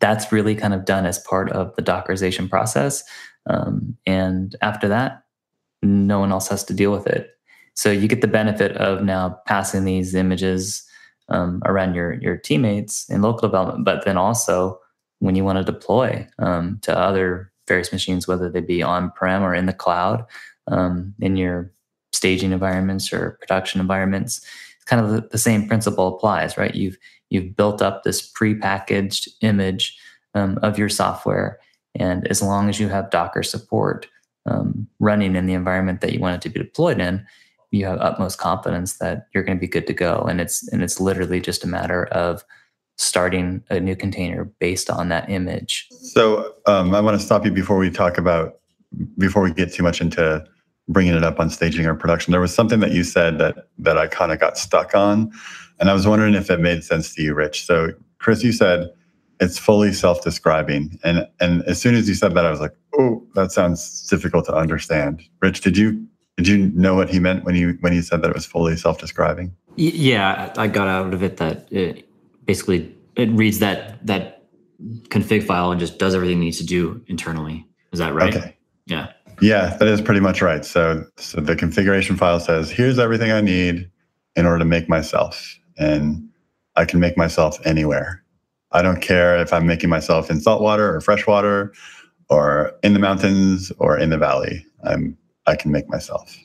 that's 0.00 0.32
really 0.32 0.54
kind 0.54 0.74
of 0.74 0.84
done 0.84 1.06
as 1.06 1.18
part 1.18 1.50
of 1.52 1.74
the 1.76 1.82
Dockerization 1.82 2.48
process. 2.48 3.04
Um, 3.46 3.96
and 4.06 4.56
after 4.62 4.88
that, 4.88 5.24
no 5.82 6.18
one 6.18 6.32
else 6.32 6.48
has 6.48 6.64
to 6.64 6.74
deal 6.74 6.92
with 6.92 7.06
it. 7.06 7.30
So 7.74 7.90
you 7.90 8.08
get 8.08 8.20
the 8.20 8.26
benefit 8.26 8.76
of 8.76 9.02
now 9.02 9.40
passing 9.46 9.84
these 9.84 10.14
images 10.14 10.86
um, 11.28 11.62
around 11.64 11.94
your 11.94 12.14
your 12.14 12.36
teammates 12.36 13.08
in 13.08 13.22
local 13.22 13.48
development, 13.48 13.84
but 13.84 14.04
then 14.04 14.16
also 14.16 14.80
when 15.20 15.34
you 15.34 15.44
want 15.44 15.58
to 15.58 15.72
deploy 15.72 16.26
um, 16.38 16.78
to 16.82 16.96
other 16.96 17.52
various 17.68 17.92
machines, 17.92 18.26
whether 18.26 18.48
they 18.50 18.60
be 18.60 18.82
on 18.82 19.12
prem 19.12 19.42
or 19.42 19.54
in 19.54 19.66
the 19.66 19.72
cloud, 19.72 20.24
um, 20.66 21.14
in 21.20 21.36
your 21.36 21.72
staging 22.12 22.52
environments 22.52 23.12
or 23.12 23.38
production 23.40 23.80
environments, 23.80 24.44
kind 24.86 25.04
of 25.04 25.30
the, 25.30 25.38
same 25.38 25.68
principle 25.68 26.08
applies, 26.08 26.56
right? 26.56 26.74
You've 26.74 26.98
you've 27.28 27.56
built 27.56 27.80
up 27.80 28.02
this 28.02 28.20
pre-packaged 28.20 29.28
image 29.40 29.96
um, 30.34 30.58
of 30.62 30.78
your 30.78 30.88
software, 30.88 31.58
and 31.94 32.26
as 32.28 32.42
long 32.42 32.68
as 32.68 32.80
you 32.80 32.88
have 32.88 33.10
Docker 33.10 33.42
support 33.42 34.06
um, 34.46 34.88
running 34.98 35.36
in 35.36 35.46
the 35.46 35.54
environment 35.54 36.00
that 36.00 36.12
you 36.12 36.20
want 36.20 36.36
it 36.36 36.42
to 36.42 36.48
be 36.48 36.58
deployed 36.58 37.00
in, 37.00 37.24
you 37.70 37.84
have 37.86 38.00
utmost 38.00 38.38
confidence 38.38 38.98
that 38.98 39.26
you're 39.32 39.44
going 39.44 39.56
to 39.56 39.60
be 39.60 39.68
good 39.68 39.86
to 39.86 39.92
go. 39.92 40.22
And 40.28 40.40
it's 40.40 40.66
and 40.68 40.82
it's 40.82 41.00
literally 41.00 41.40
just 41.40 41.64
a 41.64 41.68
matter 41.68 42.06
of 42.06 42.44
starting 42.98 43.62
a 43.70 43.80
new 43.80 43.96
container 43.96 44.44
based 44.58 44.90
on 44.90 45.08
that 45.08 45.28
image. 45.30 45.88
So 45.90 46.54
um, 46.66 46.94
I 46.94 47.00
want 47.00 47.18
to 47.18 47.24
stop 47.24 47.44
you 47.44 47.50
before 47.50 47.78
we 47.78 47.90
talk 47.90 48.18
about 48.18 48.58
before 49.18 49.42
we 49.42 49.52
get 49.52 49.72
too 49.72 49.82
much 49.82 50.00
into 50.00 50.44
bringing 50.90 51.14
it 51.14 51.24
up 51.24 51.40
on 51.40 51.48
staging 51.48 51.86
or 51.86 51.94
production. 51.94 52.32
There 52.32 52.40
was 52.40 52.54
something 52.54 52.80
that 52.80 52.90
you 52.92 53.04
said 53.04 53.38
that 53.38 53.68
that 53.78 53.96
I 53.96 54.06
kind 54.06 54.32
of 54.32 54.40
got 54.40 54.58
stuck 54.58 54.94
on, 54.94 55.32
and 55.78 55.88
I 55.88 55.94
was 55.94 56.06
wondering 56.06 56.34
if 56.34 56.50
it 56.50 56.60
made 56.60 56.84
sense 56.84 57.14
to 57.14 57.22
you, 57.22 57.34
Rich. 57.34 57.64
So 57.64 57.92
Chris, 58.18 58.42
you 58.42 58.52
said 58.52 58.90
it's 59.40 59.58
fully 59.58 59.92
self-describing, 59.92 60.98
and 61.02 61.26
and 61.40 61.62
as 61.62 61.80
soon 61.80 61.94
as 61.94 62.08
you 62.08 62.14
said 62.14 62.34
that, 62.34 62.44
I 62.44 62.50
was 62.50 62.60
like, 62.60 62.74
oh, 62.98 63.26
that 63.34 63.52
sounds 63.52 64.06
difficult 64.08 64.44
to 64.46 64.54
understand. 64.54 65.22
Rich, 65.40 65.62
did 65.62 65.78
you 65.78 66.06
did 66.36 66.48
you 66.48 66.70
know 66.74 66.94
what 66.94 67.08
he 67.08 67.20
meant 67.20 67.44
when 67.44 67.54
you 67.54 67.78
when 67.80 67.92
he 67.92 68.02
said 68.02 68.22
that 68.22 68.30
it 68.30 68.34
was 68.34 68.46
fully 68.46 68.76
self-describing? 68.76 69.54
Yeah, 69.76 70.52
I 70.56 70.66
got 70.66 70.88
out 70.88 71.14
of 71.14 71.22
it 71.22 71.36
that 71.38 71.72
it 71.72 72.08
basically 72.44 72.94
it 73.16 73.30
reads 73.30 73.60
that 73.60 74.04
that 74.06 74.44
config 75.08 75.44
file 75.46 75.70
and 75.70 75.78
just 75.78 75.98
does 75.98 76.14
everything 76.14 76.38
it 76.38 76.40
needs 76.40 76.58
to 76.58 76.64
do 76.64 77.02
internally. 77.06 77.66
Is 77.92 77.98
that 77.98 78.14
right? 78.14 78.34
Okay. 78.34 78.56
Yeah. 78.86 79.12
Yeah, 79.40 79.76
that 79.78 79.88
is 79.88 80.00
pretty 80.00 80.20
much 80.20 80.42
right. 80.42 80.64
So 80.64 81.04
so 81.16 81.40
the 81.40 81.56
configuration 81.56 82.16
file 82.16 82.40
says, 82.40 82.70
here's 82.70 82.98
everything 82.98 83.30
I 83.32 83.40
need 83.40 83.90
in 84.36 84.46
order 84.46 84.58
to 84.58 84.64
make 84.64 84.88
myself. 84.88 85.58
And 85.78 86.28
I 86.76 86.84
can 86.84 87.00
make 87.00 87.16
myself 87.16 87.58
anywhere. 87.64 88.22
I 88.72 88.82
don't 88.82 89.00
care 89.00 89.36
if 89.38 89.52
I'm 89.52 89.66
making 89.66 89.90
myself 89.90 90.30
in 90.30 90.40
saltwater 90.40 90.94
or 90.94 91.00
freshwater 91.00 91.72
or 92.28 92.72
in 92.82 92.92
the 92.92 92.98
mountains 92.98 93.72
or 93.78 93.98
in 93.98 94.10
the 94.10 94.18
valley. 94.18 94.64
I'm 94.84 95.16
I 95.46 95.56
can 95.56 95.72
make 95.72 95.88
myself. 95.88 96.36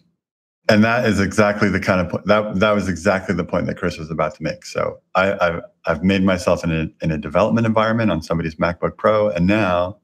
And 0.67 0.83
that 0.83 1.05
is 1.05 1.19
exactly 1.19 1.69
the 1.69 1.79
kind 1.79 2.01
of 2.01 2.09
point 2.09 2.25
that 2.25 2.59
that 2.59 2.71
was 2.71 2.87
exactly 2.89 3.35
the 3.35 3.43
point 3.43 3.67
that 3.67 3.77
Chris 3.77 3.97
was 3.97 4.09
about 4.09 4.35
to 4.35 4.43
make. 4.43 4.65
So 4.65 4.99
I, 5.13 5.25
have 5.39 5.61
I've 5.85 6.03
made 6.03 6.23
myself 6.23 6.63
in 6.63 6.71
a 6.71 6.87
in 7.03 7.11
a 7.11 7.17
development 7.17 7.67
environment 7.67 8.09
on 8.09 8.21
somebody's 8.23 8.55
MacBook 8.55 8.97
Pro, 8.97 9.29
and 9.29 9.45
now 9.45 9.99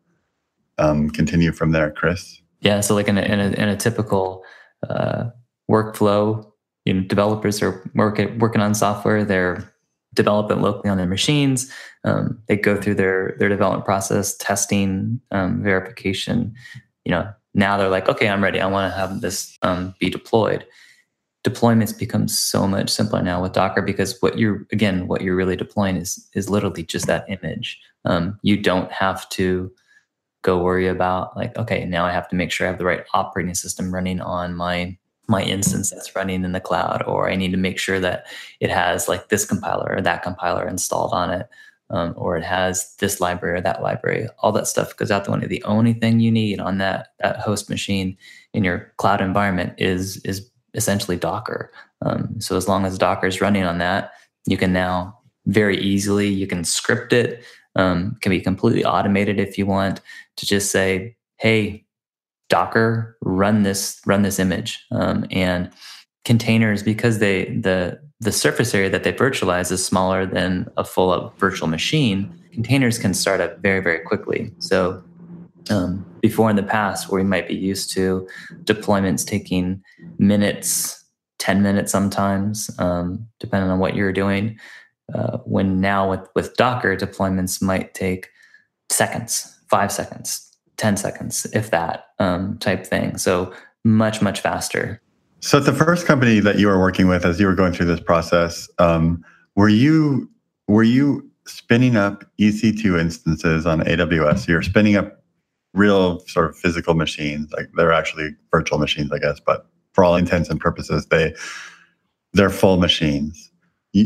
um, 0.77 1.09
continue 1.09 1.51
from 1.51 1.71
there, 1.71 1.89
Chris. 1.89 2.40
Yeah, 2.61 2.79
so 2.81 2.93
like 2.95 3.07
in 3.07 3.17
a 3.17 3.21
in 3.21 3.39
a, 3.39 3.47
in 3.49 3.69
a 3.69 3.75
typical 3.75 4.43
uh, 4.87 5.25
workflow, 5.69 6.51
you 6.85 6.93
know, 6.93 7.01
developers 7.01 7.61
are 7.61 7.81
working 7.95 8.39
working 8.39 8.61
on 8.61 8.73
software. 8.75 9.25
They're 9.25 9.71
developing 10.13 10.61
locally 10.61 10.89
on 10.89 10.97
their 10.97 11.07
machines. 11.07 11.71
Um, 12.03 12.39
they 12.47 12.55
go 12.55 12.79
through 12.79 12.95
their 12.95 13.35
their 13.39 13.49
development 13.49 13.85
process, 13.85 14.35
testing, 14.37 15.19
um, 15.31 15.63
verification. 15.63 16.53
You 17.05 17.11
know, 17.11 17.33
now 17.55 17.77
they're 17.77 17.89
like, 17.89 18.07
okay, 18.07 18.29
I'm 18.29 18.43
ready. 18.43 18.61
I 18.61 18.67
want 18.67 18.91
to 18.91 18.97
have 18.97 19.21
this 19.21 19.57
um, 19.63 19.95
be 19.99 20.09
deployed. 20.09 20.65
Deployments 21.43 21.97
become 21.97 22.27
so 22.27 22.67
much 22.67 22.91
simpler 22.91 23.23
now 23.23 23.41
with 23.41 23.53
Docker 23.53 23.81
because 23.81 24.21
what 24.21 24.37
you're 24.37 24.67
again, 24.71 25.07
what 25.07 25.21
you're 25.21 25.35
really 25.35 25.55
deploying 25.55 25.95
is 25.95 26.27
is 26.35 26.49
literally 26.49 26.83
just 26.83 27.07
that 27.07 27.25
image. 27.27 27.79
Um, 28.05 28.39
you 28.43 28.57
don't 28.57 28.91
have 28.91 29.27
to 29.29 29.71
go 30.41 30.61
worry 30.61 30.87
about 30.87 31.35
like, 31.35 31.55
okay, 31.57 31.85
now 31.85 32.05
I 32.05 32.11
have 32.11 32.27
to 32.29 32.35
make 32.35 32.51
sure 32.51 32.67
I 32.67 32.69
have 32.69 32.79
the 32.79 32.85
right 32.85 33.03
operating 33.13 33.53
system 33.53 33.93
running 33.93 34.21
on 34.21 34.55
my 34.55 34.97
my 35.27 35.43
instance 35.43 35.91
that's 35.91 36.13
running 36.13 36.43
in 36.43 36.51
the 36.51 36.59
cloud, 36.59 37.03
or 37.07 37.29
I 37.29 37.35
need 37.35 37.51
to 37.51 37.57
make 37.57 37.79
sure 37.79 38.01
that 38.01 38.25
it 38.59 38.69
has 38.69 39.07
like 39.07 39.29
this 39.29 39.45
compiler 39.45 39.95
or 39.95 40.01
that 40.01 40.23
compiler 40.23 40.67
installed 40.67 41.13
on 41.13 41.29
it 41.29 41.47
um, 41.91 42.13
or 42.17 42.37
it 42.37 42.43
has 42.43 42.95
this 42.95 43.19
library 43.19 43.59
or 43.59 43.61
that 43.61 43.83
library. 43.83 44.27
All 44.39 44.51
that 44.53 44.67
stuff 44.67 44.95
goes 44.95 45.11
out 45.11 45.25
the 45.25 45.31
window. 45.31 45.47
The 45.47 45.63
only 45.63 45.93
thing 45.93 46.19
you 46.19 46.31
need 46.31 46.59
on 46.59 46.77
that 46.79 47.09
that 47.19 47.39
host 47.39 47.69
machine 47.69 48.17
in 48.53 48.63
your 48.63 48.91
cloud 48.97 49.21
environment 49.21 49.73
is 49.77 50.17
is 50.17 50.49
essentially 50.73 51.17
Docker. 51.17 51.71
Um, 52.01 52.39
so 52.39 52.55
as 52.55 52.67
long 52.67 52.85
as 52.85 52.97
Docker 52.97 53.27
is 53.27 53.41
running 53.41 53.63
on 53.63 53.77
that, 53.79 54.13
you 54.47 54.57
can 54.57 54.73
now 54.73 55.19
very 55.45 55.77
easily 55.77 56.29
you 56.29 56.47
can 56.47 56.63
script 56.63 57.13
it. 57.13 57.43
Um, 57.75 58.17
can 58.21 58.31
be 58.31 58.41
completely 58.41 58.83
automated 58.83 59.39
if 59.39 59.57
you 59.57 59.65
want 59.65 60.01
to 60.37 60.45
just 60.45 60.71
say, 60.71 61.15
"Hey, 61.37 61.85
Docker, 62.49 63.17
run 63.21 63.63
this 63.63 64.01
run 64.05 64.23
this 64.23 64.39
image," 64.39 64.85
um, 64.91 65.25
and 65.31 65.71
containers 66.25 66.83
because 66.83 67.19
they 67.19 67.45
the 67.45 67.99
the 68.21 68.31
surface 68.31 68.73
area 68.75 68.89
that 68.89 69.03
they 69.03 69.11
virtualize 69.11 69.71
is 69.71 69.83
smaller 69.83 70.25
than 70.25 70.69
a 70.77 70.83
full 70.83 71.09
up 71.09 71.37
virtual 71.39 71.67
machine, 71.67 72.31
containers 72.53 72.99
can 72.99 73.15
start 73.15 73.41
up 73.41 73.59
very, 73.59 73.81
very 73.81 73.99
quickly. 73.99 74.53
So 74.59 75.03
um, 75.71 76.05
before 76.21 76.49
in 76.49 76.55
the 76.55 76.63
past, 76.63 77.09
where 77.09 77.21
we 77.21 77.27
might 77.27 77.47
be 77.47 77.55
used 77.55 77.91
to 77.93 78.27
deployments 78.63 79.25
taking 79.25 79.81
minutes, 80.19 81.03
10 81.39 81.63
minutes 81.63 81.91
sometimes, 81.91 82.69
um, 82.77 83.27
depending 83.39 83.71
on 83.71 83.79
what 83.79 83.95
you're 83.95 84.13
doing, 84.13 84.59
uh, 85.13 85.37
when 85.39 85.81
now 85.81 86.09
with, 86.09 86.27
with 86.35 86.55
Docker, 86.55 86.95
deployments 86.95 87.61
might 87.61 87.93
take 87.93 88.29
seconds, 88.89 89.59
five 89.69 89.91
seconds, 89.91 90.51
10 90.77 90.97
seconds, 90.97 91.45
if 91.53 91.71
that 91.71 92.07
um, 92.19 92.57
type 92.59 92.85
thing. 92.85 93.17
So 93.17 93.53
much, 93.83 94.21
much 94.21 94.41
faster. 94.41 95.01
So, 95.39 95.57
at 95.57 95.65
the 95.65 95.73
first 95.73 96.05
company 96.05 96.39
that 96.39 96.59
you 96.59 96.67
were 96.67 96.79
working 96.79 97.07
with, 97.07 97.25
as 97.25 97.39
you 97.39 97.47
were 97.47 97.55
going 97.55 97.73
through 97.73 97.87
this 97.87 97.99
process, 97.99 98.69
um, 98.77 99.23
were 99.55 99.69
you 99.69 100.29
were 100.67 100.83
you 100.83 101.27
spinning 101.47 101.95
up 101.97 102.23
EC2 102.39 102.99
instances 102.99 103.65
on 103.65 103.81
AWS? 103.81 104.47
You're 104.47 104.61
spinning 104.61 104.95
up 104.95 105.23
real 105.73 106.19
sort 106.27 106.49
of 106.49 106.57
physical 106.57 106.93
machines, 106.93 107.51
like 107.53 107.69
they're 107.75 107.91
actually 107.91 108.35
virtual 108.51 108.77
machines, 108.77 109.11
I 109.11 109.17
guess, 109.17 109.39
but 109.39 109.65
for 109.93 110.03
all 110.03 110.15
intents 110.15 110.49
and 110.49 110.59
purposes, 110.59 111.07
they 111.07 111.33
they're 112.33 112.49
full 112.49 112.77
machines. 112.77 113.50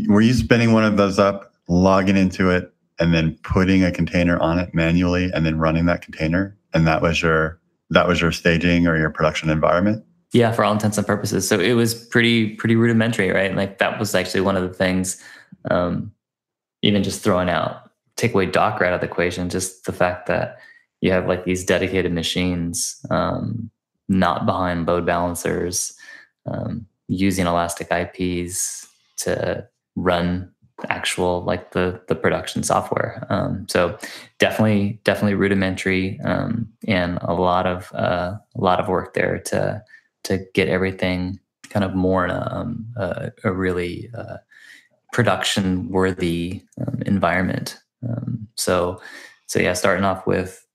Were 0.08 0.20
you 0.20 0.34
spinning 0.34 0.72
one 0.72 0.84
of 0.84 0.96
those 0.96 1.18
up, 1.18 1.52
logging 1.68 2.16
into 2.16 2.50
it, 2.50 2.72
and 2.98 3.14
then 3.14 3.38
putting 3.42 3.84
a 3.84 3.92
container 3.92 4.38
on 4.38 4.58
it 4.58 4.74
manually, 4.74 5.30
and 5.32 5.44
then 5.44 5.58
running 5.58 5.86
that 5.86 6.02
container, 6.02 6.56
and 6.74 6.86
that 6.86 7.02
was 7.02 7.22
your 7.22 7.60
that 7.90 8.08
was 8.08 8.20
your 8.20 8.32
staging 8.32 8.86
or 8.86 8.98
your 8.98 9.10
production 9.10 9.48
environment? 9.48 10.04
Yeah, 10.32 10.50
for 10.50 10.64
all 10.64 10.72
intents 10.72 10.98
and 10.98 11.06
purposes. 11.06 11.48
So 11.48 11.60
it 11.60 11.74
was 11.74 11.94
pretty 11.94 12.54
pretty 12.56 12.76
rudimentary, 12.76 13.30
right? 13.30 13.54
Like 13.54 13.78
that 13.78 13.98
was 13.98 14.14
actually 14.14 14.40
one 14.40 14.56
of 14.56 14.62
the 14.62 14.74
things. 14.74 15.22
Um, 15.70 16.12
even 16.82 17.02
just 17.02 17.22
throwing 17.22 17.48
out 17.48 17.86
take 18.16 18.32
away 18.32 18.46
Docker 18.46 18.84
out 18.84 18.94
of 18.94 19.00
the 19.00 19.06
equation, 19.06 19.48
just 19.48 19.84
the 19.84 19.92
fact 19.92 20.26
that 20.26 20.58
you 21.00 21.12
have 21.12 21.28
like 21.28 21.44
these 21.44 21.64
dedicated 21.64 22.12
machines, 22.12 23.04
um, 23.10 23.70
not 24.08 24.46
behind 24.46 24.86
load 24.86 25.06
balancers, 25.06 25.94
um, 26.46 26.86
using 27.08 27.46
elastic 27.46 27.88
IPs 27.90 28.88
to 29.18 29.68
run 29.96 30.50
actual 30.88 31.42
like 31.42 31.72
the 31.72 32.00
the 32.08 32.14
production 32.14 32.62
software. 32.62 33.26
Um, 33.30 33.66
so 33.68 33.98
definitely 34.38 35.00
definitely 35.04 35.34
rudimentary 35.34 36.20
um, 36.20 36.68
and 36.86 37.18
a 37.22 37.34
lot 37.34 37.66
of 37.66 37.92
uh, 37.94 38.36
a 38.54 38.60
lot 38.60 38.78
of 38.78 38.88
work 38.88 39.14
there 39.14 39.38
to 39.46 39.82
to 40.24 40.44
get 40.54 40.68
everything 40.68 41.40
kind 41.70 41.84
of 41.84 41.94
more 41.94 42.24
in 42.24 42.30
a, 42.30 42.48
um, 42.50 42.86
a, 42.96 43.32
a 43.44 43.52
really 43.52 44.10
uh, 44.16 44.36
production 45.12 45.88
worthy 45.90 46.62
um, 46.86 47.02
environment. 47.06 47.78
Um, 48.06 48.48
so, 48.56 49.00
so 49.46 49.60
yeah, 49.60 49.72
starting 49.72 50.04
off 50.04 50.26
with 50.26 50.66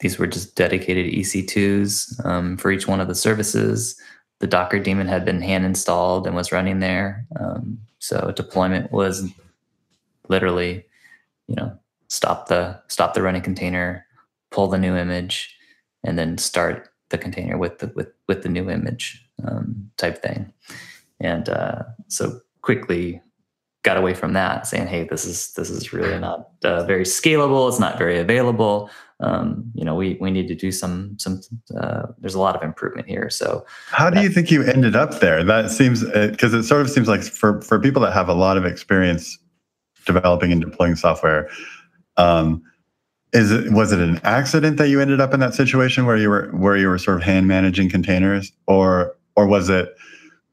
these 0.00 0.18
were 0.18 0.26
just 0.26 0.54
dedicated 0.54 1.12
EC2s 1.12 2.24
um, 2.24 2.56
for 2.56 2.70
each 2.70 2.86
one 2.86 3.00
of 3.00 3.08
the 3.08 3.14
services. 3.14 4.00
The 4.40 4.46
Docker 4.46 4.78
daemon 4.78 5.08
had 5.08 5.24
been 5.24 5.42
hand 5.42 5.64
installed 5.64 6.26
and 6.26 6.36
was 6.36 6.52
running 6.52 6.80
there. 6.80 7.26
Um, 7.38 7.78
so 7.98 8.32
deployment 8.34 8.92
was 8.92 9.28
literally, 10.28 10.84
you 11.48 11.56
know, 11.56 11.76
stop 12.08 12.48
the 12.48 12.80
stop 12.88 13.14
the 13.14 13.22
running 13.22 13.42
container, 13.42 14.06
pull 14.50 14.68
the 14.68 14.78
new 14.78 14.96
image, 14.96 15.56
and 16.04 16.18
then 16.18 16.38
start 16.38 16.88
the 17.08 17.18
container 17.18 17.58
with 17.58 17.78
the 17.78 17.92
with 17.94 18.12
with 18.28 18.42
the 18.42 18.48
new 18.48 18.70
image 18.70 19.24
um, 19.44 19.90
type 19.96 20.22
thing. 20.22 20.52
And 21.20 21.48
uh, 21.48 21.82
so 22.08 22.40
quickly 22.62 23.20
got 23.88 23.96
away 23.96 24.12
from 24.12 24.34
that, 24.34 24.66
saying, 24.66 24.86
"Hey, 24.86 25.04
this 25.04 25.24
is 25.24 25.52
this 25.54 25.70
is 25.70 25.92
really 25.94 26.18
not 26.18 26.50
uh, 26.62 26.84
very 26.84 27.04
scalable. 27.04 27.66
It's 27.68 27.80
not 27.80 27.96
very 27.96 28.18
available. 28.18 28.90
Um, 29.20 29.64
you 29.74 29.82
know, 29.82 29.94
we 29.94 30.18
we 30.20 30.30
need 30.30 30.46
to 30.48 30.54
do 30.54 30.70
some 30.70 31.16
some. 31.18 31.40
Uh, 31.80 32.02
there's 32.18 32.34
a 32.34 32.40
lot 32.46 32.54
of 32.54 32.62
improvement 32.62 33.08
here." 33.08 33.30
So, 33.30 33.64
how 33.90 34.10
do 34.10 34.20
you 34.20 34.28
think 34.28 34.50
you 34.50 34.62
ended 34.62 34.94
up 34.94 35.20
there? 35.20 35.42
That 35.42 35.70
seems 35.70 36.04
because 36.04 36.52
uh, 36.52 36.58
it 36.58 36.64
sort 36.64 36.82
of 36.82 36.90
seems 36.90 37.08
like 37.08 37.22
for 37.22 37.62
for 37.62 37.80
people 37.80 38.02
that 38.02 38.12
have 38.12 38.28
a 38.28 38.34
lot 38.34 38.58
of 38.58 38.66
experience 38.66 39.38
developing 40.04 40.52
and 40.52 40.60
deploying 40.60 40.96
software. 40.96 41.48
Um, 42.18 42.62
is 43.32 43.50
it 43.50 43.72
was 43.72 43.90
it 43.92 44.00
an 44.00 44.20
accident 44.22 44.76
that 44.76 44.88
you 44.88 45.00
ended 45.00 45.20
up 45.20 45.32
in 45.32 45.40
that 45.40 45.54
situation 45.54 46.04
where 46.04 46.18
you 46.18 46.28
were 46.28 46.50
where 46.52 46.76
you 46.76 46.88
were 46.88 46.98
sort 46.98 47.16
of 47.16 47.22
hand 47.22 47.48
managing 47.48 47.88
containers, 47.88 48.52
or 48.66 49.16
or 49.34 49.46
was 49.46 49.70
it? 49.70 49.94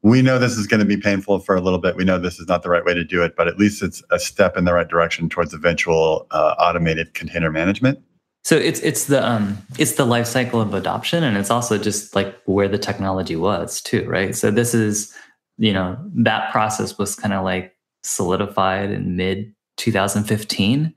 We 0.06 0.22
know 0.22 0.38
this 0.38 0.56
is 0.56 0.68
going 0.68 0.82
to 0.82 0.86
be 0.86 0.98
painful 0.98 1.40
for 1.40 1.56
a 1.56 1.62
little 1.62 1.80
bit. 1.80 1.96
We 1.96 2.04
know 2.04 2.20
this 2.20 2.40
is 2.40 2.48
not 2.48 2.62
the 2.62 2.70
right 2.70 2.86
way 2.86 2.94
to 2.94 3.04
do 3.04 3.24
it, 3.24 3.36
but 3.36 3.48
at 3.48 3.58
least 3.58 3.82
it's 3.82 4.04
a 4.12 4.20
step 4.20 4.56
in 4.56 4.64
the 4.64 4.72
right 4.72 4.88
direction 4.88 5.30
towards 5.30 5.52
eventual 5.52 6.28
uh, 6.30 6.54
automated 6.60 7.16
container 7.16 7.50
management. 7.50 8.00
So 8.44 8.56
it's 8.56 8.80
it's 8.82 9.06
the 9.06 9.28
um 9.28 9.58
it's 9.80 9.94
the 9.94 10.06
life 10.06 10.28
cycle 10.28 10.62
of 10.62 10.76
adoption, 10.76 11.24
and 11.24 11.38
it's 11.38 11.50
also 11.50 11.80
just 11.80 12.14
like 12.14 12.40
where 12.46 12.68
the 12.68 12.78
technology 12.78 13.36
was 13.36 13.82
too, 13.82 14.08
right? 14.08 14.36
So 14.36 14.52
this 14.52 14.76
is 14.76 15.12
you 15.58 15.74
know 15.74 15.98
that 16.18 16.52
process 16.52 17.00
was 17.00 17.16
kind 17.16 17.34
of 17.34 17.44
like 17.44 17.76
solidified 18.04 18.92
in 18.92 19.16
mid 19.16 19.56
2015, 19.78 20.94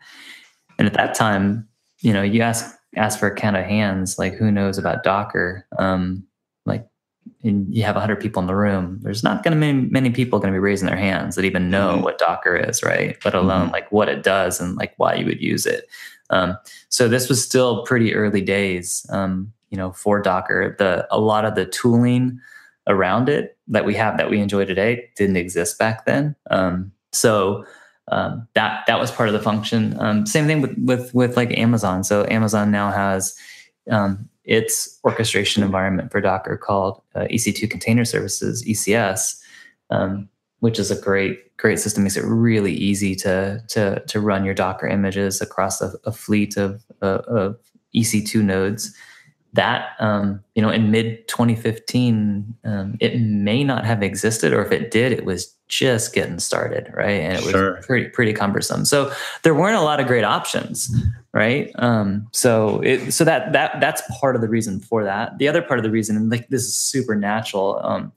and 0.79 0.87
at 0.87 0.93
that 0.93 1.15
time, 1.15 1.67
you 2.01 2.13
know, 2.13 2.21
you 2.21 2.43
ask 2.43 2.77
ask 2.95 3.19
for 3.19 3.29
a 3.29 3.35
count 3.35 3.57
of 3.57 3.65
hands, 3.65 4.19
like 4.19 4.35
who 4.35 4.53
knows 4.53 4.77
about 4.77 5.03
Docker? 5.03 5.67
Um, 5.79 6.28
and 7.45 7.72
you 7.72 7.82
have 7.84 7.95
100 7.95 8.20
people 8.20 8.41
in 8.41 8.47
the 8.47 8.55
room 8.55 8.99
there's 9.03 9.22
not 9.22 9.43
going 9.43 9.59
to 9.59 9.61
be 9.61 9.72
many 9.91 10.11
people 10.11 10.39
going 10.39 10.53
to 10.53 10.57
be 10.57 10.61
raising 10.61 10.86
their 10.86 10.97
hands 10.97 11.36
that 11.36 11.45
even 11.45 11.70
know 11.70 11.95
mm-hmm. 11.95 12.03
what 12.03 12.18
docker 12.18 12.57
is 12.57 12.82
right? 12.82 13.16
Let 13.24 13.34
alone 13.34 13.66
mm-hmm. 13.66 13.72
like 13.72 13.91
what 13.93 14.09
it 14.09 14.22
does 14.22 14.61
and 14.61 14.76
like 14.76 14.95
why 14.97 15.14
you 15.14 15.26
would 15.26 15.41
use 15.41 15.66
it. 15.66 15.89
Um, 16.30 16.59
so 16.89 17.09
this 17.09 17.28
was 17.28 17.43
still 17.43 17.84
pretty 17.84 18.14
early 18.14 18.41
days 18.41 19.07
um, 19.11 19.53
you 19.70 19.76
know 19.76 19.93
for 19.93 20.20
docker. 20.20 20.76
The 20.78 21.07
a 21.11 21.18
lot 21.18 21.45
of 21.45 21.55
the 21.55 21.66
tooling 21.66 22.41
around 22.86 23.28
it 23.28 23.57
that 23.68 23.84
we 23.84 23.95
have 23.95 24.16
that 24.16 24.30
we 24.30 24.41
enjoy 24.41 24.64
today 24.64 25.11
didn't 25.16 25.36
exist 25.36 25.78
back 25.78 26.07
then. 26.07 26.34
Um, 26.51 26.93
so 27.12 27.64
um, 28.11 28.49
that 28.55 28.84
that 28.86 28.99
was 28.99 29.11
part 29.11 29.28
of 29.28 29.32
the 29.32 29.41
function. 29.41 29.99
Um, 30.01 30.26
same 30.26 30.47
thing 30.47 30.61
with 30.61 30.76
with 30.78 31.14
with 31.14 31.36
like 31.36 31.57
amazon. 31.57 32.05
So 32.05 32.26
amazon 32.30 32.70
now 32.70 32.91
has 32.91 33.34
um, 33.91 34.28
its 34.49 34.99
orchestration 35.05 35.62
environment 35.62 36.11
for 36.11 36.20
Docker 36.20 36.57
called 36.57 37.03
uh, 37.14 37.26
EC2 37.30 37.70
Container 37.70 38.05
Services 38.05 38.64
(ECS), 38.64 39.38
um, 39.90 40.28
which 40.61 40.78
is 40.78 40.90
a 40.90 41.01
great 41.01 41.57
great 41.59 41.78
system. 41.78 42.03
Makes 42.03 42.16
it 42.16 42.24
really 42.24 42.72
easy 42.72 43.14
to 43.16 43.62
to 43.68 44.03
to 44.07 44.20
run 44.20 44.44
your 44.44 44.55
Docker 44.55 44.88
images 44.88 45.40
across 45.40 45.80
a, 45.82 45.92
a 46.05 46.12
fleet 46.12 46.57
of, 46.57 46.82
uh, 47.03 47.20
of 47.28 47.59
EC2 47.94 48.42
nodes. 48.42 48.94
That 49.55 49.92
um, 49.99 50.44
you 50.55 50.62
know, 50.62 50.70
in 50.70 50.90
mid 50.90 51.26
2015, 51.28 52.55
um, 52.64 52.96
it 53.01 53.20
may 53.20 53.64
not 53.64 53.86
have 53.86 54.03
existed, 54.03 54.53
or 54.53 54.62
if 54.62 54.72
it 54.72 54.90
did, 54.90 55.11
it 55.11 55.24
was 55.24 55.55
just 55.68 56.14
getting 56.14 56.38
started, 56.38 56.90
right? 56.94 57.20
And 57.20 57.34
it 57.34 57.42
was 57.42 57.53
sure. 57.53 57.82
pretty 57.82 58.09
pretty 58.09 58.32
cumbersome. 58.32 58.84
So 58.84 59.12
there 59.42 59.55
weren't 59.55 59.76
a 59.76 59.82
lot 59.82 60.01
of 60.01 60.07
great 60.07 60.24
options, 60.24 60.90
right? 61.32 61.70
Um, 61.76 62.26
so 62.32 62.80
it 62.80 63.12
so 63.12 63.24
that 63.24 63.53
that 63.53 63.80
that's 63.80 64.03
part 64.18 64.34
of 64.34 64.42
the 64.42 64.49
reason 64.49 64.80
for 64.80 65.05
that. 65.05 65.38
The 65.38 65.49
other 65.49 65.62
part 65.62 65.78
of 65.78 65.84
the 65.84 65.90
reason, 65.90 66.16
and 66.16 66.30
like 66.30 66.49
this 66.49 66.62
is 66.62 66.74
super 66.76 67.14
natural 67.14 67.80
um, 67.84 68.12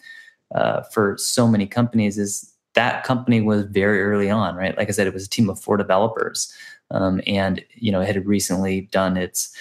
uh, 0.55 0.82
for 0.84 1.17
so 1.17 1.47
many 1.47 1.67
companies, 1.67 2.17
is 2.17 2.53
that 2.73 3.03
company 3.03 3.41
was 3.41 3.63
very 3.65 4.01
early 4.01 4.29
on, 4.29 4.55
right? 4.55 4.77
Like 4.77 4.88
I 4.88 4.91
said, 4.91 5.07
it 5.07 5.13
was 5.13 5.25
a 5.25 5.29
team 5.29 5.49
of 5.49 5.59
four 5.59 5.75
developers, 5.77 6.53
um, 6.89 7.21
and 7.27 7.63
you 7.75 7.91
know 7.91 8.01
it 8.01 8.07
had 8.07 8.25
recently 8.25 8.82
done 8.91 9.17
its, 9.17 9.53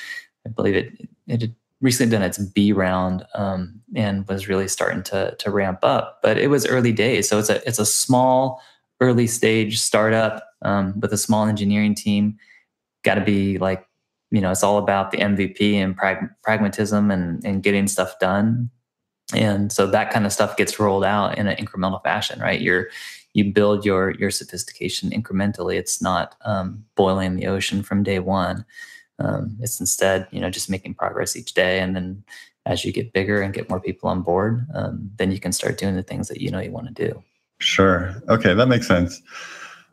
I 0.47 0.51
believe 0.51 0.77
it 0.77 0.93
it 1.27 1.41
had 1.41 1.55
recently 1.81 2.11
done 2.11 2.23
its 2.23 2.39
B 2.39 2.73
round 2.73 3.25
um, 3.35 3.81
and 3.95 4.27
was 4.29 4.49
really 4.49 4.69
starting 4.69 5.03
to 5.05 5.35
to 5.39 5.51
ramp 5.51 5.81
up. 5.83 6.21
But 6.23 6.39
it 6.39 6.49
was 6.49 6.67
early 6.67 6.93
days, 6.93 7.29
so 7.29 7.39
it's 7.39 7.51
a 7.51 7.67
it's 7.67 7.79
a 7.79 7.87
small 7.87 8.63
early 9.01 9.27
stage 9.27 9.81
startup 9.81 10.45
um, 10.63 10.99
with 11.01 11.13
a 11.13 11.19
small 11.19 11.47
engineering 11.47 11.95
team. 11.95 12.37
Got 13.03 13.15
to 13.15 13.23
be 13.23 13.59
like 13.59 13.87
you 14.31 14.41
know 14.41 14.51
it's 14.51 14.63
all 14.63 14.79
about 14.79 15.11
the 15.11 15.19
MVP 15.19 15.75
and 15.75 15.97
prag- 15.97 16.31
pragmatism 16.43 17.11
and 17.11 17.45
and 17.45 17.63
getting 17.63 17.89
stuff 17.89 18.19
done. 18.19 18.71
And 19.33 19.71
so 19.71 19.87
that 19.87 20.11
kind 20.11 20.27
of 20.27 20.33
stuff 20.33 20.57
gets 20.57 20.81
rolled 20.81 21.05
out 21.05 21.39
in 21.39 21.47
an 21.47 21.57
incremental 21.65 22.03
fashion, 22.03 22.41
right? 22.41 22.61
You're 22.61 22.89
you 23.33 23.53
build 23.53 23.85
your 23.85 24.11
your 24.13 24.31
sophistication 24.31 25.11
incrementally. 25.11 25.77
It's 25.77 26.03
not 26.03 26.35
um, 26.45 26.85
boiling 26.97 27.37
the 27.37 27.47
ocean 27.47 27.83
from 27.83 28.03
day 28.03 28.19
one. 28.19 28.65
Um, 29.21 29.57
it's 29.61 29.81
instead, 29.81 30.27
you 30.31 30.41
know, 30.41 30.51
just 30.51 30.71
making 30.71 30.95
progress 30.95 31.37
each 31.37 31.55
day. 31.55 31.81
And 31.81 31.95
then 31.95 32.25
as 32.67 32.85
you 32.85 32.93
get 32.93 33.13
bigger 33.13 33.41
and 33.41 33.55
get 33.55 33.69
more 33.69 33.81
people 33.81 34.09
on 34.09 34.23
board, 34.23 34.67
um, 34.75 35.11
then 35.17 35.31
you 35.31 35.39
can 35.39 35.53
start 35.53 35.79
doing 35.79 35.97
the 35.97 36.03
things 36.03 36.29
that 36.29 36.41
you 36.41 36.51
know 36.51 36.61
you 36.61 36.73
want 36.73 36.87
to 36.87 37.09
do. 37.09 37.23
Sure. 37.59 38.15
Okay, 38.29 38.55
that 38.55 38.67
makes 38.67 38.87
sense. 38.87 39.21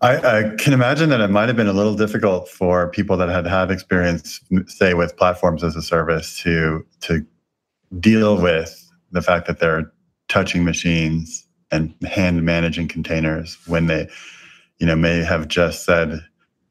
I, 0.01 0.17
I, 0.17 0.55
can 0.57 0.73
imagine 0.73 1.09
that 1.09 1.21
it 1.21 1.30
might 1.30 1.47
have 1.47 1.55
been 1.55 1.67
a 1.67 1.73
little 1.73 1.95
difficult 1.95 2.47
for 2.47 2.88
people 2.88 3.17
that 3.17 3.30
had 3.30 3.47
had 3.47 3.71
experience, 3.71 4.39
say, 4.67 4.93
with 4.93 5.17
platforms 5.17 5.63
as 5.63 5.75
a 5.75 5.82
service, 5.82 6.39
to 6.43 6.86
to 7.01 7.25
deal 7.99 8.39
with 8.39 8.91
the 9.11 9.23
fact 9.23 9.47
that 9.47 9.59
they're 9.59 9.91
touching 10.28 10.63
machines 10.63 11.47
and 11.71 11.95
hand 12.03 12.43
managing 12.43 12.88
containers 12.88 13.57
when 13.65 13.88
they, 13.88 14.07
you 14.78 14.86
know, 14.86 14.95
may 14.95 15.23
have 15.23 15.47
just 15.47 15.84
said, 15.84 16.23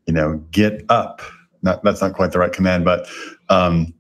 you 0.06 0.14
know, 0.14 0.36
get 0.52 0.84
up 0.88 1.20
not 1.62 1.82
that's 1.82 2.00
not 2.00 2.14
quite 2.14 2.32
the 2.32 2.38
right 2.38 2.52
command, 2.52 2.84
but 2.84 3.08
um, 3.48 3.92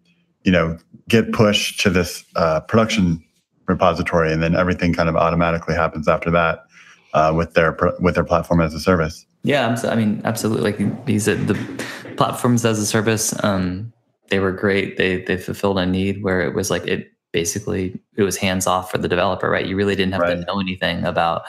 you 0.44 0.52
know, 0.52 0.78
git 1.08 1.32
pushed 1.32 1.80
to 1.80 1.90
this 1.90 2.24
uh, 2.36 2.60
production 2.60 3.22
repository, 3.66 4.32
and 4.32 4.42
then 4.42 4.54
everything 4.54 4.92
kind 4.92 5.08
of 5.08 5.16
automatically 5.16 5.74
happens 5.74 6.08
after 6.08 6.30
that 6.30 6.66
uh, 7.14 7.32
with 7.34 7.54
their 7.54 7.76
with 8.00 8.14
their 8.14 8.24
platform 8.24 8.60
as 8.60 8.74
a 8.74 8.80
service. 8.80 9.26
Yeah, 9.42 9.76
I 9.84 9.94
mean, 9.94 10.20
absolutely. 10.24 10.72
Like 10.72 11.06
these, 11.06 11.26
the 11.26 11.84
platforms 12.16 12.64
as 12.64 12.80
a 12.80 12.86
service, 12.86 13.32
um, 13.44 13.92
they 14.28 14.40
were 14.40 14.52
great. 14.52 14.96
They 14.96 15.22
they 15.22 15.36
fulfilled 15.36 15.78
a 15.78 15.86
need 15.86 16.22
where 16.22 16.40
it 16.40 16.54
was 16.54 16.70
like 16.70 16.86
it 16.86 17.12
basically 17.32 18.00
it 18.16 18.22
was 18.22 18.36
hands 18.36 18.66
off 18.66 18.90
for 18.90 18.98
the 18.98 19.08
developer, 19.08 19.48
right? 19.48 19.66
You 19.66 19.76
really 19.76 19.94
didn't 19.94 20.14
have 20.14 20.22
right. 20.22 20.34
to 20.34 20.44
know 20.44 20.58
anything 20.58 21.04
about 21.04 21.42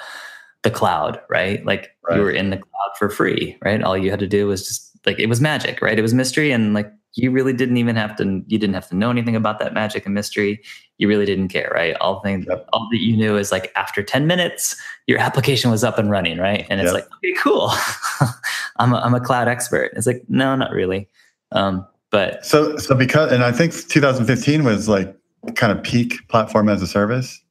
the 0.63 0.69
cloud, 0.69 1.19
right? 1.29 1.65
Like 1.65 1.95
right. 2.07 2.17
you 2.17 2.23
were 2.23 2.31
in 2.31 2.49
the 2.49 2.57
cloud 2.57 2.91
for 2.97 3.09
free, 3.09 3.57
right? 3.61 3.81
All 3.81 3.97
you 3.97 4.11
had 4.11 4.19
to 4.19 4.27
do 4.27 4.47
was 4.47 4.67
just 4.67 4.86
like 5.07 5.17
it 5.19 5.27
was 5.27 5.41
magic, 5.41 5.81
right? 5.81 5.97
It 5.97 6.03
was 6.03 6.13
mystery, 6.13 6.51
and 6.51 6.73
like 6.75 6.91
you 7.13 7.31
really 7.31 7.53
didn't 7.53 7.77
even 7.77 7.95
have 7.95 8.15
to 8.17 8.43
you 8.45 8.59
didn't 8.59 8.75
have 8.75 8.87
to 8.89 8.95
know 8.95 9.09
anything 9.09 9.35
about 9.35 9.57
that 9.59 9.73
magic 9.73 10.05
and 10.05 10.13
mystery. 10.13 10.61
You 10.99 11.07
really 11.07 11.25
didn't 11.25 11.47
care, 11.47 11.71
right? 11.73 11.95
All 11.99 12.19
things 12.19 12.45
yep. 12.47 12.67
all 12.73 12.87
that 12.91 12.99
you 12.99 13.17
knew 13.17 13.37
is 13.37 13.51
like 13.51 13.71
after 13.75 14.03
10 14.03 14.27
minutes, 14.27 14.75
your 15.07 15.17
application 15.17 15.71
was 15.71 15.83
up 15.83 15.97
and 15.97 16.11
running, 16.11 16.37
right? 16.37 16.67
And 16.69 16.79
it's 16.79 16.93
yep. 16.93 16.93
like, 16.93 17.05
okay, 17.17 17.33
cool. 17.41 17.71
I'm 18.77 18.93
a, 18.93 18.97
I'm 18.97 19.15
a 19.15 19.19
cloud 19.19 19.47
expert. 19.47 19.93
It's 19.95 20.05
like, 20.05 20.23
no, 20.27 20.55
not 20.55 20.71
really. 20.71 21.07
Um, 21.51 21.87
but 22.11 22.45
so 22.45 22.77
so 22.77 22.95
because 22.95 23.31
and 23.31 23.43
I 23.43 23.51
think 23.51 23.73
2015 23.73 24.63
was 24.63 24.87
like 24.87 25.15
kind 25.55 25.71
of 25.71 25.83
peak 25.83 26.27
platform 26.27 26.69
as 26.69 26.81
a 26.81 26.87
service. 26.87 27.41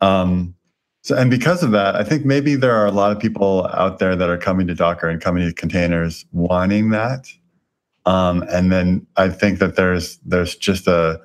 Um, 0.00 0.54
so, 1.02 1.16
and 1.16 1.30
because 1.30 1.62
of 1.62 1.70
that, 1.70 1.96
I 1.96 2.04
think 2.04 2.24
maybe 2.24 2.56
there 2.56 2.74
are 2.74 2.86
a 2.86 2.90
lot 2.90 3.12
of 3.12 3.18
people 3.18 3.66
out 3.72 3.98
there 3.98 4.14
that 4.14 4.28
are 4.28 4.36
coming 4.36 4.66
to 4.66 4.74
Docker 4.74 5.08
and 5.08 5.20
coming 5.20 5.46
to 5.46 5.54
containers 5.54 6.26
wanting 6.32 6.90
that. 6.90 7.26
Um, 8.06 8.44
and 8.50 8.70
then 8.70 9.06
I 9.16 9.28
think 9.28 9.58
that 9.60 9.76
there's 9.76 10.18
there's 10.18 10.56
just 10.56 10.86
a 10.86 11.20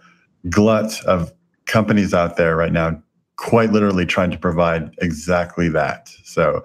glut 0.49 1.03
of 1.05 1.33
companies 1.65 2.13
out 2.13 2.37
there 2.37 2.55
right 2.55 2.71
now, 2.71 3.01
quite 3.37 3.71
literally 3.71 4.05
trying 4.05 4.31
to 4.31 4.37
provide 4.37 4.93
exactly 4.99 5.69
that. 5.69 6.09
So, 6.23 6.63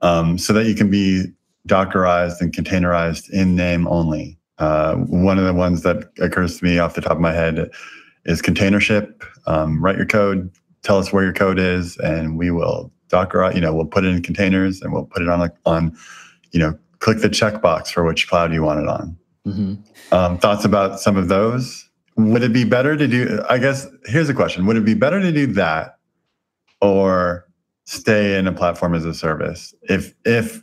um, 0.00 0.36
so 0.38 0.52
that 0.52 0.66
you 0.66 0.74
can 0.74 0.90
be 0.90 1.26
Dockerized 1.68 2.40
and 2.40 2.52
containerized 2.52 3.30
in 3.30 3.54
name 3.54 3.86
only. 3.86 4.36
Uh, 4.58 4.96
one 4.96 5.38
of 5.38 5.44
the 5.44 5.54
ones 5.54 5.82
that 5.82 6.10
occurs 6.18 6.58
to 6.58 6.64
me 6.64 6.80
off 6.80 6.94
the 6.94 7.00
top 7.00 7.12
of 7.12 7.20
my 7.20 7.32
head 7.32 7.70
is 8.24 8.42
Containership. 8.42 9.22
Um, 9.46 9.82
write 9.82 9.96
your 9.96 10.06
code, 10.06 10.50
tell 10.82 10.98
us 10.98 11.12
where 11.12 11.24
your 11.24 11.32
code 11.32 11.58
is 11.58 11.96
and 11.98 12.36
we 12.38 12.50
will 12.50 12.92
docker 13.08 13.50
you 13.54 13.60
know 13.60 13.74
we'll 13.74 13.86
put 13.86 14.04
it 14.04 14.08
in 14.08 14.22
containers 14.22 14.80
and 14.80 14.92
we'll 14.92 15.04
put 15.04 15.22
it 15.22 15.28
on 15.28 15.50
on 15.66 15.96
you 16.52 16.60
know 16.60 16.76
click 16.98 17.18
the 17.18 17.28
checkbox 17.28 17.88
for 17.88 18.04
which 18.04 18.28
cloud 18.28 18.52
you 18.52 18.62
want 18.62 18.80
it 18.80 18.88
on 18.88 19.16
mm-hmm. 19.46 20.14
um, 20.14 20.38
thoughts 20.38 20.64
about 20.64 20.98
some 21.00 21.16
of 21.16 21.28
those 21.28 21.88
would 22.16 22.42
it 22.42 22.52
be 22.52 22.64
better 22.64 22.96
to 22.96 23.08
do? 23.08 23.42
I 23.48 23.58
guess 23.58 23.86
here's 24.06 24.28
a 24.28 24.34
question: 24.34 24.66
Would 24.66 24.76
it 24.76 24.84
be 24.84 24.94
better 24.94 25.20
to 25.20 25.32
do 25.32 25.46
that, 25.48 25.98
or 26.80 27.48
stay 27.84 28.38
in 28.38 28.46
a 28.46 28.52
platform 28.52 28.94
as 28.94 29.04
a 29.04 29.14
service? 29.14 29.74
If 29.82 30.14
if 30.24 30.62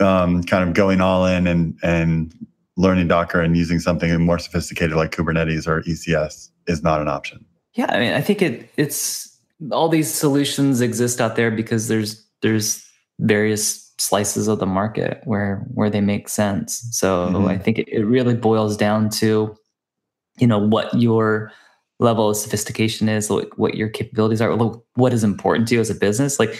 um, 0.00 0.42
kind 0.42 0.68
of 0.68 0.74
going 0.74 1.00
all 1.00 1.26
in 1.26 1.46
and 1.46 1.78
and 1.82 2.34
learning 2.76 3.08
Docker 3.08 3.40
and 3.40 3.56
using 3.56 3.78
something 3.78 4.24
more 4.24 4.38
sophisticated 4.38 4.96
like 4.96 5.12
Kubernetes 5.12 5.66
or 5.68 5.82
ECS 5.82 6.50
is 6.66 6.82
not 6.82 7.00
an 7.00 7.08
option. 7.08 7.44
Yeah, 7.74 7.86
I 7.88 8.00
mean, 8.00 8.12
I 8.12 8.20
think 8.20 8.42
it 8.42 8.68
it's 8.76 9.31
all 9.70 9.88
these 9.88 10.12
solutions 10.12 10.80
exist 10.80 11.20
out 11.20 11.36
there 11.36 11.50
because 11.50 11.88
there's 11.88 12.26
there's 12.42 12.84
various 13.20 13.92
slices 13.98 14.48
of 14.48 14.58
the 14.58 14.66
market 14.66 15.20
where 15.24 15.64
where 15.74 15.90
they 15.90 16.00
make 16.00 16.28
sense. 16.28 16.84
So 16.90 17.28
mm-hmm. 17.28 17.46
I 17.46 17.58
think 17.58 17.78
it, 17.78 17.88
it 17.88 18.04
really 18.04 18.34
boils 18.34 18.76
down 18.76 19.08
to 19.10 19.56
you 20.38 20.46
know 20.46 20.58
what 20.58 20.92
your 20.94 21.52
level 21.98 22.30
of 22.30 22.36
sophistication 22.36 23.08
is, 23.08 23.30
like 23.30 23.56
what 23.56 23.76
your 23.76 23.88
capabilities 23.88 24.40
are, 24.40 24.54
what 24.94 25.12
is 25.12 25.22
important 25.22 25.68
to 25.68 25.76
you 25.76 25.80
as 25.80 25.90
a 25.90 25.94
business. 25.94 26.40
Like 26.40 26.58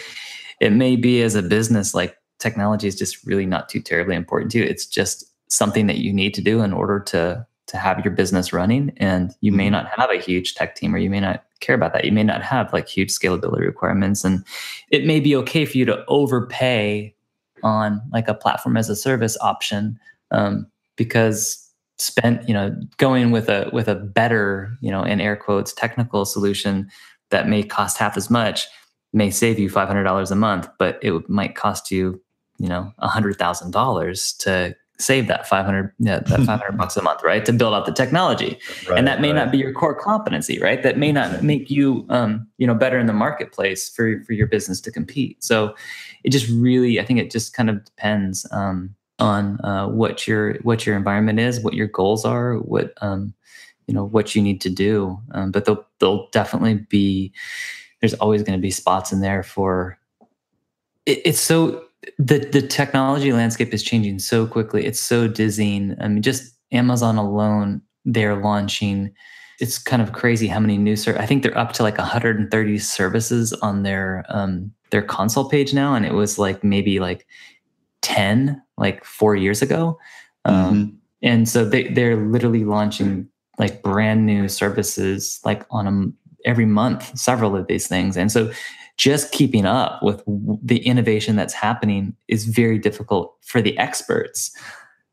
it 0.61 0.71
may 0.71 0.95
be 0.95 1.21
as 1.21 1.35
a 1.35 1.41
business, 1.41 1.93
like 1.93 2.15
technology 2.39 2.87
is 2.87 2.95
just 2.95 3.25
really 3.25 3.45
not 3.45 3.67
too 3.67 3.81
terribly 3.81 4.15
important 4.15 4.51
to 4.51 4.59
you. 4.59 4.63
It's 4.63 4.85
just 4.85 5.25
something 5.49 5.87
that 5.87 5.97
you 5.97 6.13
need 6.13 6.33
to 6.35 6.41
do 6.41 6.61
in 6.61 6.71
order 6.71 6.99
to 6.99 7.45
to 7.73 7.79
have 7.79 8.05
your 8.05 8.13
business 8.13 8.53
running. 8.53 8.93
And 8.97 9.33
you 9.41 9.51
mm-hmm. 9.51 9.57
may 9.57 9.69
not 9.71 9.87
have 9.97 10.11
a 10.11 10.19
huge 10.19 10.53
tech 10.53 10.75
team, 10.75 10.93
or 10.93 10.99
you 10.99 11.09
may 11.09 11.19
not 11.19 11.43
care 11.59 11.75
about 11.75 11.91
that. 11.93 12.05
You 12.05 12.11
may 12.11 12.23
not 12.23 12.43
have 12.43 12.71
like 12.71 12.87
huge 12.87 13.09
scalability 13.09 13.65
requirements, 13.65 14.23
and 14.23 14.45
it 14.89 15.05
may 15.05 15.19
be 15.19 15.35
okay 15.37 15.65
for 15.65 15.77
you 15.77 15.85
to 15.85 16.05
overpay 16.07 17.15
on 17.63 18.01
like 18.11 18.27
a 18.27 18.33
platform 18.33 18.77
as 18.77 18.89
a 18.89 18.95
service 18.95 19.37
option 19.41 19.99
um, 20.31 20.67
because 20.95 21.59
spent 21.97 22.47
you 22.47 22.53
know 22.53 22.75
going 22.97 23.31
with 23.31 23.49
a 23.49 23.69
with 23.73 23.87
a 23.87 23.95
better 23.95 24.77
you 24.81 24.91
know 24.91 25.03
in 25.03 25.21
air 25.21 25.35
quotes 25.35 25.73
technical 25.73 26.25
solution 26.25 26.89
that 27.29 27.47
may 27.47 27.63
cost 27.63 27.97
half 27.97 28.17
as 28.17 28.29
much 28.29 28.67
may 29.13 29.29
save 29.29 29.59
you 29.59 29.69
$500 29.69 30.31
a 30.31 30.35
month 30.35 30.67
but 30.79 30.99
it 31.01 31.29
might 31.29 31.55
cost 31.55 31.91
you 31.91 32.21
you 32.57 32.67
know 32.67 32.91
$100000 32.99 34.37
to 34.39 34.75
save 34.99 35.27
that 35.27 35.47
500 35.47 35.91
yeah, 35.99 36.19
that 36.19 36.41
500 36.41 36.77
bucks 36.77 36.95
a 36.95 37.01
month 37.01 37.21
right 37.23 37.45
to 37.45 37.51
build 37.51 37.73
out 37.73 37.85
the 37.85 37.91
technology 37.91 38.59
right, 38.87 38.97
and 38.97 39.07
that 39.07 39.21
may 39.21 39.29
right. 39.29 39.35
not 39.35 39.51
be 39.51 39.57
your 39.57 39.73
core 39.73 39.95
competency 39.95 40.59
right 40.59 40.83
that 40.83 40.97
may 40.97 41.11
not 41.11 41.43
make 41.43 41.69
you 41.69 42.05
um, 42.09 42.47
you 42.57 42.67
know 42.67 42.75
better 42.75 42.99
in 42.99 43.07
the 43.07 43.13
marketplace 43.13 43.89
for 43.89 44.23
for 44.23 44.33
your 44.33 44.47
business 44.47 44.79
to 44.79 44.91
compete 44.91 45.43
so 45.43 45.75
it 46.23 46.29
just 46.29 46.49
really 46.49 46.99
i 46.99 47.05
think 47.05 47.19
it 47.19 47.31
just 47.31 47.53
kind 47.53 47.69
of 47.69 47.83
depends 47.83 48.45
um, 48.51 48.95
on 49.19 49.63
uh, 49.63 49.87
what 49.87 50.27
your 50.27 50.55
what 50.61 50.85
your 50.85 50.95
environment 50.95 51.39
is, 51.39 51.59
what 51.61 51.73
your 51.73 51.87
goals 51.87 52.25
are, 52.25 52.55
what 52.57 52.93
um, 53.01 53.33
you 53.87 53.93
know 53.93 54.05
what 54.05 54.35
you 54.35 54.41
need 54.41 54.61
to 54.61 54.69
do. 54.69 55.17
Um, 55.31 55.51
but 55.51 55.65
they'll 55.65 55.85
they'll 55.99 56.29
definitely 56.31 56.75
be 56.89 57.31
there's 58.01 58.13
always 58.15 58.43
going 58.43 58.57
to 58.57 58.61
be 58.61 58.71
spots 58.71 59.11
in 59.11 59.21
there 59.21 59.43
for 59.43 59.97
it, 61.05 61.21
it's 61.25 61.39
so 61.39 61.82
the 62.17 62.39
the 62.39 62.61
technology 62.61 63.33
landscape 63.33 63.73
is 63.73 63.83
changing 63.83 64.19
so 64.19 64.47
quickly. 64.47 64.85
It's 64.85 64.99
so 64.99 65.27
dizzying. 65.27 65.95
I 65.99 66.07
mean, 66.07 66.21
just 66.21 66.53
Amazon 66.71 67.17
alone, 67.17 67.81
they're 68.05 68.35
launching. 68.35 69.13
It's 69.59 69.77
kind 69.77 70.01
of 70.01 70.13
crazy 70.13 70.47
how 70.47 70.59
many 70.59 70.77
new 70.77 70.95
I 71.07 71.25
think 71.25 71.43
they're 71.43 71.57
up 71.57 71.73
to 71.73 71.83
like 71.83 71.97
130 71.97 72.79
services 72.79 73.53
on 73.53 73.83
their 73.83 74.25
um, 74.29 74.71
their 74.91 75.01
console 75.01 75.49
page 75.49 75.73
now, 75.73 75.95
and 75.95 76.05
it 76.05 76.13
was 76.13 76.37
like 76.37 76.63
maybe 76.63 76.99
like 76.99 77.25
10 78.01 78.61
like 78.77 79.03
four 79.03 79.35
years 79.35 79.61
ago. 79.61 79.97
Um, 80.45 80.55
mm-hmm. 80.55 80.95
And 81.23 81.49
so 81.49 81.63
they, 81.63 81.87
they're 81.87 82.17
literally 82.17 82.65
launching 82.65 83.29
like 83.57 83.81
brand 83.81 84.25
new 84.25 84.49
services 84.49 85.39
like 85.45 85.65
on 85.71 85.87
a, 85.87 86.47
every 86.47 86.65
month, 86.65 87.17
several 87.17 87.55
of 87.55 87.67
these 87.67 87.87
things. 87.87 88.17
And 88.17 88.31
so 88.31 88.51
just 88.97 89.31
keeping 89.31 89.65
up 89.65 90.01
with 90.03 90.23
the 90.63 90.85
innovation 90.85 91.35
that's 91.35 91.53
happening 91.53 92.15
is 92.27 92.45
very 92.45 92.77
difficult 92.77 93.35
for 93.41 93.61
the 93.61 93.77
experts. 93.77 94.55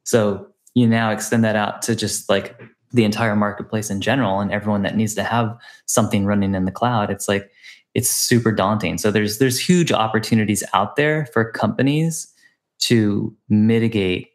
So 0.05 0.47
you 0.75 0.87
now 0.87 1.11
extend 1.11 1.45
that 1.45 1.57
out 1.57 1.83
to 1.83 1.97
just 1.97 2.29
like 2.29 2.61
the 2.93 3.05
entire 3.05 3.37
marketplace 3.37 3.91
in 3.91 4.01
general 4.01 4.41
and 4.41 4.53
everyone 4.53 4.83
that 4.83 4.97
needs 4.97 5.15
to 5.15 5.23
have 5.23 5.57
something 5.87 6.27
running 6.27 6.55
in 6.55 6.65
the 6.65 6.73
cloud. 6.73 7.11
It's 7.11 7.29
like 7.29 7.51
it's 7.95 8.11
super 8.11 8.53
daunting. 8.53 8.99
So 8.99 9.11
there's 9.11 9.39
there's 9.39 9.59
huge 9.59 9.93
opportunities 9.93 10.63
out 10.73 10.97
there 10.97 11.27
for 11.27 11.51
companies 11.51 12.33
to 12.81 13.35
mitigate 13.49 14.31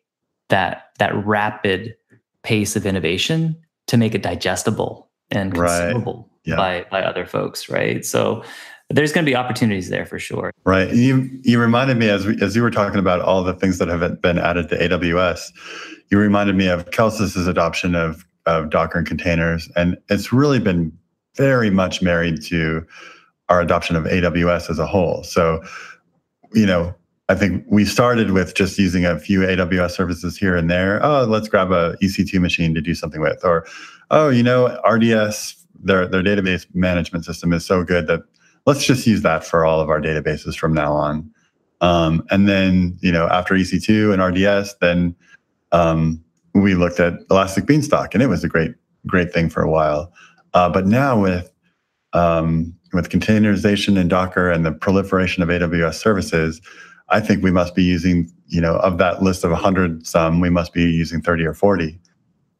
that 0.49 0.91
that 0.99 1.15
rapid 1.25 1.95
pace 2.43 2.75
of 2.75 2.85
innovation 2.85 3.55
to 3.87 3.97
make 3.97 4.13
it 4.15 4.21
digestible 4.21 5.09
and 5.31 5.53
consumable 5.53 6.29
right. 6.45 6.51
yeah. 6.51 6.55
by 6.55 6.85
by 6.91 7.03
other 7.03 7.25
folks, 7.25 7.69
right? 7.69 8.05
So 8.05 8.43
there's 8.89 9.11
going 9.11 9.25
to 9.25 9.29
be 9.29 9.35
opportunities 9.35 9.89
there 9.89 10.05
for 10.05 10.19
sure. 10.19 10.51
Right. 10.63 10.93
You 10.93 11.29
you 11.43 11.59
reminded 11.59 11.97
me 11.97 12.09
as 12.09 12.25
we, 12.25 12.39
as 12.41 12.55
you 12.55 12.61
were 12.61 12.71
talking 12.71 12.99
about 12.99 13.21
all 13.21 13.43
the 13.43 13.53
things 13.53 13.79
that 13.79 13.87
have 13.87 14.21
been 14.21 14.37
added 14.37 14.69
to 14.69 14.77
AWS. 14.77 15.51
You 16.11 16.19
reminded 16.19 16.55
me 16.55 16.67
of 16.67 16.91
Kelsus's 16.91 17.47
adoption 17.47 17.95
of 17.95 18.25
of 18.45 18.69
Docker 18.69 18.99
and 18.99 19.07
containers, 19.07 19.69
and 19.75 19.97
it's 20.09 20.31
really 20.31 20.59
been 20.59 20.95
very 21.35 21.69
much 21.69 22.01
married 22.01 22.41
to 22.43 22.85
our 23.49 23.61
adoption 23.61 23.95
of 23.95 24.05
AWS 24.05 24.69
as 24.69 24.79
a 24.79 24.85
whole. 24.85 25.23
So, 25.23 25.63
you 26.53 26.65
know, 26.65 26.93
I 27.27 27.35
think 27.35 27.65
we 27.67 27.85
started 27.85 28.31
with 28.31 28.53
just 28.53 28.77
using 28.77 29.05
a 29.05 29.19
few 29.19 29.39
AWS 29.39 29.91
services 29.91 30.37
here 30.37 30.55
and 30.55 30.69
there. 30.69 31.03
Oh, 31.03 31.25
let's 31.25 31.47
grab 31.47 31.71
a 31.71 31.97
EC2 32.01 32.39
machine 32.39 32.73
to 32.75 32.81
do 32.81 32.93
something 32.93 33.21
with. 33.21 33.43
Or, 33.43 33.65
oh, 34.11 34.29
you 34.29 34.43
know, 34.43 34.79
RDS, 34.87 35.55
their, 35.83 36.07
their 36.07 36.23
database 36.23 36.65
management 36.73 37.25
system 37.25 37.51
is 37.51 37.65
so 37.65 37.83
good 37.83 38.07
that 38.07 38.21
let's 38.65 38.85
just 38.85 39.05
use 39.05 39.21
that 39.21 39.43
for 39.43 39.65
all 39.65 39.79
of 39.79 39.89
our 39.89 40.01
databases 40.01 40.57
from 40.57 40.73
now 40.73 40.93
on. 40.93 41.29
Um, 41.81 42.25
and 42.31 42.47
then, 42.47 42.97
you 43.01 43.11
know, 43.11 43.27
after 43.27 43.53
EC2 43.53 44.13
and 44.13 44.21
RDS, 44.21 44.75
then 44.81 45.15
um, 45.71 46.23
we 46.53 46.73
looked 46.73 46.99
at 46.99 47.19
Elastic 47.29 47.65
Beanstalk, 47.65 48.13
and 48.13 48.23
it 48.23 48.27
was 48.27 48.43
a 48.43 48.47
great, 48.47 48.73
great 49.05 49.31
thing 49.33 49.49
for 49.49 49.61
a 49.61 49.69
while. 49.69 50.11
Uh, 50.53 50.69
but 50.69 50.87
now 50.87 51.19
with 51.19 51.51
um, 52.13 52.73
with 52.93 53.09
containerization 53.09 53.99
and 53.99 54.09
Docker 54.09 54.49
and 54.49 54.65
the 54.65 54.71
proliferation 54.71 55.43
of 55.43 55.49
AWS 55.49 55.95
services, 55.95 56.61
I 57.09 57.19
think 57.19 57.43
we 57.43 57.51
must 57.51 57.75
be 57.75 57.83
using, 57.83 58.31
you 58.47 58.61
know, 58.61 58.77
of 58.77 58.97
that 58.99 59.21
list 59.21 59.43
of 59.43 59.51
100 59.51 60.07
some, 60.07 60.39
we 60.39 60.49
must 60.49 60.71
be 60.71 60.83
using 60.83 61.21
30 61.21 61.45
or 61.45 61.53
40. 61.53 61.99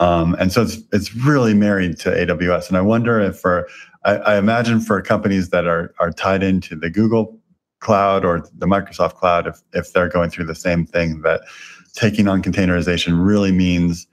Um, 0.02 0.36
and 0.40 0.52
so 0.52 0.62
it's 0.64 0.78
it's 0.92 1.16
really 1.16 1.54
married 1.54 1.98
to 2.00 2.10
AWS. 2.10 2.68
And 2.68 2.78
I 2.78 2.82
wonder 2.82 3.22
if 3.22 3.40
for 3.40 3.68
I, 4.06 4.16
I, 4.18 4.38
imagine 4.38 4.80
for 4.80 5.02
companies 5.02 5.50
that 5.50 5.66
are 5.66 5.94
are 6.00 6.12
tied 6.12 6.44
into 6.44 6.76
the 6.76 6.90
Google 6.90 7.40
cloud 7.80 8.24
or 8.24 8.48
the 8.54 8.68
Microsoft 8.68 9.16
cloud, 9.16 9.48
if 9.48 9.62
if 9.74 9.92
they're 9.92 10.08
going 10.10 10.30
through 10.30 10.46
the 10.46 10.56
same 10.56 10.86
thing, 10.86 11.22
that 11.24 11.42
taking 11.94 12.28
on 12.28 12.42
containerization 12.42 13.26
really 13.26 13.52
means 13.52 14.08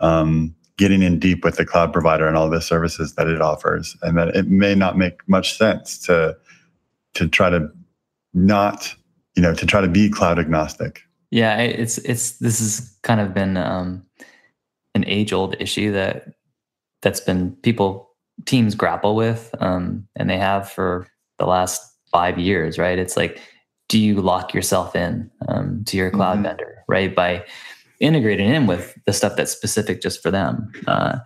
um, 0.00 0.54
getting 0.76 1.02
in 1.02 1.18
deep 1.18 1.44
with 1.44 1.56
the 1.56 1.64
cloud 1.64 1.92
provider 1.92 2.26
and 2.26 2.36
all 2.36 2.50
the 2.50 2.60
services 2.60 3.14
that 3.14 3.28
it 3.28 3.40
offers, 3.40 3.96
and 4.02 4.18
that 4.18 4.28
it 4.34 4.48
may 4.48 4.74
not 4.74 4.98
make 4.98 5.26
much 5.28 5.56
sense 5.56 5.98
to 5.98 6.36
to 7.14 7.28
try 7.28 7.48
to 7.48 7.70
not 8.34 8.92
you 9.36 9.42
know 9.42 9.54
to 9.54 9.64
try 9.64 9.80
to 9.80 9.88
be 9.88 10.10
cloud 10.10 10.38
agnostic. 10.38 11.02
Yeah 11.30 11.58
it's 11.58 11.98
it's 11.98 12.38
this 12.38 12.58
has 12.58 12.96
kind 13.02 13.20
of 13.20 13.34
been 13.34 13.56
um, 13.56 14.04
an 14.94 15.04
age 15.06 15.32
old 15.32 15.54
issue 15.60 15.92
that 15.92 16.34
that's 17.02 17.20
been 17.20 17.52
people 17.62 18.07
teams 18.46 18.74
grapple 18.74 19.14
with 19.14 19.54
um, 19.60 20.06
and 20.16 20.28
they 20.30 20.38
have 20.38 20.70
for 20.70 21.06
the 21.38 21.46
last 21.46 21.82
five 22.10 22.38
years 22.38 22.78
right? 22.78 22.98
It's 22.98 23.16
like 23.16 23.40
do 23.88 23.98
you 23.98 24.20
lock 24.20 24.52
yourself 24.52 24.94
in 24.94 25.30
um, 25.48 25.82
to 25.84 25.96
your 25.96 26.10
cloud 26.10 26.34
mm-hmm. 26.34 26.44
vendor 26.44 26.84
right? 26.88 27.14
By 27.14 27.44
integrating 28.00 28.48
in 28.48 28.66
with 28.66 28.96
the 29.06 29.12
stuff 29.12 29.34
that's 29.36 29.50
specific 29.50 30.00
just 30.00 30.22
for 30.22 30.30
them. 30.30 30.70
Uh, 30.86 31.18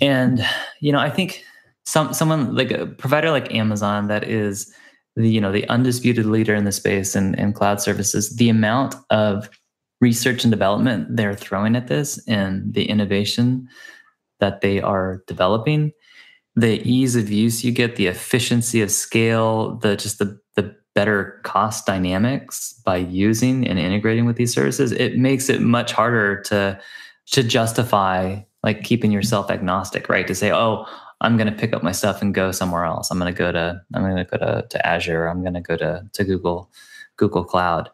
and 0.00 0.46
you 0.80 0.92
know 0.92 0.98
i 0.98 1.10
think 1.10 1.44
some 1.84 2.12
someone 2.12 2.54
like 2.54 2.70
a 2.70 2.86
provider 2.86 3.30
like 3.30 3.52
amazon 3.54 4.08
that 4.08 4.24
is 4.24 4.72
the 5.16 5.28
you 5.28 5.40
know 5.40 5.52
the 5.52 5.68
undisputed 5.68 6.26
leader 6.26 6.54
in 6.54 6.64
the 6.64 6.72
space 6.72 7.14
and, 7.14 7.38
and 7.38 7.54
cloud 7.54 7.80
services 7.80 8.36
the 8.36 8.48
amount 8.48 8.94
of 9.10 9.48
research 10.00 10.44
and 10.44 10.50
development 10.50 11.16
they're 11.16 11.34
throwing 11.34 11.74
at 11.74 11.88
this 11.88 12.22
and 12.28 12.74
the 12.74 12.88
innovation 12.88 13.66
that 14.40 14.60
they 14.60 14.80
are 14.80 15.22
developing 15.26 15.90
the 16.56 16.80
ease 16.88 17.14
of 17.16 17.30
use 17.30 17.64
you 17.64 17.70
get 17.70 17.96
the 17.96 18.06
efficiency 18.06 18.80
of 18.80 18.90
scale 18.90 19.76
the 19.76 19.96
just 19.96 20.18
the 20.18 20.38
the 20.54 20.74
better 20.94 21.40
cost 21.44 21.86
dynamics 21.86 22.72
by 22.84 22.96
using 22.96 23.66
and 23.68 23.78
integrating 23.78 24.24
with 24.24 24.36
these 24.36 24.52
services 24.52 24.92
it 24.92 25.18
makes 25.18 25.48
it 25.48 25.60
much 25.60 25.92
harder 25.92 26.40
to 26.40 26.78
to 27.26 27.42
justify 27.42 28.40
like 28.62 28.82
keeping 28.82 29.12
yourself 29.12 29.50
agnostic 29.50 30.08
right 30.08 30.26
to 30.26 30.34
say 30.34 30.50
oh 30.50 30.86
I'm 31.20 31.36
going 31.36 31.50
to 31.50 31.58
pick 31.58 31.72
up 31.72 31.82
my 31.82 31.92
stuff 31.92 32.20
and 32.20 32.34
go 32.34 32.52
somewhere 32.52 32.84
else. 32.84 33.10
I'm 33.10 33.18
going 33.18 33.32
to 33.32 33.38
go 33.38 33.50
to 33.50 33.80
I'm 33.94 34.02
going 34.02 34.16
to 34.16 34.24
go 34.24 34.36
to, 34.36 34.66
to 34.68 34.86
Azure. 34.86 35.26
I'm 35.26 35.42
going 35.42 35.54
to 35.54 35.60
go 35.60 35.76
to 35.76 36.06
to 36.12 36.24
Google 36.24 36.70
Google 37.16 37.44
Cloud. 37.44 37.90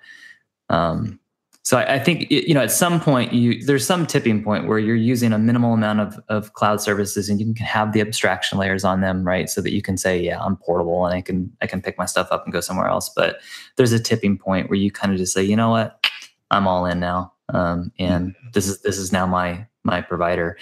Um, 0.69 1.21
so 1.65 1.79
I, 1.79 1.95
I, 1.95 1.99
think 2.01 2.29
you 2.31 2.55
know 2.55 2.61
at 2.61 2.73
some 2.73 3.01
point 3.01 3.33
you 3.33 3.65
there's 3.65 3.87
some 3.87 4.07
tipping 4.07 4.43
point 4.43 4.67
where 4.67 4.81
you're 4.81 4.97
using 4.97 5.33
a 5.33 5.39
minimal 5.39 5.73
amount 5.75 6.01
of, 6.01 6.21
of 6.29 6.53
cloud 6.55 6.81
services 6.81 7.29
and 7.29 7.41
you 7.41 7.55
can 7.55 7.65
have 7.65 7.93
the 7.93 8.01
abstraction 8.01 8.59
layers 8.59 8.85
on 8.85 9.01
them 9.01 9.25
right? 9.25 9.49
So 9.49 9.61
that 9.61 9.73
you 9.73 9.81
can 9.81 9.97
say 9.97 10.21
yeah 10.21 10.43
i'm 10.43 10.57
portable 10.57 11.07
and 11.07 11.15
i 11.15 11.21
can 11.21 11.53
i 11.63 11.67
can 11.67 11.81
pick 11.81 11.97
my 11.99 12.07
stuff 12.07 12.29
up 12.31 12.45
and 12.45 12.53
go 12.53 12.61
somewhere 12.61 12.89
else. 12.89 13.11
But 13.15 13.41
there's 13.77 13.93
a 13.93 14.01
tipping 14.01 14.39
point 14.39 14.69
where 14.69 14.79
you 14.79 14.91
kind 14.91 15.13
of 15.13 15.19
just 15.19 15.33
say 15.33 15.43
you 15.43 15.57
know 15.57 15.71
what? 15.71 16.05
I'm 16.51 16.67
all 16.67 16.85
in 16.85 17.01
now. 17.01 17.33
Um, 17.49 17.93
and 17.99 18.31
mm-hmm. 18.31 18.49
this 18.53 18.67
is 18.67 18.83
this 18.83 18.99
is 18.99 19.13
now 19.13 19.27
my 19.27 19.67
my 19.85 20.01
provider. 20.01 20.59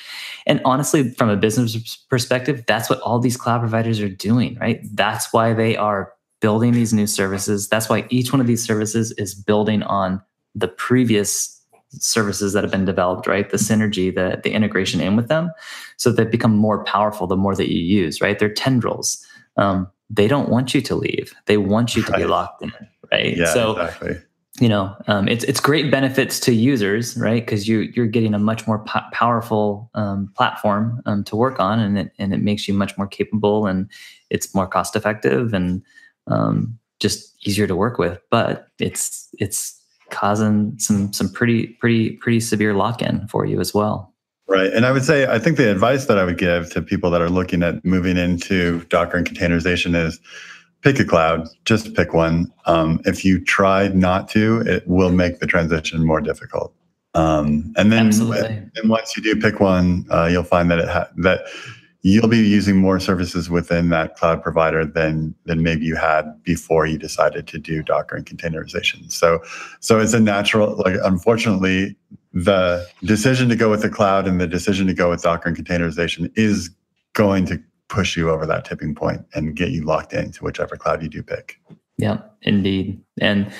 And 0.46 0.60
honestly 0.64 1.10
from 1.14 1.30
a 1.30 1.36
business 1.36 1.96
perspective 2.10 2.64
that's 2.66 2.90
what 2.90 3.00
all 3.00 3.18
these 3.18 3.36
cloud 3.36 3.60
providers 3.60 4.00
are 4.00 4.08
doing 4.08 4.58
right? 4.60 4.80
That's 4.92 5.32
why 5.32 5.54
they 5.54 5.76
are 5.76 6.12
building 6.40 6.72
these 6.72 6.92
new 6.92 7.06
services. 7.06 7.68
That's 7.68 7.88
why 7.88 8.06
each 8.10 8.32
one 8.32 8.40
of 8.40 8.46
these 8.46 8.64
services 8.64 9.12
is 9.12 9.34
building 9.34 9.82
on 9.82 10.22
the 10.54 10.68
previous 10.68 11.56
services 11.92 12.52
that 12.52 12.62
have 12.62 12.70
been 12.70 12.84
developed, 12.84 13.26
right? 13.26 13.50
The 13.50 13.56
synergy, 13.56 14.14
the 14.14 14.40
the 14.42 14.52
integration 14.52 15.00
in 15.00 15.16
with 15.16 15.28
them, 15.28 15.50
so 15.96 16.12
they 16.12 16.24
become 16.24 16.56
more 16.56 16.84
powerful 16.84 17.26
the 17.26 17.36
more 17.36 17.54
that 17.54 17.72
you 17.72 17.80
use, 17.80 18.20
right? 18.20 18.38
They're 18.38 18.52
tendrils. 18.52 19.24
Um, 19.56 19.88
they 20.08 20.28
don't 20.28 20.48
want 20.48 20.74
you 20.74 20.80
to 20.82 20.94
leave. 20.94 21.32
They 21.46 21.56
want 21.56 21.96
you 21.96 22.02
to 22.02 22.12
right. 22.12 22.18
be 22.18 22.24
locked 22.26 22.62
in, 22.62 22.72
right? 23.12 23.36
Yeah, 23.36 23.52
so, 23.52 23.72
exactly. 23.72 24.16
You 24.58 24.68
know, 24.68 24.94
um, 25.06 25.28
it's 25.28 25.44
it's 25.44 25.60
great 25.60 25.90
benefits 25.90 26.38
to 26.40 26.52
users, 26.52 27.16
right? 27.16 27.42
Because 27.44 27.66
you 27.66 27.90
you're 27.94 28.06
getting 28.06 28.34
a 28.34 28.38
much 28.38 28.66
more 28.66 28.80
po- 28.84 29.08
powerful 29.12 29.90
um, 29.94 30.30
platform 30.36 31.00
um, 31.06 31.24
to 31.24 31.36
work 31.36 31.60
on, 31.60 31.78
and 31.78 31.98
it 31.98 32.12
and 32.18 32.34
it 32.34 32.42
makes 32.42 32.68
you 32.68 32.74
much 32.74 32.98
more 32.98 33.06
capable, 33.06 33.66
and 33.66 33.88
it's 34.28 34.54
more 34.54 34.66
cost 34.66 34.96
effective, 34.96 35.54
and 35.54 35.82
um, 36.26 36.78
just 36.98 37.34
easier 37.46 37.66
to 37.66 37.76
work 37.76 37.96
with. 37.96 38.18
But 38.30 38.66
it's 38.78 39.28
it's 39.38 39.79
causing 40.10 40.78
some 40.78 41.12
some 41.12 41.30
pretty 41.32 41.68
pretty 41.80 42.12
pretty 42.16 42.40
severe 42.40 42.74
lock-in 42.74 43.26
for 43.28 43.44
you 43.44 43.60
as 43.60 43.74
well. 43.74 44.12
Right. 44.48 44.72
And 44.72 44.84
i 44.84 44.90
would 44.90 45.04
say 45.04 45.26
i 45.26 45.38
think 45.38 45.56
the 45.56 45.70
advice 45.70 46.06
that 46.06 46.18
i 46.18 46.24
would 46.24 46.38
give 46.38 46.70
to 46.72 46.82
people 46.82 47.10
that 47.10 47.20
are 47.20 47.30
looking 47.30 47.62
at 47.62 47.84
moving 47.84 48.16
into 48.16 48.84
docker 48.86 49.16
and 49.16 49.26
containerization 49.26 49.94
is 49.94 50.18
pick 50.82 50.98
a 50.98 51.04
cloud 51.04 51.46
just 51.64 51.94
pick 51.94 52.14
one. 52.14 52.52
Um, 52.66 53.00
if 53.04 53.24
you 53.24 53.42
try 53.44 53.88
not 53.88 54.28
to 54.30 54.62
it 54.66 54.86
will 54.88 55.12
make 55.12 55.38
the 55.38 55.46
transition 55.46 56.04
more 56.04 56.20
difficult. 56.20 56.74
Um, 57.14 57.72
and 57.76 57.92
then 57.92 58.10
and 58.76 58.90
once 58.90 59.16
you 59.16 59.22
do 59.22 59.40
pick 59.40 59.60
one 59.60 60.06
uh, 60.10 60.28
you'll 60.30 60.42
find 60.42 60.70
that 60.70 60.78
it 60.78 60.88
ha- 60.88 61.10
that 61.18 61.42
you'll 62.02 62.28
be 62.28 62.38
using 62.38 62.76
more 62.76 62.98
services 62.98 63.50
within 63.50 63.90
that 63.90 64.16
cloud 64.16 64.42
provider 64.42 64.84
than 64.84 65.34
than 65.44 65.62
maybe 65.62 65.84
you 65.84 65.96
had 65.96 66.42
before 66.42 66.86
you 66.86 66.98
decided 66.98 67.46
to 67.48 67.58
do 67.58 67.82
Docker 67.82 68.16
and 68.16 68.26
containerization. 68.26 69.10
So 69.12 69.40
so 69.80 70.00
it's 70.00 70.14
a 70.14 70.20
natural 70.20 70.76
like 70.84 70.96
unfortunately 71.02 71.96
the 72.32 72.86
decision 73.04 73.48
to 73.48 73.56
go 73.56 73.68
with 73.68 73.82
the 73.82 73.90
cloud 73.90 74.26
and 74.26 74.40
the 74.40 74.46
decision 74.46 74.86
to 74.86 74.94
go 74.94 75.10
with 75.10 75.22
Docker 75.22 75.48
and 75.48 75.56
containerization 75.56 76.30
is 76.36 76.70
going 77.12 77.44
to 77.46 77.60
push 77.88 78.16
you 78.16 78.30
over 78.30 78.46
that 78.46 78.64
tipping 78.64 78.94
point 78.94 79.26
and 79.34 79.56
get 79.56 79.70
you 79.70 79.82
locked 79.84 80.12
into 80.12 80.44
whichever 80.44 80.76
cloud 80.76 81.02
you 81.02 81.08
do 81.08 81.22
pick. 81.22 81.60
Yeah, 81.98 82.18
indeed. 82.42 83.02
And 83.20 83.52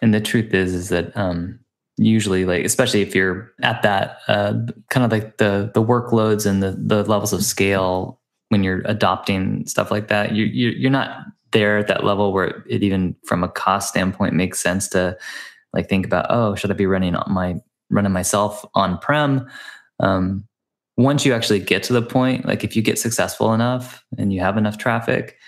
and 0.00 0.12
the 0.12 0.20
truth 0.20 0.52
is 0.52 0.74
is 0.74 0.88
that 0.88 1.16
um 1.16 1.60
usually 1.96 2.44
like 2.44 2.64
especially 2.64 3.02
if 3.02 3.14
you're 3.14 3.52
at 3.62 3.82
that 3.82 4.18
uh, 4.28 4.54
kind 4.90 5.04
of 5.04 5.12
like 5.12 5.36
the 5.38 5.70
the 5.74 5.82
workloads 5.82 6.44
and 6.46 6.62
the 6.62 6.72
the 6.72 7.04
levels 7.04 7.32
of 7.32 7.44
scale 7.44 8.20
when 8.48 8.64
you're 8.64 8.82
adopting 8.84 9.66
stuff 9.66 9.90
like 9.90 10.08
that 10.08 10.32
you 10.34 10.44
you're 10.44 10.90
not 10.90 11.24
there 11.52 11.78
at 11.78 11.86
that 11.86 12.04
level 12.04 12.32
where 12.32 12.64
it 12.68 12.82
even 12.82 13.14
from 13.24 13.44
a 13.44 13.48
cost 13.48 13.88
standpoint 13.88 14.34
makes 14.34 14.60
sense 14.60 14.88
to 14.88 15.16
like 15.72 15.88
think 15.88 16.04
about 16.04 16.26
oh 16.30 16.54
should 16.56 16.70
i 16.70 16.74
be 16.74 16.86
running 16.86 17.14
on 17.14 17.32
my 17.32 17.54
running 17.90 18.12
myself 18.12 18.64
on 18.74 18.98
prem 18.98 19.48
um, 20.00 20.44
once 20.96 21.24
you 21.24 21.32
actually 21.32 21.60
get 21.60 21.84
to 21.84 21.92
the 21.92 22.02
point 22.02 22.44
like 22.44 22.64
if 22.64 22.74
you 22.74 22.82
get 22.82 22.98
successful 22.98 23.54
enough 23.54 24.04
and 24.18 24.32
you 24.32 24.40
have 24.40 24.56
enough 24.56 24.78
traffic 24.78 25.38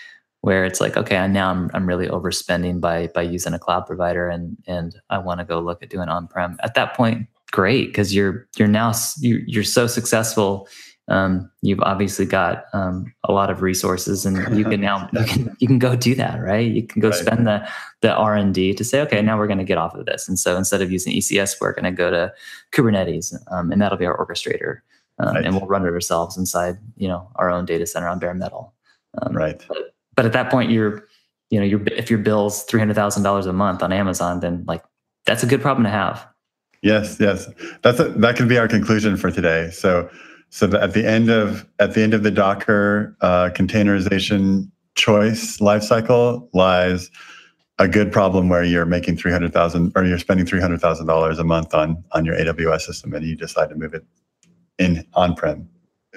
where 0.41 0.65
it's 0.65 0.79
like, 0.79 0.97
okay, 0.97 1.27
now 1.27 1.49
I'm 1.49 1.69
I'm 1.73 1.87
really 1.87 2.07
overspending 2.07 2.79
by 2.79 3.07
by 3.07 3.23
using 3.23 3.53
a 3.53 3.59
cloud 3.59 3.85
provider, 3.85 4.29
and 4.29 4.57
and 4.67 4.95
I 5.09 5.17
want 5.17 5.39
to 5.39 5.45
go 5.45 5.59
look 5.59 5.81
at 5.83 5.89
doing 5.89 6.09
on 6.09 6.27
prem. 6.27 6.57
At 6.63 6.73
that 6.75 6.95
point, 6.95 7.27
great, 7.51 7.87
because 7.87 8.13
you're 8.13 8.47
you're 8.57 8.67
now 8.67 8.93
you're, 9.19 9.41
you're 9.45 9.63
so 9.63 9.87
successful. 9.87 10.67
Um, 11.09 11.49
you've 11.61 11.79
obviously 11.81 12.25
got 12.25 12.65
um, 12.73 13.13
a 13.23 13.31
lot 13.31 13.49
of 13.49 13.61
resources, 13.61 14.25
and 14.25 14.57
you 14.57 14.65
can 14.65 14.81
now 14.81 15.09
you 15.13 15.23
can, 15.23 15.55
you 15.59 15.67
can 15.67 15.79
go 15.79 15.95
do 15.95 16.13
that, 16.15 16.41
right? 16.41 16.69
You 16.69 16.85
can 16.85 17.01
go 17.01 17.09
right. 17.09 17.17
spend 17.17 17.47
the 17.47 17.67
the 18.01 18.13
R 18.13 18.35
and 18.35 18.53
D 18.53 18.73
to 18.73 18.83
say, 18.83 19.01
okay, 19.01 19.21
now 19.21 19.37
we're 19.37 19.47
going 19.47 19.57
to 19.59 19.63
get 19.63 19.77
off 19.77 19.95
of 19.95 20.05
this, 20.05 20.27
and 20.27 20.37
so 20.37 20.57
instead 20.57 20.81
of 20.81 20.91
using 20.91 21.13
ECS, 21.13 21.55
we're 21.61 21.73
going 21.73 21.85
to 21.85 21.91
go 21.91 22.11
to 22.11 22.33
Kubernetes, 22.73 23.33
um, 23.51 23.71
and 23.71 23.81
that'll 23.81 23.97
be 23.97 24.05
our 24.05 24.17
orchestrator, 24.17 24.79
um, 25.19 25.35
right. 25.35 25.45
and 25.45 25.55
we'll 25.55 25.67
run 25.67 25.85
it 25.85 25.89
ourselves 25.89 26.37
inside, 26.37 26.77
you 26.97 27.07
know, 27.07 27.29
our 27.35 27.49
own 27.49 27.65
data 27.65 27.85
center 27.85 28.09
on 28.09 28.19
bare 28.19 28.33
metal. 28.33 28.73
Um, 29.21 29.35
right. 29.35 29.63
But, 29.67 29.95
but 30.17 30.25
at 30.25 30.33
that 30.33 30.51
point, 30.51 30.71
you're, 30.71 31.07
you 31.49 31.59
know, 31.59 31.65
your 31.65 31.81
if 31.93 32.09
your 32.09 32.19
bill's 32.19 32.63
three 32.63 32.79
hundred 32.79 32.95
thousand 32.95 33.23
dollars 33.23 33.45
a 33.45 33.53
month 33.53 33.81
on 33.81 33.93
Amazon, 33.93 34.41
then 34.41 34.65
like 34.67 34.83
that's 35.25 35.43
a 35.43 35.45
good 35.45 35.61
problem 35.61 35.85
to 35.85 35.89
have. 35.89 36.27
Yes, 36.81 37.17
yes, 37.19 37.47
that's 37.83 37.99
a, 37.99 38.09
that 38.09 38.35
can 38.35 38.49
be 38.49 38.57
our 38.57 38.67
conclusion 38.67 39.15
for 39.15 39.31
today. 39.31 39.69
So, 39.71 40.09
so 40.49 40.75
at 40.77 40.93
the 40.93 41.07
end 41.07 41.29
of 41.29 41.65
at 41.79 41.93
the 41.93 42.01
end 42.01 42.13
of 42.13 42.23
the 42.23 42.31
Docker 42.31 43.15
uh, 43.21 43.51
containerization 43.53 44.69
choice 44.95 45.59
lifecycle 45.59 46.49
lies 46.53 47.11
a 47.77 47.87
good 47.87 48.11
problem 48.11 48.49
where 48.49 48.63
you're 48.63 48.85
making 48.85 49.17
three 49.17 49.31
hundred 49.31 49.53
thousand 49.53 49.93
or 49.95 50.03
you're 50.03 50.17
spending 50.17 50.47
three 50.47 50.59
hundred 50.59 50.81
thousand 50.81 51.05
dollars 51.05 51.37
a 51.37 51.43
month 51.43 51.75
on 51.75 52.03
on 52.13 52.25
your 52.25 52.35
AWS 52.35 52.81
system, 52.81 53.13
and 53.13 53.23
you 53.23 53.35
decide 53.35 53.69
to 53.69 53.75
move 53.75 53.93
it 53.93 54.03
in 54.79 55.05
on 55.13 55.35
prem. 55.35 55.69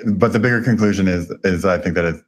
But 0.07 0.33
the 0.33 0.39
bigger 0.39 0.63
conclusion 0.63 1.07
is 1.07 1.31
is 1.45 1.67
I 1.67 1.77
think 1.77 1.95
that 1.97 2.07
it's 2.07 2.23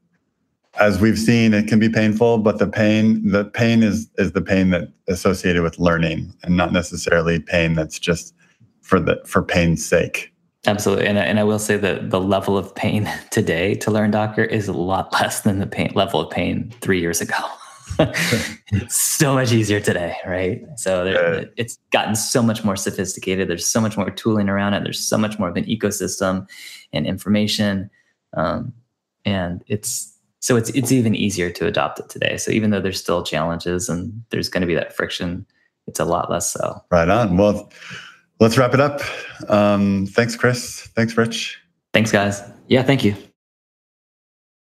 as 0.79 1.01
we've 1.01 1.19
seen, 1.19 1.53
it 1.53 1.69
can 1.69 1.79
be 1.79 1.89
painful, 1.89 2.39
but 2.39 2.59
the 2.59 2.67
pain, 2.67 3.29
the 3.31 3.45
pain 3.45 3.83
is 3.83 4.09
is 4.19 4.33
the 4.33 4.41
pain 4.41 4.71
that 4.71 4.89
associated 5.09 5.63
with 5.63 5.79
learning, 5.79 6.35
and 6.43 6.57
not 6.57 6.73
necessarily 6.73 7.41
pain 7.41 7.75
that's 7.75 7.99
just 7.99 8.35
for 8.81 8.99
the 8.99 9.21
for 9.27 9.43
pain's 9.43 9.85
sake. 9.85 10.33
Absolutely, 10.67 11.07
and 11.07 11.19
and 11.19 11.39
I 11.39 11.45
will 11.45 11.59
say 11.59 11.77
that 11.77 12.11
the 12.11 12.21
level 12.21 12.57
of 12.57 12.75
pain 12.75 13.11
today 13.31 13.75
to 13.77 13.91
learn 13.91 14.11
Docker 14.11 14.45
is 14.45 14.69
a 14.69 14.73
lot 14.73 15.13
less 15.21 15.43
than 15.43 15.59
the 15.59 15.67
pain 15.67 15.93
level 15.95 16.21
of 16.21 16.31
pain 16.31 16.73
three 16.81 17.01
years 17.01 17.21
ago. 17.21 17.37
it's 17.99 18.97
so 18.97 19.35
much 19.35 19.53
easier 19.53 19.81
today, 19.81 20.17
right? 20.27 20.63
So 20.77 21.05
there, 21.05 21.51
it's 21.57 21.79
gotten 21.91 22.15
so 22.15 22.43
much 22.43 22.65
more 22.65 22.77
sophisticated. 22.77 23.49
There's 23.49 23.69
so 23.69 23.83
much 23.83 23.99
more 23.99 24.11
tooling 24.11 24.49
around 24.49 24.73
it. 24.73 24.85
There's 24.85 25.01
so 25.01 25.19
much 25.19 25.39
more 25.39 25.51
of 25.51 25.57
an 25.57 25.65
ecosystem 25.65 26.49
and 26.95 27.07
information, 27.07 27.91
um, 28.35 28.73
and 29.27 29.63
it's 29.67 30.13
so 30.43 30.57
it's 30.57 30.71
it's 30.71 30.91
even 30.91 31.15
easier 31.15 31.51
to 31.51 31.67
adopt 31.67 32.01
it 32.01 32.11
today. 32.11 32.37
So 32.37 32.51
even 32.51 32.71
though 32.71 32.81
there's 32.81 32.99
still 32.99 33.23
challenges 33.23 33.89
and 33.89 34.13
there's 34.31 34.49
going 34.49 34.61
to 34.61 34.67
be 34.67 34.75
that 34.75 34.95
friction, 34.95 35.47
it's 35.87 36.01
a 36.01 36.05
lot 36.05 36.31
less 36.31 36.53
so. 36.53 36.83
Right 36.91 37.09
on. 37.09 37.37
Well, 37.37 37.71
let's 38.41 38.59
wrap 38.59 38.75
it 38.75 38.81
up. 38.81 39.01
Um, 39.49 40.07
thanks, 40.07 40.35
Chris. 40.37 40.89
Thanks, 40.97 41.17
Rich. 41.17 41.61
Thanks, 41.95 42.11
guys. 42.11 42.43
Yeah, 42.67 42.83
thank 42.83 43.05
you. 43.05 43.15